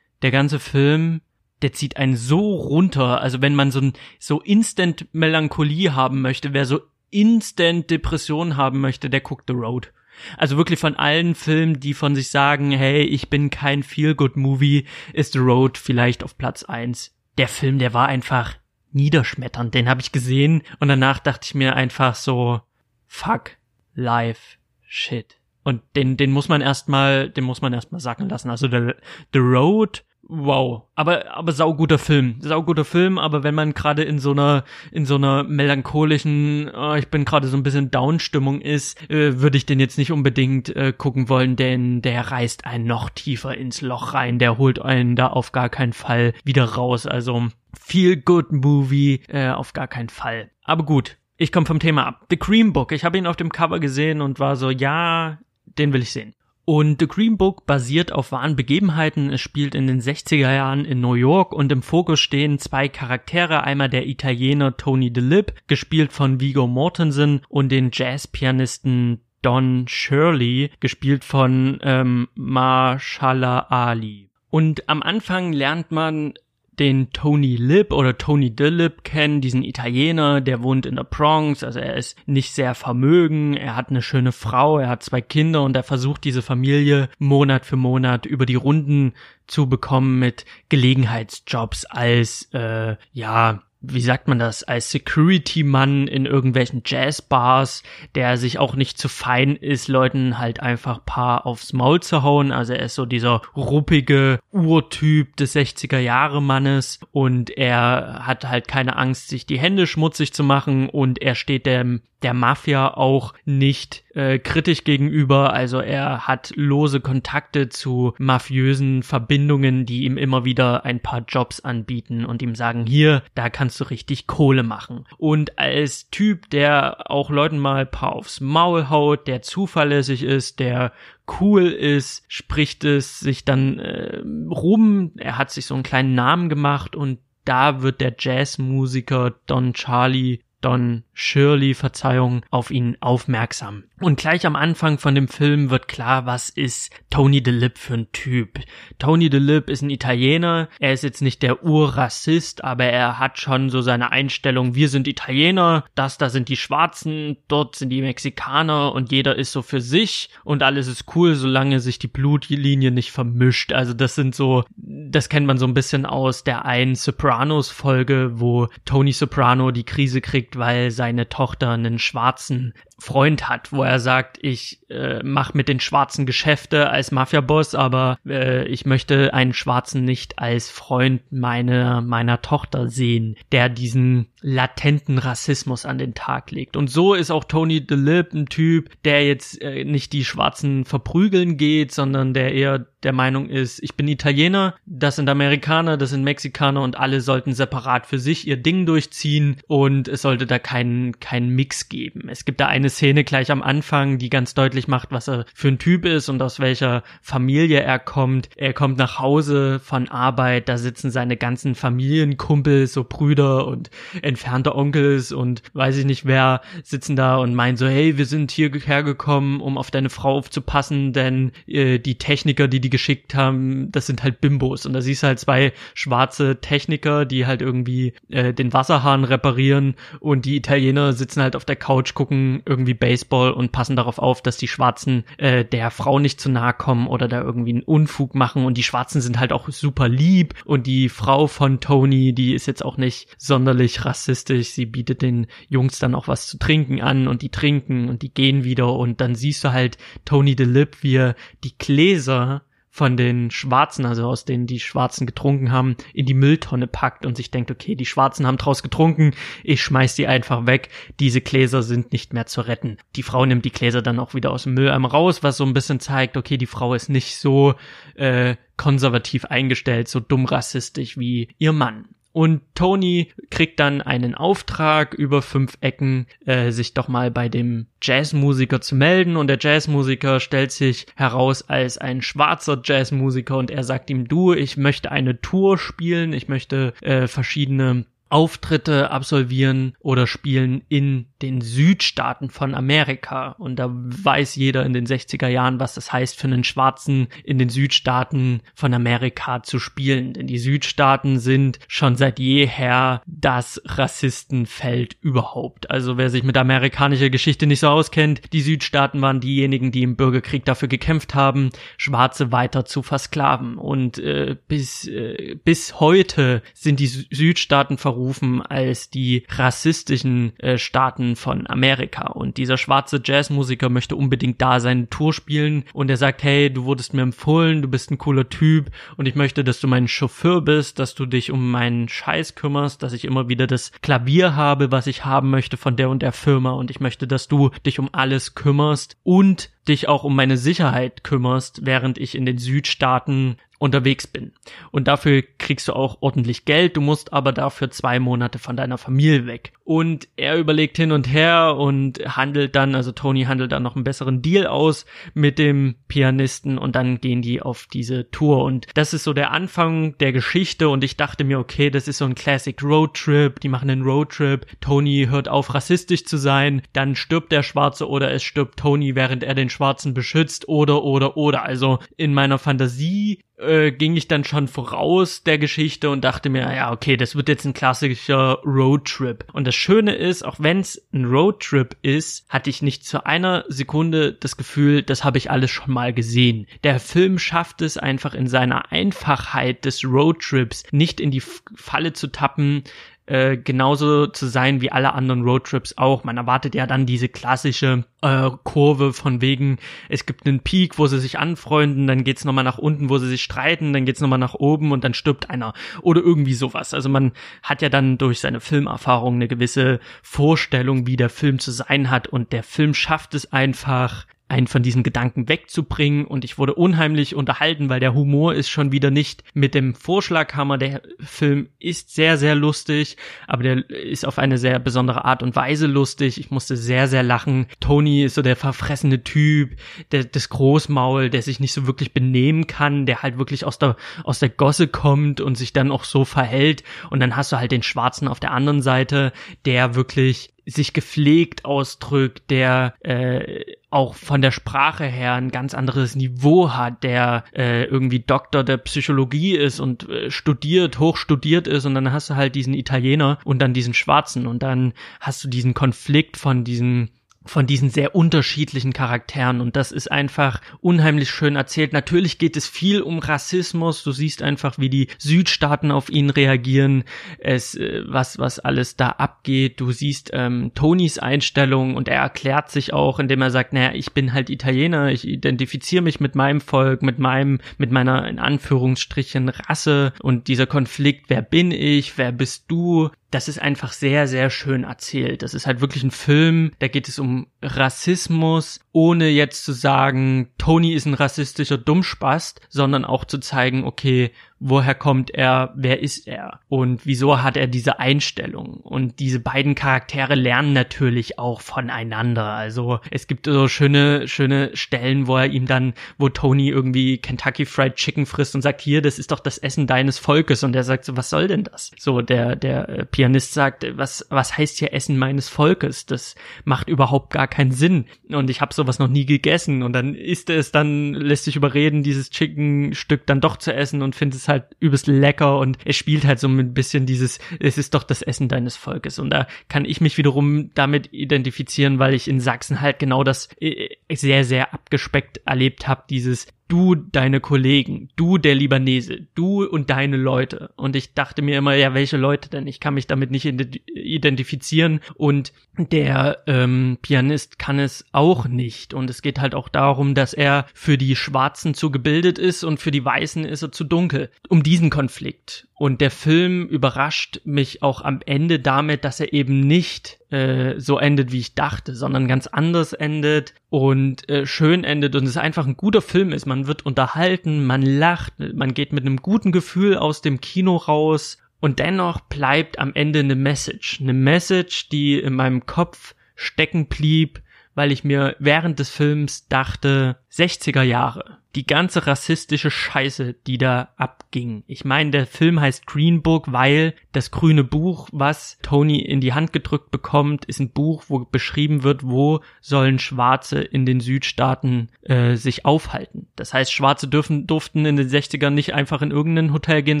der 0.22 0.30
ganze 0.30 0.58
Film 0.58 1.20
der 1.62 1.72
zieht 1.72 1.96
einen 1.96 2.16
so 2.16 2.56
runter. 2.56 3.20
Also 3.20 3.40
wenn 3.40 3.54
man 3.54 3.70
so 3.70 3.80
ein 3.80 3.92
so 4.18 4.40
Instant 4.40 5.06
Melancholie 5.12 5.94
haben 5.94 6.20
möchte, 6.20 6.52
wer 6.52 6.66
so 6.66 6.80
Instant 7.10 7.90
Depression 7.90 8.56
haben 8.56 8.80
möchte, 8.80 9.08
der 9.08 9.20
guckt 9.20 9.44
The 9.46 9.54
Road. 9.54 9.92
Also 10.36 10.56
wirklich 10.56 10.78
von 10.78 10.96
allen 10.96 11.34
Filmen, 11.34 11.80
die 11.80 11.94
von 11.94 12.14
sich 12.14 12.30
sagen, 12.30 12.70
hey, 12.70 13.02
ich 13.02 13.30
bin 13.30 13.48
kein 13.50 13.82
Feel-Good-Movie, 13.82 14.86
ist 15.12 15.32
The 15.32 15.38
Road 15.38 15.78
vielleicht 15.78 16.22
auf 16.22 16.36
Platz 16.36 16.64
eins. 16.64 17.14
Der 17.38 17.48
Film, 17.48 17.78
der 17.78 17.94
war 17.94 18.08
einfach 18.08 18.56
niederschmetternd. 18.92 19.74
Den 19.74 19.88
habe 19.88 20.02
ich 20.02 20.12
gesehen 20.12 20.62
und 20.80 20.88
danach 20.88 21.18
dachte 21.18 21.46
ich 21.46 21.54
mir 21.54 21.76
einfach 21.76 22.14
so, 22.14 22.60
fuck, 23.06 23.52
life, 23.94 24.58
shit. 24.86 25.38
Und 25.64 25.82
den, 25.96 26.16
den 26.16 26.32
muss 26.32 26.48
man 26.48 26.60
erstmal, 26.60 27.30
den 27.30 27.44
muss 27.44 27.62
man 27.62 27.72
erstmal 27.72 28.00
sacken 28.00 28.28
lassen. 28.28 28.50
Also 28.50 28.68
The, 28.68 28.92
The 29.32 29.38
Road 29.38 30.04
wow. 30.32 30.84
Aber, 30.94 31.34
aber 31.34 31.52
sauguter 31.52 31.98
Film. 31.98 32.36
Sauguter 32.40 32.84
Film, 32.84 33.18
aber 33.18 33.42
wenn 33.42 33.54
man 33.54 33.74
gerade 33.74 34.02
in 34.02 34.18
so 34.18 34.32
einer, 34.32 34.64
in 34.90 35.04
so 35.04 35.16
einer 35.16 35.42
melancholischen, 35.44 36.70
oh, 36.74 36.94
ich 36.94 37.08
bin 37.08 37.24
gerade 37.24 37.48
so 37.48 37.56
ein 37.56 37.62
bisschen 37.62 37.90
Down-Stimmung 37.90 38.60
ist, 38.60 39.10
äh, 39.10 39.40
würde 39.40 39.56
ich 39.56 39.66
den 39.66 39.80
jetzt 39.80 39.98
nicht 39.98 40.12
unbedingt 40.12 40.74
äh, 40.74 40.92
gucken 40.96 41.28
wollen, 41.28 41.56
denn 41.56 42.02
der 42.02 42.30
reißt 42.30 42.64
einen 42.64 42.86
noch 42.86 43.10
tiefer 43.10 43.56
ins 43.56 43.82
Loch 43.82 44.14
rein. 44.14 44.38
Der 44.38 44.58
holt 44.58 44.80
einen 44.80 45.16
da 45.16 45.28
auf 45.28 45.52
gar 45.52 45.68
keinen 45.68 45.92
Fall 45.92 46.32
wieder 46.44 46.64
raus. 46.64 47.06
Also, 47.06 47.48
feel 47.78 48.16
good 48.16 48.52
Movie, 48.52 49.22
äh, 49.28 49.50
auf 49.50 49.72
gar 49.72 49.88
keinen 49.88 50.08
Fall. 50.08 50.50
Aber 50.64 50.84
gut. 50.84 51.18
Ich 51.38 51.50
komme 51.50 51.66
vom 51.66 51.80
Thema 51.80 52.06
ab. 52.06 52.26
The 52.30 52.36
Cream 52.36 52.72
Book. 52.72 52.92
Ich 52.92 53.04
habe 53.04 53.18
ihn 53.18 53.26
auf 53.26 53.34
dem 53.34 53.50
Cover 53.50 53.80
gesehen 53.80 54.20
und 54.20 54.38
war 54.38 54.54
so, 54.54 54.70
ja, 54.70 55.38
den 55.78 55.92
will 55.92 56.02
ich 56.02 56.12
sehen. 56.12 56.34
Und 56.64 57.00
The 57.00 57.08
Green 57.08 57.36
Book 57.36 57.66
basiert 57.66 58.12
auf 58.12 58.30
wahren 58.30 58.54
Begebenheiten. 58.54 59.30
Es 59.30 59.40
spielt 59.40 59.74
in 59.74 59.88
den 59.88 60.00
60er 60.00 60.54
Jahren 60.54 60.84
in 60.84 61.00
New 61.00 61.14
York 61.14 61.52
und 61.52 61.72
im 61.72 61.82
Fokus 61.82 62.20
stehen 62.20 62.58
zwei 62.60 62.88
Charaktere. 62.88 63.64
Einmal 63.64 63.88
der 63.88 64.06
Italiener 64.06 64.76
Tony 64.76 65.12
DeLip, 65.12 65.54
gespielt 65.66 66.12
von 66.12 66.40
Vigo 66.40 66.68
Mortensen 66.68 67.42
und 67.48 67.70
den 67.70 67.90
Jazzpianisten 67.92 69.20
Don 69.42 69.86
Shirley, 69.88 70.70
gespielt 70.78 71.24
von 71.24 71.80
ähm, 71.82 72.28
Marshala 72.36 73.66
Ali. 73.68 74.30
Und 74.50 74.88
am 74.88 75.02
Anfang 75.02 75.52
lernt 75.52 75.90
man 75.90 76.34
den 76.78 77.12
Tony 77.12 77.56
Lip 77.56 77.92
oder 77.92 78.16
Tony 78.16 78.54
DeLip 78.54 79.04
kennen, 79.04 79.40
diesen 79.40 79.62
Italiener, 79.62 80.40
der 80.40 80.62
wohnt 80.62 80.86
in 80.86 80.96
der 80.96 81.04
Bronx, 81.04 81.62
also 81.62 81.78
er 81.78 81.96
ist 81.96 82.16
nicht 82.26 82.54
sehr 82.54 82.74
vermögen, 82.74 83.54
er 83.54 83.76
hat 83.76 83.90
eine 83.90 84.02
schöne 84.02 84.32
Frau, 84.32 84.78
er 84.78 84.88
hat 84.88 85.02
zwei 85.02 85.20
Kinder 85.20 85.62
und 85.62 85.76
er 85.76 85.82
versucht 85.82 86.24
diese 86.24 86.42
Familie 86.42 87.08
Monat 87.18 87.66
für 87.66 87.76
Monat 87.76 88.24
über 88.24 88.46
die 88.46 88.54
Runden 88.54 89.12
zu 89.46 89.68
bekommen 89.68 90.18
mit 90.18 90.46
Gelegenheitsjobs 90.70 91.84
als 91.84 92.48
äh, 92.54 92.96
ja 93.12 93.62
wie 93.82 94.00
sagt 94.00 94.28
man 94.28 94.38
das, 94.38 94.62
als 94.62 94.90
Security-Mann 94.90 96.06
in 96.06 96.24
irgendwelchen 96.24 96.82
Jazzbars, 96.86 97.82
der 98.14 98.36
sich 98.36 98.58
auch 98.58 98.76
nicht 98.76 98.96
zu 98.96 99.08
fein 99.08 99.56
ist, 99.56 99.88
Leuten 99.88 100.38
halt 100.38 100.60
einfach 100.60 101.04
paar 101.04 101.46
aufs 101.46 101.72
Maul 101.72 102.00
zu 102.00 102.22
hauen. 102.22 102.52
Also 102.52 102.72
er 102.74 102.86
ist 102.86 102.94
so 102.94 103.06
dieser 103.06 103.42
ruppige 103.56 104.38
Urtyp 104.52 105.36
des 105.36 105.56
60er-Jahre-Mannes 105.56 107.00
und 107.10 107.50
er 107.50 108.20
hat 108.24 108.48
halt 108.48 108.68
keine 108.68 108.96
Angst, 108.96 109.28
sich 109.28 109.46
die 109.46 109.58
Hände 109.58 109.86
schmutzig 109.86 110.32
zu 110.32 110.44
machen 110.44 110.88
und 110.88 111.20
er 111.20 111.34
steht 111.34 111.66
dem 111.66 112.02
der 112.22 112.34
Mafia 112.34 112.94
auch 112.94 113.34
nicht 113.44 114.04
äh, 114.14 114.38
kritisch 114.38 114.84
gegenüber. 114.84 115.52
Also 115.52 115.80
er 115.80 116.26
hat 116.26 116.52
lose 116.56 117.00
Kontakte 117.00 117.68
zu 117.68 118.14
mafiösen 118.18 119.02
Verbindungen, 119.02 119.86
die 119.86 120.04
ihm 120.04 120.16
immer 120.16 120.44
wieder 120.44 120.84
ein 120.84 121.00
paar 121.00 121.24
Jobs 121.26 121.60
anbieten 121.60 122.24
und 122.24 122.42
ihm 122.42 122.54
sagen, 122.54 122.86
hier, 122.86 123.22
da 123.34 123.50
kannst 123.50 123.80
du 123.80 123.84
richtig 123.84 124.26
Kohle 124.26 124.62
machen. 124.62 125.06
Und 125.18 125.58
als 125.58 126.10
Typ, 126.10 126.50
der 126.50 127.10
auch 127.10 127.30
Leuten 127.30 127.58
mal 127.58 127.86
paar 127.86 128.14
aufs 128.14 128.40
Maul 128.40 128.88
haut, 128.88 129.26
der 129.26 129.42
zuverlässig 129.42 130.22
ist, 130.22 130.60
der 130.60 130.92
cool 131.40 131.66
ist, 131.66 132.24
spricht 132.28 132.84
es 132.84 133.20
sich 133.20 133.44
dann 133.44 133.78
äh, 133.78 134.22
rum. 134.50 135.12
Er 135.16 135.38
hat 135.38 135.50
sich 135.50 135.66
so 135.66 135.74
einen 135.74 135.82
kleinen 135.82 136.14
Namen 136.14 136.48
gemacht 136.48 136.96
und 136.96 137.18
da 137.44 137.82
wird 137.82 138.00
der 138.00 138.14
Jazzmusiker 138.18 139.34
Don 139.46 139.72
Charlie 139.74 140.40
Don 140.60 141.02
Shirley, 141.14 141.74
Verzeihung, 141.74 142.42
auf 142.50 142.70
ihn 142.70 142.96
aufmerksam. 143.00 143.84
Und 144.00 144.18
gleich 144.18 144.44
am 144.46 144.56
Anfang 144.56 144.98
von 144.98 145.14
dem 145.14 145.28
Film 145.28 145.70
wird 145.70 145.86
klar, 145.86 146.26
was 146.26 146.48
ist 146.48 146.90
Tony 147.08 147.42
DeLip 147.42 147.78
für 147.78 147.94
ein 147.94 148.12
Typ. 148.12 148.58
Tony 148.98 149.30
DeLip 149.30 149.70
ist 149.70 149.82
ein 149.82 149.90
Italiener, 149.90 150.68
er 150.80 150.92
ist 150.92 151.04
jetzt 151.04 151.22
nicht 151.22 151.42
der 151.42 151.62
Urrassist, 151.62 152.64
aber 152.64 152.84
er 152.84 153.20
hat 153.20 153.38
schon 153.38 153.70
so 153.70 153.80
seine 153.80 154.10
Einstellung, 154.10 154.74
wir 154.74 154.88
sind 154.88 155.06
Italiener, 155.06 155.84
das 155.94 156.18
da 156.18 156.30
sind 156.30 156.48
die 156.48 156.56
Schwarzen, 156.56 157.36
dort 157.46 157.76
sind 157.76 157.90
die 157.90 158.02
Mexikaner 158.02 158.92
und 158.92 159.12
jeder 159.12 159.36
ist 159.36 159.52
so 159.52 159.62
für 159.62 159.80
sich 159.80 160.30
und 160.42 160.62
alles 160.62 160.88
ist 160.88 161.04
cool, 161.14 161.34
solange 161.34 161.78
sich 161.78 161.98
die 161.98 162.08
Blutlinie 162.08 162.90
nicht 162.90 163.12
vermischt. 163.12 163.72
Also 163.72 163.94
das 163.94 164.16
sind 164.16 164.34
so, 164.34 164.64
das 164.76 165.28
kennt 165.28 165.46
man 165.46 165.58
so 165.58 165.66
ein 165.66 165.74
bisschen 165.74 166.06
aus 166.06 166.42
der 166.42 166.64
einen 166.64 166.96
Sopranos 166.96 167.70
Folge, 167.70 168.40
wo 168.40 168.68
Tony 168.84 169.12
Soprano 169.12 169.70
die 169.70 169.84
Krise 169.84 170.20
kriegt, 170.20 170.58
weil 170.58 170.90
seine 171.02 171.28
Tochter 171.28 171.70
einen 171.70 171.98
schwarzen 171.98 172.74
Freund 173.02 173.48
hat, 173.48 173.72
wo 173.72 173.82
er 173.82 173.98
sagt, 173.98 174.38
ich 174.40 174.80
äh, 174.88 175.22
mache 175.22 175.56
mit 175.56 175.68
den 175.68 175.80
Schwarzen 175.80 176.24
Geschäfte 176.24 176.88
als 176.88 177.10
Mafiaboss, 177.10 177.74
aber 177.74 178.18
äh, 178.26 178.66
ich 178.68 178.86
möchte 178.86 179.34
einen 179.34 179.52
Schwarzen 179.52 180.04
nicht 180.04 180.38
als 180.38 180.70
Freund 180.70 181.20
meiner 181.30 182.00
meiner 182.00 182.42
Tochter 182.42 182.88
sehen, 182.88 183.36
der 183.50 183.68
diesen 183.68 184.28
latenten 184.40 185.18
Rassismus 185.18 185.84
an 185.84 185.98
den 185.98 186.14
Tag 186.14 186.50
legt. 186.50 186.76
Und 186.76 186.90
so 186.90 187.14
ist 187.14 187.30
auch 187.30 187.44
Tony 187.44 187.84
DeLip 187.84 188.32
ein 188.32 188.46
Typ, 188.46 188.90
der 189.04 189.26
jetzt 189.26 189.60
äh, 189.60 189.84
nicht 189.84 190.12
die 190.12 190.24
Schwarzen 190.24 190.84
verprügeln 190.84 191.56
geht, 191.56 191.92
sondern 191.92 192.34
der 192.34 192.52
eher 192.52 192.86
der 193.02 193.12
Meinung 193.12 193.48
ist, 193.48 193.82
ich 193.82 193.94
bin 193.94 194.06
Italiener, 194.06 194.76
das 194.86 195.16
sind 195.16 195.28
Amerikaner, 195.28 195.96
das 195.96 196.10
sind 196.10 196.22
Mexikaner 196.22 196.82
und 196.82 196.96
alle 196.96 197.20
sollten 197.20 197.52
separat 197.52 198.06
für 198.06 198.18
sich 198.18 198.46
ihr 198.46 198.56
Ding 198.56 198.86
durchziehen 198.86 199.56
und 199.66 200.08
es 200.08 200.22
sollte 200.22 200.46
da 200.46 200.58
keinen 200.58 201.18
keinen 201.18 201.50
Mix 201.50 201.88
geben. 201.88 202.28
Es 202.28 202.44
gibt 202.44 202.60
da 202.60 202.66
eine 202.66 202.90
Szene 202.92 203.24
gleich 203.24 203.50
am 203.50 203.62
Anfang, 203.62 204.18
die 204.18 204.30
ganz 204.30 204.54
deutlich 204.54 204.86
macht, 204.86 205.10
was 205.10 205.28
er 205.28 205.44
für 205.54 205.68
ein 205.68 205.78
Typ 205.78 206.04
ist 206.04 206.28
und 206.28 206.40
aus 206.40 206.60
welcher 206.60 207.02
Familie 207.20 207.80
er 207.80 207.98
kommt. 207.98 208.48
Er 208.56 208.72
kommt 208.72 208.98
nach 208.98 209.18
Hause 209.18 209.80
von 209.80 210.08
Arbeit, 210.08 210.68
da 210.68 210.78
sitzen 210.78 211.10
seine 211.10 211.36
ganzen 211.36 211.74
Familienkumpels, 211.74 212.92
so 212.92 213.04
Brüder 213.04 213.66
und 213.66 213.90
entfernte 214.22 214.76
Onkels 214.76 215.32
und 215.32 215.62
weiß 215.72 215.96
ich 215.98 216.04
nicht 216.04 216.26
wer, 216.26 216.60
sitzen 216.84 217.16
da 217.16 217.36
und 217.36 217.54
meinen 217.54 217.76
so, 217.76 217.86
hey, 217.86 218.18
wir 218.18 218.26
sind 218.26 218.50
hierher 218.50 219.02
gekommen, 219.02 219.60
um 219.60 219.78
auf 219.78 219.90
deine 219.90 220.10
Frau 220.10 220.36
aufzupassen, 220.36 221.12
denn 221.12 221.52
äh, 221.66 221.98
die 221.98 222.18
Techniker, 222.18 222.68
die 222.68 222.80
die 222.80 222.90
geschickt 222.90 223.34
haben, 223.34 223.90
das 223.90 224.06
sind 224.06 224.22
halt 224.22 224.40
Bimbos. 224.40 224.86
Und 224.86 224.92
da 224.92 225.00
siehst 225.00 225.22
du 225.22 225.28
halt 225.28 225.38
zwei 225.38 225.72
schwarze 225.94 226.60
Techniker, 226.60 227.24
die 227.24 227.46
halt 227.46 227.62
irgendwie 227.62 228.14
äh, 228.28 228.52
den 228.52 228.72
Wasserhahn 228.72 229.24
reparieren 229.24 229.94
und 230.20 230.44
die 230.44 230.56
Italiener 230.56 231.12
sitzen 231.12 231.42
halt 231.42 231.56
auf 231.56 231.64
der 231.64 231.76
Couch, 231.76 232.14
gucken 232.14 232.62
irgendwie 232.72 232.94
Baseball 232.94 233.52
und 233.52 233.70
passen 233.70 233.96
darauf 233.96 234.18
auf, 234.18 234.40
dass 234.40 234.56
die 234.56 234.66
Schwarzen 234.66 235.24
äh, 235.36 235.64
der 235.64 235.90
Frau 235.90 236.18
nicht 236.18 236.40
zu 236.40 236.50
nahe 236.50 236.72
kommen 236.72 237.06
oder 237.06 237.28
da 237.28 237.42
irgendwie 237.42 237.72
einen 237.72 237.82
Unfug 237.82 238.34
machen. 238.34 238.64
Und 238.64 238.78
die 238.78 238.82
Schwarzen 238.82 239.20
sind 239.20 239.38
halt 239.38 239.52
auch 239.52 239.68
super 239.68 240.08
lieb. 240.08 240.54
Und 240.64 240.86
die 240.86 241.10
Frau 241.10 241.46
von 241.46 241.80
Tony, 241.80 242.32
die 242.32 242.54
ist 242.54 242.66
jetzt 242.66 242.82
auch 242.84 242.96
nicht 242.96 243.28
sonderlich 243.36 244.06
rassistisch, 244.06 244.70
sie 244.70 244.86
bietet 244.86 245.20
den 245.20 245.46
Jungs 245.68 245.98
dann 245.98 246.14
auch 246.14 246.28
was 246.28 246.46
zu 246.46 246.58
trinken 246.58 247.02
an 247.02 247.28
und 247.28 247.42
die 247.42 247.50
trinken 247.50 248.08
und 248.08 248.22
die 248.22 248.32
gehen 248.32 248.64
wieder. 248.64 248.92
Und 248.94 249.20
dann 249.20 249.34
siehst 249.34 249.62
du 249.64 249.72
halt 249.72 249.98
Tony 250.24 250.56
DeLip, 250.56 251.02
wie 251.02 251.16
er 251.16 251.34
die 251.64 251.76
Gläser 251.76 252.62
von 252.94 253.16
den 253.16 253.50
Schwarzen, 253.50 254.04
also 254.04 254.26
aus 254.26 254.44
denen 254.44 254.66
die 254.66 254.78
Schwarzen 254.78 255.26
getrunken 255.26 255.72
haben, 255.72 255.96
in 256.12 256.26
die 256.26 256.34
Mülltonne 256.34 256.86
packt 256.86 257.24
und 257.24 257.38
sich 257.38 257.50
denkt, 257.50 257.70
okay, 257.70 257.94
die 257.94 258.04
Schwarzen 258.04 258.46
haben 258.46 258.58
draus 258.58 258.82
getrunken, 258.82 259.32
ich 259.64 259.82
schmeiß 259.82 260.14
die 260.14 260.26
einfach 260.26 260.66
weg, 260.66 260.90
diese 261.18 261.40
Gläser 261.40 261.82
sind 261.82 262.12
nicht 262.12 262.34
mehr 262.34 262.44
zu 262.44 262.60
retten. 262.60 262.98
Die 263.16 263.22
Frau 263.22 263.46
nimmt 263.46 263.64
die 263.64 263.72
Gläser 263.72 264.02
dann 264.02 264.18
auch 264.18 264.34
wieder 264.34 264.50
aus 264.50 264.64
dem 264.64 264.74
Mülleimer 264.74 265.10
raus, 265.10 265.42
was 265.42 265.56
so 265.56 265.64
ein 265.64 265.72
bisschen 265.72 266.00
zeigt, 266.00 266.36
okay, 266.36 266.58
die 266.58 266.66
Frau 266.66 266.92
ist 266.92 267.08
nicht 267.08 267.38
so 267.38 267.76
äh, 268.14 268.56
konservativ 268.76 269.46
eingestellt, 269.46 270.08
so 270.08 270.20
dumm 270.20 270.44
rassistisch 270.44 271.16
wie 271.16 271.48
ihr 271.56 271.72
Mann. 271.72 272.08
Und 272.32 272.62
Tony 272.74 273.30
kriegt 273.50 273.78
dann 273.78 274.00
einen 274.00 274.34
Auftrag 274.34 275.12
über 275.14 275.42
fünf 275.42 275.76
Ecken, 275.80 276.26
äh, 276.46 276.70
sich 276.70 276.94
doch 276.94 277.08
mal 277.08 277.30
bei 277.30 277.48
dem 277.48 277.86
Jazzmusiker 278.00 278.80
zu 278.80 278.94
melden. 278.94 279.36
Und 279.36 279.48
der 279.48 279.58
Jazzmusiker 279.60 280.40
stellt 280.40 280.72
sich 280.72 281.06
heraus 281.14 281.68
als 281.68 281.98
ein 281.98 282.22
schwarzer 282.22 282.80
Jazzmusiker 282.82 283.58
und 283.58 283.70
er 283.70 283.84
sagt 283.84 284.08
ihm, 284.10 284.28
du, 284.28 284.54
ich 284.54 284.76
möchte 284.76 285.12
eine 285.12 285.40
Tour 285.40 285.76
spielen, 285.78 286.32
ich 286.32 286.48
möchte 286.48 286.94
äh, 287.02 287.26
verschiedene 287.26 288.06
Auftritte 288.32 289.10
absolvieren 289.10 289.94
oder 290.00 290.26
spielen 290.26 290.82
in 290.88 291.26
den 291.42 291.60
Südstaaten 291.60 292.48
von 292.50 292.74
Amerika. 292.74 293.56
Und 293.58 293.76
da 293.76 293.90
weiß 293.92 294.54
jeder 294.56 294.86
in 294.86 294.92
den 294.92 295.06
60er 295.06 295.48
Jahren, 295.48 295.80
was 295.80 295.94
das 295.94 296.12
heißt 296.12 296.38
für 296.38 296.46
einen 296.46 296.64
Schwarzen 296.64 297.28
in 297.44 297.58
den 297.58 297.68
Südstaaten 297.68 298.60
von 298.74 298.94
Amerika 298.94 299.62
zu 299.62 299.78
spielen. 299.78 300.32
Denn 300.32 300.46
die 300.46 300.58
Südstaaten 300.58 301.38
sind 301.38 301.80
schon 301.88 302.16
seit 302.16 302.38
jeher 302.38 303.22
das 303.26 303.82
Rassistenfeld 303.84 305.16
überhaupt. 305.20 305.90
Also 305.90 306.16
wer 306.16 306.30
sich 306.30 306.44
mit 306.44 306.56
amerikanischer 306.56 307.30
Geschichte 307.30 307.66
nicht 307.66 307.80
so 307.80 307.88
auskennt, 307.88 308.40
die 308.52 308.62
Südstaaten 308.62 309.20
waren 309.20 309.40
diejenigen, 309.40 309.90
die 309.90 310.02
im 310.02 310.16
Bürgerkrieg 310.16 310.64
dafür 310.64 310.88
gekämpft 310.88 311.34
haben, 311.34 311.70
Schwarze 311.96 312.52
weiter 312.52 312.84
zu 312.84 313.02
versklaven. 313.02 313.76
Und 313.78 314.18
äh, 314.18 314.56
bis, 314.68 315.08
äh, 315.08 315.56
bis 315.64 315.98
heute 315.98 316.62
sind 316.74 317.00
die 317.00 317.06
Südstaaten 317.06 317.98
verrufen 317.98 318.62
als 318.62 319.10
die 319.10 319.44
rassistischen 319.48 320.58
äh, 320.58 320.78
Staaten 320.78 321.31
von 321.36 321.66
Amerika. 321.68 322.28
Und 322.28 322.56
dieser 322.56 322.76
schwarze 322.76 323.20
Jazzmusiker 323.24 323.88
möchte 323.88 324.16
unbedingt 324.16 324.60
da 324.60 324.80
seine 324.80 325.08
Tour 325.08 325.32
spielen. 325.32 325.84
Und 325.92 326.10
er 326.10 326.16
sagt, 326.16 326.42
hey, 326.42 326.72
du 326.72 326.84
wurdest 326.84 327.14
mir 327.14 327.22
empfohlen, 327.22 327.82
du 327.82 327.88
bist 327.88 328.10
ein 328.10 328.18
cooler 328.18 328.48
Typ. 328.48 328.90
Und 329.16 329.26
ich 329.26 329.34
möchte, 329.34 329.64
dass 329.64 329.80
du 329.80 329.88
mein 329.88 330.08
Chauffeur 330.08 330.60
bist, 330.60 330.98
dass 330.98 331.14
du 331.14 331.26
dich 331.26 331.50
um 331.50 331.70
meinen 331.70 332.08
Scheiß 332.08 332.54
kümmerst, 332.54 333.02
dass 333.02 333.12
ich 333.12 333.24
immer 333.24 333.48
wieder 333.48 333.66
das 333.66 333.92
Klavier 334.02 334.56
habe, 334.56 334.92
was 334.92 335.06
ich 335.06 335.24
haben 335.24 335.50
möchte 335.50 335.76
von 335.76 335.96
der 335.96 336.10
und 336.10 336.22
der 336.22 336.32
Firma. 336.32 336.72
Und 336.72 336.90
ich 336.90 337.00
möchte, 337.00 337.26
dass 337.26 337.48
du 337.48 337.70
dich 337.86 337.98
um 337.98 338.08
alles 338.12 338.54
kümmerst. 338.54 339.16
Und 339.22 339.70
dich 339.88 340.08
auch 340.08 340.24
um 340.24 340.36
meine 340.36 340.56
Sicherheit 340.56 341.24
kümmerst, 341.24 341.84
während 341.84 342.18
ich 342.18 342.34
in 342.34 342.46
den 342.46 342.58
Südstaaten 342.58 343.56
unterwegs 343.82 344.28
bin. 344.28 344.52
Und 344.92 345.08
dafür 345.08 345.42
kriegst 345.58 345.88
du 345.88 345.92
auch 345.92 346.18
ordentlich 346.20 346.64
Geld, 346.64 346.96
du 346.96 347.00
musst 347.00 347.32
aber 347.32 347.52
dafür 347.52 347.90
zwei 347.90 348.20
Monate 348.20 348.60
von 348.60 348.76
deiner 348.76 348.96
Familie 348.96 349.46
weg. 349.46 349.72
Und 349.82 350.28
er 350.36 350.56
überlegt 350.56 350.96
hin 350.96 351.10
und 351.10 351.30
her 351.30 351.76
und 351.76 352.20
handelt 352.36 352.76
dann, 352.76 352.94
also 352.94 353.10
Tony 353.10 353.42
handelt 353.42 353.72
dann 353.72 353.82
noch 353.82 353.96
einen 353.96 354.04
besseren 354.04 354.40
Deal 354.40 354.68
aus 354.68 355.04
mit 355.34 355.58
dem 355.58 355.96
Pianisten 356.06 356.78
und 356.78 356.94
dann 356.94 357.20
gehen 357.20 357.42
die 357.42 357.60
auf 357.60 357.88
diese 357.92 358.30
Tour. 358.30 358.62
Und 358.62 358.86
das 358.94 359.12
ist 359.14 359.24
so 359.24 359.32
der 359.32 359.50
Anfang 359.50 360.16
der 360.18 360.32
Geschichte 360.32 360.88
und 360.88 361.02
ich 361.02 361.16
dachte 361.16 361.42
mir, 361.42 361.58
okay, 361.58 361.90
das 361.90 362.06
ist 362.06 362.18
so 362.18 362.24
ein 362.24 362.36
Classic 362.36 362.80
Roadtrip, 362.80 363.58
die 363.58 363.68
machen 363.68 363.90
einen 363.90 364.02
Roadtrip, 364.02 364.64
Tony 364.80 365.26
hört 365.28 365.48
auf 365.48 365.74
rassistisch 365.74 366.24
zu 366.24 366.36
sein, 366.36 366.82
dann 366.92 367.16
stirbt 367.16 367.50
der 367.50 367.64
Schwarze 367.64 368.08
oder 368.08 368.30
es 368.30 368.44
stirbt 368.44 368.78
Tony, 368.78 369.16
während 369.16 369.42
er 369.42 369.54
den 369.54 369.70
Schwarzen 369.72 370.14
beschützt 370.14 370.68
oder 370.68 371.02
oder 371.02 371.36
oder. 371.36 371.64
Also 371.64 371.98
in 372.16 372.34
meiner 372.34 372.58
Fantasie 372.58 373.40
äh, 373.62 373.92
ging 373.92 374.16
ich 374.16 374.28
dann 374.28 374.44
schon 374.44 374.68
voraus 374.68 375.44
der 375.44 375.58
Geschichte 375.58 376.10
und 376.10 376.22
dachte 376.22 376.50
mir, 376.50 376.74
ja, 376.74 376.92
okay, 376.92 377.16
das 377.16 377.36
wird 377.36 377.48
jetzt 377.48 377.64
ein 377.64 377.74
klassischer 377.74 378.58
Roadtrip. 378.64 379.46
Und 379.52 379.66
das 379.66 379.74
Schöne 379.74 380.14
ist, 380.14 380.44
auch 380.44 380.56
wenn 380.58 380.80
es 380.80 381.06
ein 381.12 381.24
Roadtrip 381.24 381.96
ist, 382.02 382.48
hatte 382.48 382.70
ich 382.70 382.82
nicht 382.82 383.04
zu 383.04 383.24
einer 383.24 383.64
Sekunde 383.68 384.32
das 384.32 384.56
Gefühl, 384.56 385.02
das 385.02 385.24
habe 385.24 385.38
ich 385.38 385.50
alles 385.50 385.70
schon 385.70 385.92
mal 385.92 386.12
gesehen. 386.12 386.66
Der 386.84 386.98
Film 386.98 387.38
schafft 387.38 387.82
es 387.82 387.96
einfach 387.96 388.34
in 388.34 388.48
seiner 388.48 388.90
Einfachheit 388.90 389.84
des 389.84 390.04
Roadtrips 390.04 390.84
nicht 390.90 391.20
in 391.20 391.30
die 391.30 391.42
Falle 391.74 392.12
zu 392.12 392.28
tappen, 392.28 392.84
äh, 393.26 393.56
genauso 393.56 394.26
zu 394.26 394.46
sein 394.46 394.80
wie 394.80 394.90
alle 394.90 395.14
anderen 395.14 395.42
Roadtrips 395.42 395.96
auch. 395.96 396.24
Man 396.24 396.36
erwartet 396.36 396.74
ja 396.74 396.86
dann 396.86 397.06
diese 397.06 397.28
klassische 397.28 398.04
äh, 398.20 398.50
Kurve 398.64 399.12
von 399.12 399.40
wegen, 399.40 399.78
es 400.08 400.26
gibt 400.26 400.46
einen 400.46 400.60
Peak, 400.60 400.98
wo 400.98 401.06
sie 401.06 401.20
sich 401.20 401.38
anfreunden, 401.38 402.06
dann 402.06 402.24
geht's 402.24 402.44
nochmal 402.44 402.64
nach 402.64 402.78
unten, 402.78 403.08
wo 403.08 403.18
sie 403.18 403.28
sich 403.28 403.42
streiten, 403.42 403.92
dann 403.92 404.04
geht's 404.04 404.20
nochmal 404.20 404.38
nach 404.38 404.54
oben 404.54 404.92
und 404.92 405.04
dann 405.04 405.14
stirbt 405.14 405.50
einer 405.50 405.72
oder 406.02 406.20
irgendwie 406.20 406.54
sowas. 406.54 406.94
Also 406.94 407.08
man 407.08 407.32
hat 407.62 407.80
ja 407.80 407.88
dann 407.88 408.18
durch 408.18 408.40
seine 408.40 408.60
Filmerfahrung 408.60 409.36
eine 409.36 409.48
gewisse 409.48 410.00
Vorstellung, 410.22 411.06
wie 411.06 411.16
der 411.16 411.30
Film 411.30 411.58
zu 411.58 411.70
sein 411.70 412.10
hat 412.10 412.26
und 412.28 412.52
der 412.52 412.62
Film 412.62 412.92
schafft 412.92 413.34
es 413.34 413.52
einfach, 413.52 414.26
einen 414.52 414.66
von 414.66 414.82
diesen 414.82 415.02
Gedanken 415.02 415.48
wegzubringen 415.48 416.26
und 416.26 416.44
ich 416.44 416.58
wurde 416.58 416.74
unheimlich 416.74 417.34
unterhalten, 417.34 417.88
weil 417.88 418.00
der 418.00 418.12
Humor 418.12 418.54
ist 418.54 418.68
schon 418.68 418.92
wieder 418.92 419.10
nicht 419.10 419.42
mit 419.54 419.74
dem 419.74 419.94
Vorschlaghammer. 419.94 420.76
Der 420.76 421.00
Film 421.20 421.70
ist 421.78 422.14
sehr, 422.14 422.36
sehr 422.36 422.54
lustig, 422.54 423.16
aber 423.46 423.62
der 423.62 423.90
ist 423.90 424.26
auf 424.26 424.38
eine 424.38 424.58
sehr 424.58 424.78
besondere 424.78 425.24
Art 425.24 425.42
und 425.42 425.56
Weise 425.56 425.86
lustig. 425.86 426.38
Ich 426.38 426.50
musste 426.50 426.76
sehr, 426.76 427.08
sehr 427.08 427.22
lachen. 427.22 427.66
Tony 427.80 428.24
ist 428.24 428.34
so 428.34 428.42
der 428.42 428.56
verfressene 428.56 429.24
Typ, 429.24 429.70
der, 430.12 430.24
das 430.24 430.50
Großmaul, 430.50 431.30
der 431.30 431.40
sich 431.40 431.58
nicht 431.58 431.72
so 431.72 431.86
wirklich 431.86 432.12
benehmen 432.12 432.66
kann, 432.66 433.06
der 433.06 433.22
halt 433.22 433.38
wirklich 433.38 433.64
aus 433.64 433.78
der, 433.78 433.96
aus 434.22 434.38
der 434.38 434.50
Gosse 434.50 434.86
kommt 434.86 435.40
und 435.40 435.56
sich 435.56 435.72
dann 435.72 435.90
auch 435.90 436.04
so 436.04 436.26
verhält 436.26 436.84
und 437.08 437.20
dann 437.20 437.36
hast 437.36 437.52
du 437.52 437.56
halt 437.56 437.72
den 437.72 437.82
Schwarzen 437.82 438.28
auf 438.28 438.38
der 438.38 438.50
anderen 438.50 438.82
Seite, 438.82 439.32
der 439.64 439.94
wirklich 439.94 440.51
sich 440.66 440.92
gepflegt 440.92 441.64
ausdrückt, 441.64 442.50
der 442.50 442.94
äh, 443.00 443.64
auch 443.90 444.14
von 444.14 444.40
der 444.40 444.52
Sprache 444.52 445.04
her 445.04 445.34
ein 445.34 445.50
ganz 445.50 445.74
anderes 445.74 446.16
Niveau 446.16 446.70
hat, 446.70 447.02
der 447.02 447.44
äh, 447.54 447.84
irgendwie 447.84 448.20
Doktor 448.20 448.64
der 448.64 448.78
Psychologie 448.78 449.56
ist 449.56 449.80
und 449.80 450.08
äh, 450.08 450.30
studiert, 450.30 450.98
hoch 450.98 451.16
studiert 451.16 451.66
ist 451.66 451.84
und 451.84 451.94
dann 451.94 452.12
hast 452.12 452.30
du 452.30 452.36
halt 452.36 452.54
diesen 452.54 452.74
Italiener 452.74 453.38
und 453.44 453.60
dann 453.60 453.74
diesen 453.74 453.94
Schwarzen 453.94 454.46
und 454.46 454.62
dann 454.62 454.94
hast 455.20 455.44
du 455.44 455.48
diesen 455.48 455.74
Konflikt 455.74 456.36
von 456.36 456.64
diesen 456.64 457.10
von 457.44 457.66
diesen 457.66 457.90
sehr 457.90 458.14
unterschiedlichen 458.14 458.92
Charakteren 458.92 459.60
und 459.60 459.76
das 459.76 459.92
ist 459.92 460.10
einfach 460.10 460.60
unheimlich 460.80 461.30
schön 461.30 461.56
erzählt. 461.56 461.92
Natürlich 461.92 462.38
geht 462.38 462.56
es 462.56 462.66
viel 462.66 463.02
um 463.02 463.18
Rassismus. 463.18 464.02
Du 464.04 464.12
siehst 464.12 464.42
einfach, 464.42 464.78
wie 464.78 464.90
die 464.90 465.08
Südstaaten 465.18 465.90
auf 465.90 466.08
ihn 466.08 466.30
reagieren, 466.30 467.04
es 467.38 467.74
äh, 467.74 468.02
was 468.06 468.38
was 468.38 468.58
alles 468.58 468.96
da 468.96 469.10
abgeht. 469.10 469.80
Du 469.80 469.92
siehst 469.92 470.30
ähm, 470.32 470.72
Tonys 470.74 471.18
Einstellung 471.18 471.96
und 471.96 472.08
er 472.08 472.20
erklärt 472.20 472.70
sich 472.70 472.92
auch, 472.92 473.18
indem 473.18 473.42
er 473.42 473.50
sagt, 473.50 473.72
naja, 473.72 473.92
ich 473.94 474.12
bin 474.12 474.32
halt 474.32 474.50
Italiener, 474.50 475.10
ich 475.10 475.26
identifiziere 475.26 476.02
mich 476.02 476.20
mit 476.20 476.34
meinem 476.34 476.60
Volk, 476.60 477.02
mit 477.02 477.18
meinem 477.18 477.58
mit 477.78 477.90
meiner 477.90 478.28
in 478.28 478.38
Anführungsstrichen 478.38 479.48
Rasse 479.48 480.12
und 480.22 480.48
dieser 480.48 480.66
Konflikt, 480.66 481.28
wer 481.28 481.42
bin 481.42 481.70
ich, 481.70 482.18
wer 482.18 482.32
bist 482.32 482.64
du, 482.68 483.10
das 483.32 483.48
ist 483.48 483.60
einfach 483.60 483.92
sehr, 483.92 484.28
sehr 484.28 484.50
schön 484.50 484.84
erzählt. 484.84 485.42
Das 485.42 485.54
ist 485.54 485.66
halt 485.66 485.80
wirklich 485.80 486.04
ein 486.04 486.10
Film, 486.10 486.72
da 486.78 486.88
geht 486.88 487.08
es 487.08 487.18
um 487.18 487.46
Rassismus, 487.62 488.80
ohne 488.92 489.28
jetzt 489.28 489.64
zu 489.64 489.72
sagen, 489.72 490.50
Tony 490.58 490.92
ist 490.92 491.06
ein 491.06 491.14
rassistischer 491.14 491.78
Dummspast, 491.78 492.60
sondern 492.68 493.06
auch 493.06 493.24
zu 493.24 493.38
zeigen, 493.38 493.84
okay, 493.84 494.32
woher 494.64 494.94
kommt 494.94 495.34
er, 495.34 495.72
wer 495.74 496.00
ist 496.00 496.28
er 496.28 496.60
und 496.68 497.04
wieso 497.04 497.42
hat 497.42 497.56
er 497.56 497.66
diese 497.66 497.98
Einstellung. 497.98 498.74
Und 498.74 499.18
diese 499.18 499.40
beiden 499.40 499.74
Charaktere 499.74 500.36
lernen 500.36 500.72
natürlich 500.72 501.38
auch 501.38 501.60
voneinander. 501.60 502.44
Also 502.44 503.00
es 503.10 503.26
gibt 503.26 503.46
so 503.46 503.66
schöne, 503.66 504.28
schöne 504.28 504.70
Stellen, 504.74 505.26
wo 505.26 505.36
er 505.36 505.46
ihm 505.46 505.66
dann, 505.66 505.94
wo 506.16 506.28
Tony 506.28 506.68
irgendwie 506.68 507.18
Kentucky 507.18 507.66
Fried 507.66 507.96
Chicken 507.96 508.24
frisst 508.24 508.54
und 508.54 508.62
sagt, 508.62 508.80
hier, 508.80 509.02
das 509.02 509.18
ist 509.18 509.32
doch 509.32 509.40
das 509.40 509.58
Essen 509.58 509.88
deines 509.88 510.18
Volkes. 510.18 510.62
Und 510.62 510.76
er 510.76 510.84
sagt 510.84 511.06
so, 511.06 511.16
was 511.16 511.28
soll 511.28 511.48
denn 511.48 511.64
das? 511.64 511.90
So, 511.98 512.22
der, 512.22 512.54
der 512.54 512.88
äh, 512.88 513.04
Pianist 513.04 513.54
sagt, 513.54 513.84
was, 513.96 514.26
was 514.30 514.56
heißt 514.56 514.78
hier 514.78 514.94
Essen 514.94 515.18
meines 515.18 515.48
Volkes? 515.48 516.06
Das 516.06 516.36
macht 516.64 516.88
überhaupt 516.88 517.32
gar 517.32 517.48
keinen 517.48 517.72
Sinn. 517.72 518.06
Und 518.28 518.48
ich 518.48 518.60
habe 518.60 518.72
sowas 518.72 519.00
noch 519.00 519.08
nie 519.08 519.26
gegessen. 519.26 519.82
Und 519.82 519.92
dann 519.92 520.14
isst 520.14 520.50
er 520.50 520.58
es 520.58 520.70
dann, 520.70 521.14
lässt 521.14 521.44
sich 521.44 521.56
überreden, 521.56 522.04
dieses 522.04 522.30
Chicken-Stück 522.30 523.26
dann 523.26 523.40
doch 523.40 523.56
zu 523.56 523.74
essen 523.74 524.02
und 524.02 524.14
findet 524.14 524.38
es 524.38 524.48
halt 524.48 524.51
übelst 524.80 525.06
lecker 525.06 525.58
und 525.58 525.78
es 525.84 525.96
spielt 525.96 526.24
halt 526.24 526.38
so 526.38 526.48
ein 526.48 526.74
bisschen 526.74 527.06
dieses, 527.06 527.38
es 527.60 527.78
ist 527.78 527.94
doch 527.94 528.02
das 528.02 528.22
Essen 528.22 528.48
deines 528.48 528.76
Volkes. 528.76 529.18
Und 529.18 529.30
da 529.30 529.46
kann 529.68 529.84
ich 529.84 530.00
mich 530.00 530.18
wiederum 530.18 530.70
damit 530.74 531.12
identifizieren, 531.12 531.98
weil 531.98 532.14
ich 532.14 532.28
in 532.28 532.40
Sachsen 532.40 532.80
halt 532.80 532.98
genau 532.98 533.24
das 533.24 533.48
äh, 533.60 533.88
sehr, 534.12 534.44
sehr 534.44 534.74
abgespeckt 534.74 535.40
erlebt 535.44 535.88
habe, 535.88 536.04
dieses 536.08 536.46
du, 536.72 536.94
deine 536.94 537.40
Kollegen, 537.40 538.08
du, 538.16 538.38
der 538.38 538.54
Libanese, 538.54 539.26
du 539.34 539.62
und 539.62 539.90
deine 539.90 540.16
Leute. 540.16 540.72
Und 540.76 540.96
ich 540.96 541.12
dachte 541.12 541.42
mir 541.42 541.58
immer, 541.58 541.74
ja, 541.74 541.92
welche 541.92 542.16
Leute 542.16 542.48
denn? 542.48 542.66
Ich 542.66 542.80
kann 542.80 542.94
mich 542.94 543.06
damit 543.06 543.30
nicht 543.30 543.44
identifizieren 543.44 545.00
und 545.14 545.52
der 545.76 546.42
ähm, 546.46 546.96
Pianist 547.02 547.58
kann 547.58 547.78
es 547.78 548.06
auch 548.12 548.48
nicht. 548.48 548.94
Und 548.94 549.10
es 549.10 549.20
geht 549.20 549.38
halt 549.38 549.54
auch 549.54 549.68
darum, 549.68 550.14
dass 550.14 550.32
er 550.32 550.64
für 550.72 550.96
die 550.96 551.14
Schwarzen 551.14 551.74
zu 551.74 551.90
gebildet 551.90 552.38
ist 552.38 552.64
und 552.64 552.80
für 552.80 552.90
die 552.90 553.04
Weißen 553.04 553.44
ist 553.44 553.60
er 553.60 553.72
zu 553.72 553.84
dunkel. 553.84 554.30
Um 554.48 554.62
diesen 554.62 554.88
Konflikt. 554.88 555.68
Und 555.82 556.00
der 556.00 556.12
Film 556.12 556.68
überrascht 556.68 557.40
mich 557.44 557.82
auch 557.82 558.02
am 558.02 558.20
Ende 558.24 558.60
damit, 558.60 559.04
dass 559.04 559.18
er 559.18 559.32
eben 559.32 559.58
nicht 559.58 560.20
äh, 560.30 560.78
so 560.78 560.96
endet, 560.96 561.32
wie 561.32 561.40
ich 561.40 561.56
dachte, 561.56 561.96
sondern 561.96 562.28
ganz 562.28 562.46
anders 562.46 562.92
endet 562.92 563.52
und 563.68 564.28
äh, 564.28 564.46
schön 564.46 564.84
endet 564.84 565.16
und 565.16 565.26
es 565.26 565.36
einfach 565.36 565.66
ein 565.66 565.76
guter 565.76 566.00
Film 566.00 566.30
ist. 566.30 566.46
Man 566.46 566.68
wird 566.68 566.86
unterhalten, 566.86 567.66
man 567.66 567.82
lacht, 567.82 568.34
man 568.54 568.74
geht 568.74 568.92
mit 568.92 569.04
einem 569.04 569.16
guten 569.16 569.50
Gefühl 569.50 569.96
aus 569.96 570.22
dem 570.22 570.40
Kino 570.40 570.76
raus 570.76 571.38
und 571.58 571.80
dennoch 571.80 572.20
bleibt 572.20 572.78
am 572.78 572.94
Ende 572.94 573.18
eine 573.18 573.34
Message. 573.34 574.00
Eine 574.00 574.12
Message, 574.12 574.88
die 574.88 575.18
in 575.18 575.34
meinem 575.34 575.66
Kopf 575.66 576.14
stecken 576.36 576.86
blieb, 576.86 577.42
weil 577.74 577.90
ich 577.90 578.04
mir 578.04 578.36
während 578.38 578.78
des 578.78 578.90
Films 578.90 579.48
dachte, 579.48 580.21
60er 580.32 580.82
Jahre 580.82 581.42
die 581.54 581.66
ganze 581.66 582.06
rassistische 582.06 582.70
Scheiße, 582.70 583.34
die 583.46 583.58
da 583.58 583.90
abging. 583.96 584.64
Ich 584.66 584.84
meine, 584.84 585.10
der 585.10 585.26
Film 585.26 585.60
heißt 585.60 585.86
Green 585.86 586.22
Book, 586.22 586.50
weil 586.50 586.94
das 587.12 587.30
grüne 587.30 587.62
Buch, 587.62 588.08
was 588.12 588.58
Tony 588.62 589.00
in 589.00 589.20
die 589.20 589.34
Hand 589.34 589.52
gedrückt 589.52 589.90
bekommt, 589.90 590.46
ist 590.46 590.60
ein 590.60 590.70
Buch, 590.70 591.04
wo 591.08 591.18
beschrieben 591.20 591.82
wird, 591.82 592.04
wo 592.04 592.40
sollen 592.60 592.98
Schwarze 592.98 593.60
in 593.60 593.84
den 593.84 594.00
Südstaaten 594.00 594.88
äh, 595.02 595.36
sich 595.36 595.66
aufhalten. 595.66 596.28
Das 596.36 596.54
heißt, 596.54 596.72
Schwarze 596.72 597.06
dürfen, 597.06 597.46
durften 597.46 597.84
in 597.84 597.96
den 597.96 598.08
60ern 598.08 598.50
nicht 598.50 598.72
einfach 598.72 599.02
in 599.02 599.10
irgendein 599.10 599.52
Hotel 599.52 599.82
gehen, 599.82 600.00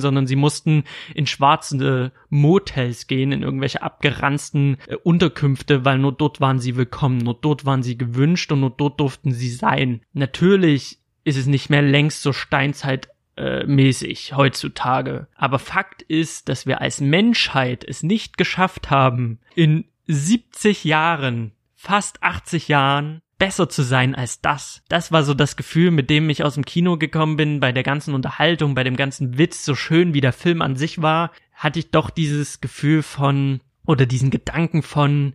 sondern 0.00 0.26
sie 0.26 0.36
mussten 0.36 0.84
in 1.14 1.26
schwarze 1.26 2.12
Motels 2.30 3.06
gehen, 3.06 3.32
in 3.32 3.42
irgendwelche 3.42 3.82
abgeranzten 3.82 4.78
äh, 4.86 4.96
Unterkünfte, 4.96 5.84
weil 5.84 5.98
nur 5.98 6.12
dort 6.12 6.40
waren 6.40 6.60
sie 6.60 6.76
willkommen, 6.76 7.18
nur 7.18 7.36
dort 7.38 7.66
waren 7.66 7.82
sie 7.82 7.98
gewünscht 7.98 8.50
und 8.52 8.60
nur 8.60 8.70
dort 8.70 9.00
durften 9.00 9.32
sie 9.32 9.50
sein. 9.50 10.00
Natürlich 10.22 10.98
ist 11.24 11.36
es 11.36 11.46
nicht 11.46 11.68
mehr 11.68 11.82
längst 11.82 12.22
so 12.22 12.32
Steinzeit 12.32 13.08
äh, 13.34 13.66
heutzutage. 13.66 15.26
Aber 15.34 15.58
Fakt 15.58 16.02
ist, 16.02 16.48
dass 16.48 16.64
wir 16.64 16.80
als 16.80 17.00
Menschheit 17.00 17.82
es 17.82 18.04
nicht 18.04 18.38
geschafft 18.38 18.88
haben, 18.88 19.40
in 19.56 19.84
70 20.06 20.84
Jahren, 20.84 21.50
fast 21.74 22.22
80 22.22 22.68
Jahren, 22.68 23.20
besser 23.36 23.68
zu 23.68 23.82
sein 23.82 24.14
als 24.14 24.40
das. 24.40 24.84
Das 24.88 25.10
war 25.10 25.24
so 25.24 25.34
das 25.34 25.56
Gefühl, 25.56 25.90
mit 25.90 26.08
dem 26.08 26.30
ich 26.30 26.44
aus 26.44 26.54
dem 26.54 26.64
Kino 26.64 26.98
gekommen 26.98 27.36
bin, 27.36 27.58
bei 27.58 27.72
der 27.72 27.82
ganzen 27.82 28.14
Unterhaltung, 28.14 28.76
bei 28.76 28.84
dem 28.84 28.94
ganzen 28.94 29.38
Witz, 29.38 29.64
so 29.64 29.74
schön 29.74 30.14
wie 30.14 30.20
der 30.20 30.32
Film 30.32 30.62
an 30.62 30.76
sich 30.76 31.02
war, 31.02 31.32
hatte 31.52 31.80
ich 31.80 31.90
doch 31.90 32.10
dieses 32.10 32.60
Gefühl 32.60 33.02
von, 33.02 33.60
oder 33.84 34.06
diesen 34.06 34.30
Gedanken 34.30 34.84
von, 34.84 35.32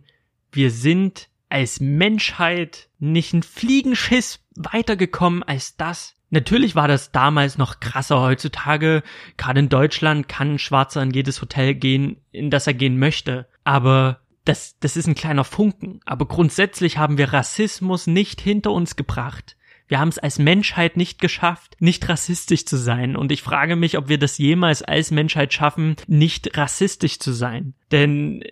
wir 0.50 0.70
sind 0.70 1.28
als 1.48 1.80
Menschheit 1.80 2.88
nicht 2.98 3.32
ein 3.32 3.42
Fliegenschiss 3.42 4.40
weitergekommen 4.56 5.42
als 5.42 5.76
das. 5.76 6.14
Natürlich 6.30 6.74
war 6.74 6.88
das 6.88 7.10
damals 7.10 7.56
noch 7.56 7.80
krasser. 7.80 8.20
Heutzutage, 8.20 9.02
gerade 9.36 9.60
in 9.60 9.68
Deutschland, 9.68 10.28
kann 10.28 10.54
ein 10.54 10.58
Schwarzer 10.58 11.02
in 11.02 11.10
jedes 11.10 11.40
Hotel 11.40 11.74
gehen, 11.74 12.20
in 12.32 12.50
das 12.50 12.66
er 12.66 12.74
gehen 12.74 12.98
möchte. 12.98 13.48
Aber 13.64 14.20
das, 14.44 14.78
das 14.80 14.96
ist 14.96 15.06
ein 15.06 15.14
kleiner 15.14 15.44
Funken. 15.44 16.00
Aber 16.04 16.26
grundsätzlich 16.26 16.98
haben 16.98 17.18
wir 17.18 17.32
Rassismus 17.32 18.06
nicht 18.06 18.40
hinter 18.40 18.72
uns 18.72 18.96
gebracht. 18.96 19.56
Wir 19.88 19.98
haben 19.98 20.08
es 20.08 20.18
als 20.18 20.38
Menschheit 20.38 20.98
nicht 20.98 21.18
geschafft, 21.18 21.76
nicht 21.80 22.08
rassistisch 22.10 22.66
zu 22.66 22.76
sein. 22.76 23.16
Und 23.16 23.32
ich 23.32 23.42
frage 23.42 23.74
mich, 23.74 23.96
ob 23.96 24.08
wir 24.08 24.18
das 24.18 24.36
jemals 24.36 24.82
als 24.82 25.10
Menschheit 25.10 25.54
schaffen, 25.54 25.96
nicht 26.06 26.58
rassistisch 26.58 27.18
zu 27.18 27.32
sein. 27.32 27.72
Denn 27.90 28.44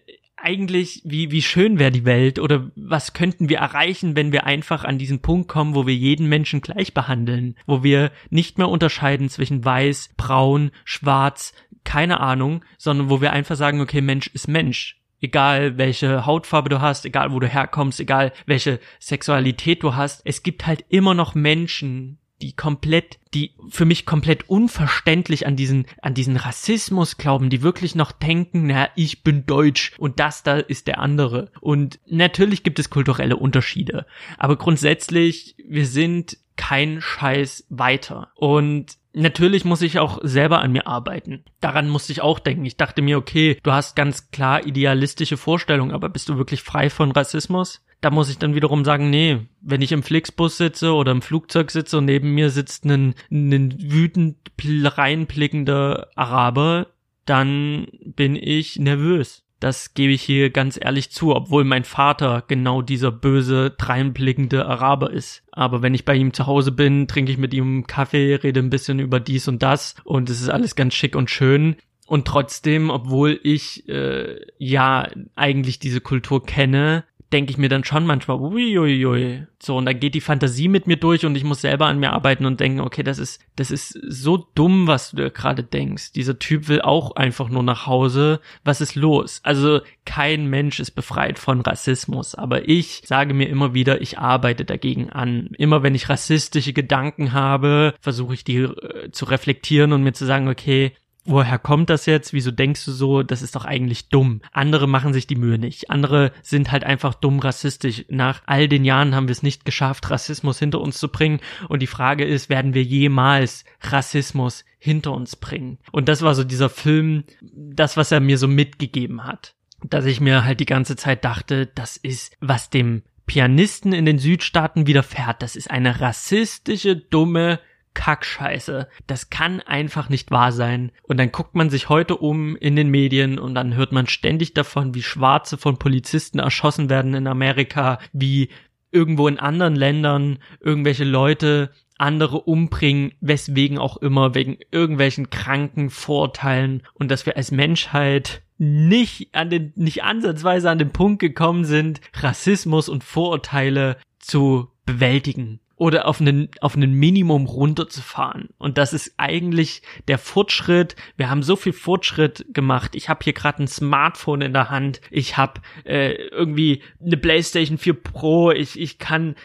eigentlich, 0.46 1.02
wie, 1.04 1.32
wie 1.32 1.42
schön 1.42 1.80
wäre 1.80 1.90
die 1.90 2.04
Welt 2.04 2.38
oder 2.38 2.70
was 2.76 3.14
könnten 3.14 3.48
wir 3.48 3.58
erreichen, 3.58 4.14
wenn 4.14 4.30
wir 4.30 4.46
einfach 4.46 4.84
an 4.84 4.96
diesen 4.96 5.20
Punkt 5.20 5.48
kommen, 5.48 5.74
wo 5.74 5.88
wir 5.88 5.94
jeden 5.94 6.28
Menschen 6.28 6.60
gleich 6.60 6.94
behandeln, 6.94 7.56
wo 7.66 7.82
wir 7.82 8.12
nicht 8.30 8.56
mehr 8.56 8.68
unterscheiden 8.68 9.28
zwischen 9.28 9.64
weiß, 9.64 10.10
braun, 10.16 10.70
schwarz, 10.84 11.52
keine 11.82 12.20
Ahnung, 12.20 12.64
sondern 12.78 13.10
wo 13.10 13.20
wir 13.20 13.32
einfach 13.32 13.56
sagen, 13.56 13.80
okay, 13.80 14.00
Mensch 14.00 14.28
ist 14.28 14.46
Mensch. 14.46 15.02
Egal 15.20 15.78
welche 15.78 16.26
Hautfarbe 16.26 16.68
du 16.68 16.80
hast, 16.80 17.04
egal 17.06 17.32
wo 17.32 17.40
du 17.40 17.48
herkommst, 17.48 17.98
egal 17.98 18.32
welche 18.46 18.78
Sexualität 19.00 19.82
du 19.82 19.96
hast, 19.96 20.22
es 20.24 20.44
gibt 20.44 20.64
halt 20.64 20.84
immer 20.90 21.14
noch 21.14 21.34
Menschen, 21.34 22.18
die 22.42 22.52
komplett, 22.52 23.18
die 23.34 23.52
für 23.68 23.84
mich 23.84 24.06
komplett 24.06 24.48
unverständlich 24.48 25.46
an 25.46 25.56
diesen, 25.56 25.86
an 26.02 26.14
diesen 26.14 26.36
Rassismus 26.36 27.16
glauben, 27.16 27.50
die 27.50 27.62
wirklich 27.62 27.94
noch 27.94 28.12
denken, 28.12 28.66
na, 28.66 28.88
ich 28.94 29.22
bin 29.22 29.46
deutsch 29.46 29.92
und 29.98 30.20
das 30.20 30.42
da 30.42 30.58
ist 30.58 30.86
der 30.86 30.98
andere. 30.98 31.50
Und 31.60 31.98
natürlich 32.06 32.62
gibt 32.62 32.78
es 32.78 32.90
kulturelle 32.90 33.36
Unterschiede. 33.36 34.06
Aber 34.38 34.56
grundsätzlich, 34.56 35.56
wir 35.66 35.86
sind 35.86 36.38
kein 36.56 37.00
Scheiß 37.00 37.66
weiter. 37.68 38.32
Und 38.34 38.96
natürlich 39.16 39.64
muss 39.64 39.82
ich 39.82 39.98
auch 39.98 40.18
selber 40.22 40.60
an 40.60 40.72
mir 40.72 40.86
arbeiten. 40.86 41.44
Daran 41.60 41.88
musste 41.88 42.12
ich 42.12 42.22
auch 42.22 42.38
denken. 42.38 42.64
Ich 42.64 42.76
dachte 42.76 43.02
mir, 43.02 43.18
okay, 43.18 43.58
du 43.62 43.72
hast 43.72 43.96
ganz 43.96 44.30
klar 44.30 44.66
idealistische 44.66 45.36
Vorstellungen, 45.36 45.92
aber 45.92 46.08
bist 46.08 46.28
du 46.28 46.38
wirklich 46.38 46.62
frei 46.62 46.90
von 46.90 47.10
Rassismus? 47.10 47.82
da 48.00 48.10
muss 48.10 48.30
ich 48.30 48.38
dann 48.38 48.54
wiederum 48.54 48.84
sagen, 48.84 49.10
nee, 49.10 49.40
wenn 49.60 49.82
ich 49.82 49.92
im 49.92 50.02
Flixbus 50.02 50.58
sitze 50.58 50.92
oder 50.92 51.12
im 51.12 51.22
Flugzeug 51.22 51.70
sitze 51.70 51.98
und 51.98 52.04
neben 52.04 52.34
mir 52.34 52.50
sitzt 52.50 52.84
ein, 52.84 53.14
ein 53.30 53.74
wütend 53.78 54.36
reinblickender 54.62 56.10
Araber, 56.14 56.88
dann 57.24 57.88
bin 58.04 58.36
ich 58.36 58.78
nervös. 58.78 59.44
Das 59.58 59.94
gebe 59.94 60.12
ich 60.12 60.22
hier 60.22 60.50
ganz 60.50 60.78
ehrlich 60.80 61.10
zu, 61.10 61.34
obwohl 61.34 61.64
mein 61.64 61.84
Vater 61.84 62.44
genau 62.46 62.82
dieser 62.82 63.10
böse, 63.10 63.70
dreinblickende 63.70 64.66
Araber 64.66 65.10
ist. 65.10 65.42
Aber 65.50 65.80
wenn 65.82 65.94
ich 65.94 66.04
bei 66.04 66.14
ihm 66.14 66.34
zu 66.34 66.46
Hause 66.46 66.72
bin, 66.72 67.08
trinke 67.08 67.32
ich 67.32 67.38
mit 67.38 67.54
ihm 67.54 67.86
Kaffee, 67.86 68.34
rede 68.34 68.60
ein 68.60 68.70
bisschen 68.70 68.98
über 68.98 69.18
dies 69.18 69.48
und 69.48 69.62
das 69.62 69.94
und 70.04 70.28
es 70.28 70.40
ist 70.40 70.50
alles 70.50 70.76
ganz 70.76 70.94
schick 70.94 71.16
und 71.16 71.30
schön. 71.30 71.76
Und 72.06 72.26
trotzdem, 72.26 72.90
obwohl 72.90 73.40
ich 73.42 73.88
äh, 73.88 74.36
ja 74.58 75.08
eigentlich 75.34 75.78
diese 75.80 76.00
Kultur 76.00 76.44
kenne, 76.44 77.04
denke 77.32 77.50
ich 77.50 77.58
mir 77.58 77.68
dann 77.68 77.84
schon 77.84 78.06
manchmal, 78.06 78.38
uiuiui. 78.38 79.46
So, 79.60 79.76
und 79.76 79.86
dann 79.86 79.98
geht 79.98 80.14
die 80.14 80.20
Fantasie 80.20 80.68
mit 80.68 80.86
mir 80.86 80.96
durch 80.96 81.26
und 81.26 81.34
ich 81.36 81.44
muss 81.44 81.60
selber 81.60 81.86
an 81.86 81.98
mir 81.98 82.12
arbeiten 82.12 82.46
und 82.46 82.60
denken, 82.60 82.80
okay, 82.80 83.02
das 83.02 83.18
ist, 83.18 83.40
das 83.56 83.70
ist 83.70 83.98
so 84.08 84.46
dumm, 84.54 84.86
was 84.86 85.12
du 85.12 85.30
gerade 85.30 85.62
denkst. 85.62 86.12
Dieser 86.12 86.38
Typ 86.38 86.68
will 86.68 86.82
auch 86.82 87.16
einfach 87.16 87.48
nur 87.48 87.62
nach 87.62 87.86
Hause. 87.86 88.40
Was 88.64 88.80
ist 88.80 88.94
los? 88.94 89.40
Also, 89.42 89.80
kein 90.04 90.46
Mensch 90.46 90.78
ist 90.78 90.92
befreit 90.92 91.38
von 91.38 91.60
Rassismus, 91.60 92.34
aber 92.34 92.68
ich 92.68 93.02
sage 93.04 93.34
mir 93.34 93.48
immer 93.48 93.74
wieder, 93.74 94.00
ich 94.00 94.18
arbeite 94.18 94.64
dagegen 94.64 95.10
an. 95.10 95.50
Immer 95.58 95.82
wenn 95.82 95.94
ich 95.94 96.08
rassistische 96.08 96.72
Gedanken 96.72 97.32
habe, 97.32 97.94
versuche 98.00 98.34
ich 98.34 98.44
die 98.44 98.58
äh, 98.58 99.10
zu 99.10 99.24
reflektieren 99.24 99.92
und 99.92 100.02
mir 100.02 100.12
zu 100.12 100.26
sagen, 100.26 100.48
okay, 100.48 100.92
woher 101.26 101.58
kommt 101.58 101.90
das 101.90 102.06
jetzt? 102.06 102.32
Wieso 102.32 102.50
denkst 102.50 102.84
du 102.84 102.92
so? 102.92 103.22
Das 103.22 103.42
ist 103.42 103.56
doch 103.56 103.64
eigentlich 103.64 104.08
dumm. 104.08 104.40
Andere 104.52 104.86
machen 104.86 105.12
sich 105.12 105.26
die 105.26 105.36
Mühe 105.36 105.58
nicht. 105.58 105.90
Andere 105.90 106.32
sind 106.42 106.72
halt 106.72 106.84
einfach 106.84 107.14
dumm 107.14 107.38
rassistisch. 107.38 108.04
Nach 108.08 108.42
all 108.46 108.68
den 108.68 108.84
Jahren 108.84 109.14
haben 109.14 109.28
wir 109.28 109.32
es 109.32 109.42
nicht 109.42 109.64
geschafft, 109.64 110.10
Rassismus 110.10 110.58
hinter 110.58 110.80
uns 110.80 110.98
zu 110.98 111.08
bringen. 111.08 111.40
Und 111.68 111.80
die 111.80 111.86
Frage 111.86 112.24
ist, 112.24 112.48
werden 112.48 112.74
wir 112.74 112.82
jemals 112.82 113.64
Rassismus 113.80 114.64
hinter 114.78 115.12
uns 115.12 115.36
bringen? 115.36 115.78
Und 115.92 116.08
das 116.08 116.22
war 116.22 116.34
so 116.34 116.44
dieser 116.44 116.70
Film, 116.70 117.24
das, 117.42 117.96
was 117.96 118.12
er 118.12 118.20
mir 118.20 118.38
so 118.38 118.48
mitgegeben 118.48 119.24
hat. 119.24 119.54
Dass 119.84 120.06
ich 120.06 120.20
mir 120.20 120.44
halt 120.44 120.60
die 120.60 120.66
ganze 120.66 120.96
Zeit 120.96 121.24
dachte, 121.24 121.66
das 121.66 121.96
ist, 121.96 122.36
was 122.40 122.70
dem 122.70 123.02
Pianisten 123.26 123.92
in 123.92 124.06
den 124.06 124.18
Südstaaten 124.18 124.86
widerfährt. 124.86 125.42
Das 125.42 125.56
ist 125.56 125.70
eine 125.70 126.00
rassistische, 126.00 126.96
dumme 126.96 127.60
Kackscheiße. 127.96 128.88
Das 129.06 129.30
kann 129.30 129.60
einfach 129.62 130.10
nicht 130.10 130.30
wahr 130.30 130.52
sein. 130.52 130.92
Und 131.02 131.16
dann 131.16 131.32
guckt 131.32 131.54
man 131.54 131.70
sich 131.70 131.88
heute 131.88 132.16
um 132.16 132.54
in 132.54 132.76
den 132.76 132.90
Medien 132.90 133.38
und 133.38 133.54
dann 133.54 133.74
hört 133.74 133.90
man 133.90 134.06
ständig 134.06 134.52
davon, 134.52 134.94
wie 134.94 135.02
Schwarze 135.02 135.56
von 135.56 135.78
Polizisten 135.78 136.38
erschossen 136.38 136.90
werden 136.90 137.14
in 137.14 137.26
Amerika, 137.26 137.98
wie 138.12 138.50
irgendwo 138.92 139.26
in 139.26 139.40
anderen 139.40 139.74
Ländern 139.74 140.38
irgendwelche 140.60 141.04
Leute 141.04 141.70
andere 141.98 142.42
umbringen, 142.42 143.12
weswegen 143.20 143.78
auch 143.78 143.96
immer, 143.96 144.34
wegen 144.34 144.58
irgendwelchen 144.70 145.30
kranken 145.30 145.88
Vorteilen 145.88 146.82
und 146.92 147.10
dass 147.10 147.24
wir 147.24 147.38
als 147.38 147.50
Menschheit 147.50 148.42
nicht 148.58 149.34
an 149.34 149.48
den, 149.48 149.72
nicht 149.74 150.04
ansatzweise 150.04 150.68
an 150.70 150.78
den 150.78 150.92
Punkt 150.92 151.20
gekommen 151.20 151.64
sind, 151.64 152.02
Rassismus 152.12 152.90
und 152.90 153.04
Vorurteile 153.04 153.96
zu 154.18 154.68
bewältigen 154.84 155.60
oder 155.76 156.06
auf 156.06 156.20
einen, 156.20 156.48
auf 156.60 156.74
einen 156.74 156.94
Minimum 156.94 157.46
runterzufahren. 157.46 158.48
Und 158.58 158.78
das 158.78 158.92
ist 158.94 159.14
eigentlich 159.18 159.82
der 160.08 160.18
Fortschritt. 160.18 160.96
Wir 161.16 161.28
haben 161.28 161.42
so 161.42 161.54
viel 161.54 161.74
Fortschritt 161.74 162.46
gemacht. 162.52 162.94
Ich 162.94 163.08
habe 163.08 163.22
hier 163.22 163.34
gerade 163.34 163.62
ein 163.62 163.68
Smartphone 163.68 164.40
in 164.40 164.52
der 164.54 164.70
Hand. 164.70 165.00
Ich 165.10 165.36
habe 165.36 165.60
äh, 165.84 166.12
irgendwie 166.12 166.82
eine 167.04 167.18
PlayStation 167.18 167.76
4 167.76 167.94
Pro. 167.94 168.50
Ich, 168.52 168.80
ich 168.80 168.98
kann 168.98 169.36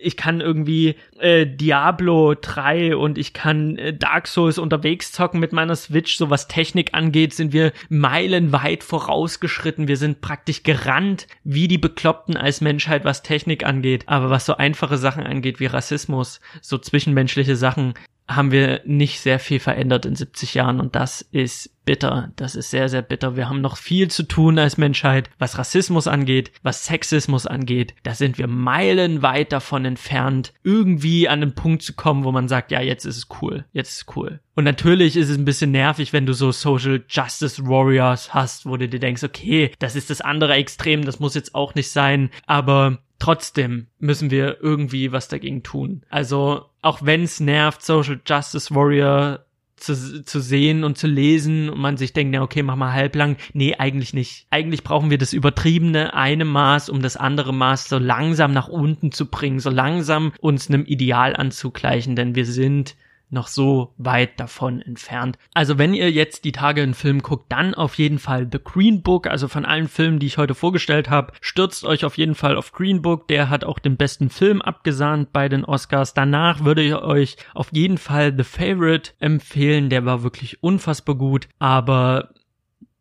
ich 0.00 0.16
kann 0.16 0.40
irgendwie 0.40 0.96
äh, 1.18 1.46
Diablo 1.46 2.34
3 2.34 2.96
und 2.96 3.18
ich 3.18 3.34
kann 3.34 3.76
äh, 3.76 3.92
Dark 3.94 4.26
Souls 4.26 4.58
unterwegs 4.58 5.12
zocken 5.12 5.38
mit 5.38 5.52
meiner 5.52 5.76
Switch. 5.76 6.16
So 6.16 6.30
was 6.30 6.48
Technik 6.48 6.94
angeht, 6.94 7.34
sind 7.34 7.52
wir 7.52 7.72
meilenweit 7.88 8.82
vorausgeschritten. 8.82 9.86
Wir 9.86 9.96
sind 9.96 10.20
praktisch 10.20 10.62
gerannt 10.62 11.26
wie 11.44 11.68
die 11.68 11.78
Bekloppten 11.78 12.36
als 12.36 12.60
Menschheit, 12.60 13.04
was 13.04 13.22
Technik 13.22 13.64
angeht. 13.64 14.04
Aber 14.06 14.30
was 14.30 14.46
so 14.46 14.56
einfache 14.56 14.96
Sachen 14.96 15.24
angeht 15.24 15.60
wie 15.60 15.66
Rassismus, 15.66 16.40
so 16.62 16.78
zwischenmenschliche 16.78 17.56
Sachen, 17.56 17.94
haben 18.26 18.50
wir 18.50 18.80
nicht 18.84 19.20
sehr 19.20 19.38
viel 19.38 19.60
verändert 19.60 20.06
in 20.06 20.16
70 20.16 20.54
Jahren 20.54 20.80
und 20.80 20.94
das 20.94 21.20
ist 21.20 21.70
bitter. 21.84 22.32
Das 22.36 22.54
ist 22.54 22.70
sehr, 22.70 22.88
sehr 22.88 23.02
bitter. 23.02 23.36
Wir 23.36 23.48
haben 23.48 23.60
noch 23.60 23.76
viel 23.76 24.10
zu 24.10 24.22
tun 24.22 24.58
als 24.58 24.78
Menschheit, 24.78 25.28
was 25.38 25.58
Rassismus 25.58 26.06
angeht, 26.06 26.50
was 26.62 26.86
Sexismus 26.86 27.46
angeht. 27.46 27.94
Da 28.02 28.14
sind 28.14 28.38
wir 28.38 28.46
meilenweit 28.46 29.52
davon 29.52 29.84
entfernt, 29.84 30.54
irgendwie 30.62 31.28
an 31.28 31.40
den 31.40 31.54
Punkt 31.54 31.82
zu 31.82 31.92
kommen, 31.92 32.24
wo 32.24 32.32
man 32.32 32.48
sagt, 32.48 32.70
ja, 32.70 32.80
jetzt 32.80 33.04
ist 33.04 33.18
es 33.18 33.28
cool. 33.42 33.66
Jetzt 33.72 33.90
ist 33.90 34.08
es 34.08 34.16
cool. 34.16 34.40
Und 34.54 34.64
natürlich 34.64 35.16
ist 35.16 35.28
es 35.28 35.36
ein 35.36 35.44
bisschen 35.44 35.72
nervig, 35.72 36.12
wenn 36.12 36.26
du 36.26 36.32
so 36.32 36.52
Social 36.52 37.04
Justice 37.08 37.66
Warriors 37.66 38.32
hast, 38.32 38.64
wo 38.64 38.76
du 38.76 38.88
dir 38.88 39.00
denkst, 39.00 39.24
okay, 39.24 39.72
das 39.78 39.96
ist 39.96 40.08
das 40.10 40.20
andere 40.22 40.54
Extrem, 40.54 41.04
das 41.04 41.20
muss 41.20 41.34
jetzt 41.34 41.54
auch 41.54 41.74
nicht 41.74 41.90
sein. 41.90 42.30
Aber 42.46 42.98
trotzdem 43.18 43.88
müssen 43.98 44.30
wir 44.30 44.58
irgendwie 44.60 45.12
was 45.12 45.28
dagegen 45.28 45.62
tun. 45.62 46.04
Also 46.08 46.66
auch 46.84 47.00
wenn 47.02 47.22
es 47.22 47.40
nervt, 47.40 47.82
Social 47.82 48.20
Justice 48.26 48.74
Warrior 48.74 49.44
zu, 49.76 50.24
zu 50.24 50.40
sehen 50.40 50.84
und 50.84 50.96
zu 50.96 51.06
lesen 51.06 51.68
und 51.68 51.78
man 51.78 51.96
sich 51.96 52.12
denkt, 52.12 52.34
ja, 52.34 52.42
okay, 52.42 52.62
mach 52.62 52.76
mal 52.76 52.92
halblang. 52.92 53.36
Nee, 53.52 53.74
eigentlich 53.76 54.14
nicht. 54.14 54.46
Eigentlich 54.50 54.84
brauchen 54.84 55.10
wir 55.10 55.18
das 55.18 55.32
übertriebene 55.32 56.14
eine 56.14 56.44
Maß, 56.44 56.88
um 56.88 57.02
das 57.02 57.16
andere 57.16 57.52
Maß 57.52 57.88
so 57.88 57.98
langsam 57.98 58.52
nach 58.52 58.68
unten 58.68 59.12
zu 59.12 59.30
bringen, 59.30 59.60
so 59.60 59.70
langsam 59.70 60.32
uns 60.40 60.68
einem 60.68 60.84
Ideal 60.84 61.34
anzugleichen, 61.36 62.16
denn 62.16 62.34
wir 62.34 62.46
sind 62.46 62.96
noch 63.34 63.48
so 63.48 63.92
weit 63.98 64.40
davon 64.40 64.80
entfernt. 64.80 65.36
Also 65.52 65.76
wenn 65.76 65.92
ihr 65.92 66.10
jetzt 66.10 66.44
die 66.44 66.52
Tage 66.52 66.82
einen 66.82 66.94
Film 66.94 67.20
guckt, 67.20 67.52
dann 67.52 67.74
auf 67.74 67.96
jeden 67.96 68.18
Fall 68.18 68.48
The 68.50 68.58
Green 68.62 69.02
Book. 69.02 69.26
Also 69.26 69.48
von 69.48 69.66
allen 69.66 69.88
Filmen, 69.88 70.18
die 70.18 70.26
ich 70.26 70.38
heute 70.38 70.54
vorgestellt 70.54 71.10
habe, 71.10 71.34
stürzt 71.42 71.84
euch 71.84 72.04
auf 72.04 72.16
jeden 72.16 72.34
Fall 72.34 72.56
auf 72.56 72.72
Green 72.72 73.02
Book. 73.02 73.28
Der 73.28 73.50
hat 73.50 73.64
auch 73.64 73.78
den 73.78 73.98
besten 73.98 74.30
Film 74.30 74.62
abgesahnt 74.62 75.32
bei 75.32 75.50
den 75.50 75.64
Oscars. 75.64 76.14
Danach 76.14 76.64
würde 76.64 76.82
ich 76.82 76.94
euch 76.94 77.36
auf 77.52 77.68
jeden 77.72 77.98
Fall 77.98 78.34
The 78.34 78.44
Favorite 78.44 79.12
empfehlen. 79.18 79.90
Der 79.90 80.06
war 80.06 80.22
wirklich 80.22 80.62
unfassbar 80.62 81.16
gut. 81.16 81.48
Aber 81.58 82.30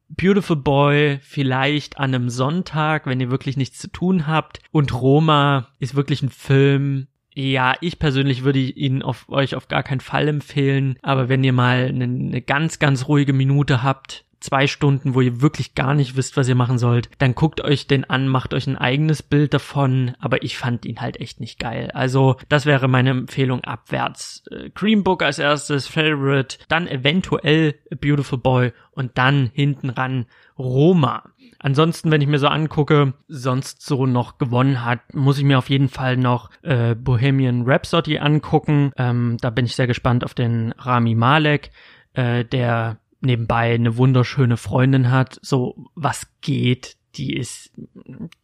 Beautiful 0.09 0.57
Boy 0.57 1.19
vielleicht 1.21 1.97
an 1.97 2.13
einem 2.13 2.29
Sonntag, 2.29 3.07
wenn 3.07 3.19
ihr 3.19 3.31
wirklich 3.31 3.57
nichts 3.57 3.79
zu 3.79 3.87
tun 3.87 4.27
habt. 4.27 4.59
Und 4.71 4.93
Roma 4.93 5.69
ist 5.79 5.95
wirklich 5.95 6.21
ein 6.21 6.29
Film, 6.29 7.07
ja, 7.35 7.75
ich 7.81 7.99
persönlich 7.99 8.43
würde 8.43 8.59
ihn 8.59 9.01
auf 9.01 9.27
euch 9.29 9.55
auf 9.55 9.67
gar 9.67 9.83
keinen 9.83 10.01
Fall 10.01 10.27
empfehlen, 10.27 10.97
aber 11.01 11.29
wenn 11.29 11.43
ihr 11.43 11.53
mal 11.53 11.87
eine, 11.87 12.03
eine 12.03 12.41
ganz, 12.41 12.79
ganz 12.79 13.07
ruhige 13.07 13.33
Minute 13.33 13.83
habt, 13.83 14.25
zwei 14.43 14.67
Stunden, 14.67 15.15
wo 15.15 15.21
ihr 15.21 15.41
wirklich 15.41 15.73
gar 15.73 15.93
nicht 15.93 16.17
wisst, 16.17 16.35
was 16.35 16.49
ihr 16.49 16.55
machen 16.55 16.77
sollt, 16.77 17.09
dann 17.17 17.33
guckt 17.33 17.61
euch 17.61 17.87
den 17.87 18.03
an, 18.03 18.27
macht 18.27 18.53
euch 18.53 18.67
ein 18.67 18.77
eigenes 18.77 19.23
Bild 19.23 19.53
davon, 19.53 20.13
aber 20.19 20.43
ich 20.43 20.57
fand 20.57 20.85
ihn 20.85 20.99
halt 20.99 21.19
echt 21.21 21.39
nicht 21.39 21.59
geil. 21.59 21.89
Also 21.93 22.35
das 22.49 22.65
wäre 22.65 22.87
meine 22.89 23.11
Empfehlung 23.11 23.63
abwärts. 23.63 24.43
Äh, 24.51 24.69
Green 24.71 25.03
Book 25.03 25.23
als 25.23 25.39
erstes, 25.39 25.87
Favorite, 25.87 26.57
dann 26.67 26.87
eventuell 26.87 27.75
A 27.91 27.95
Beautiful 27.95 28.37
Boy 28.37 28.73
und 28.91 29.17
dann 29.17 29.49
hinten 29.53 29.89
ran 29.89 30.25
Roma. 30.59 31.23
Ansonsten, 31.59 32.11
wenn 32.11 32.21
ich 32.21 32.27
mir 32.27 32.39
so 32.39 32.47
angucke, 32.47 33.13
sonst 33.29 33.85
so 33.85 34.05
noch 34.05 34.37
gewonnen 34.37 34.83
hat, 34.83 35.13
muss 35.13 35.37
ich 35.37 35.45
mir 35.45 35.57
auf 35.57 35.69
jeden 35.69 35.87
Fall 35.87 36.17
noch 36.17 36.49
äh, 36.61 36.93
Bohemian 36.93 37.63
Rhapsody 37.65 38.19
angucken. 38.19 38.91
Ähm, 38.97 39.37
da 39.39 39.49
bin 39.49 39.65
ich 39.65 39.75
sehr 39.75 39.87
gespannt 39.87 40.25
auf 40.25 40.33
den 40.33 40.73
Rami 40.77 41.15
Malek, 41.15 41.71
äh, 42.13 42.43
der 42.43 42.97
nebenbei 43.23 43.73
eine 43.73 43.97
wunderschöne 43.97 44.57
Freundin 44.57 45.09
hat. 45.09 45.39
So, 45.41 45.89
was 45.95 46.27
geht? 46.41 46.97
Die 47.15 47.35
ist, 47.35 47.71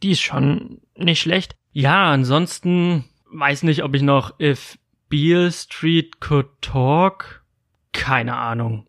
die 0.03 0.11
ist 0.11 0.21
schon 0.21 0.81
nicht 0.95 1.21
schlecht. 1.21 1.55
Ja, 1.71 2.11
ansonsten 2.11 3.05
weiß 3.31 3.63
nicht, 3.63 3.83
ob 3.83 3.95
ich 3.95 4.01
noch 4.01 4.39
If 4.39 4.77
Beale 5.09 5.51
Street 5.51 6.19
Could 6.19 6.47
Talk. 6.61 7.43
Keine 7.91 8.35
Ahnung. 8.37 8.85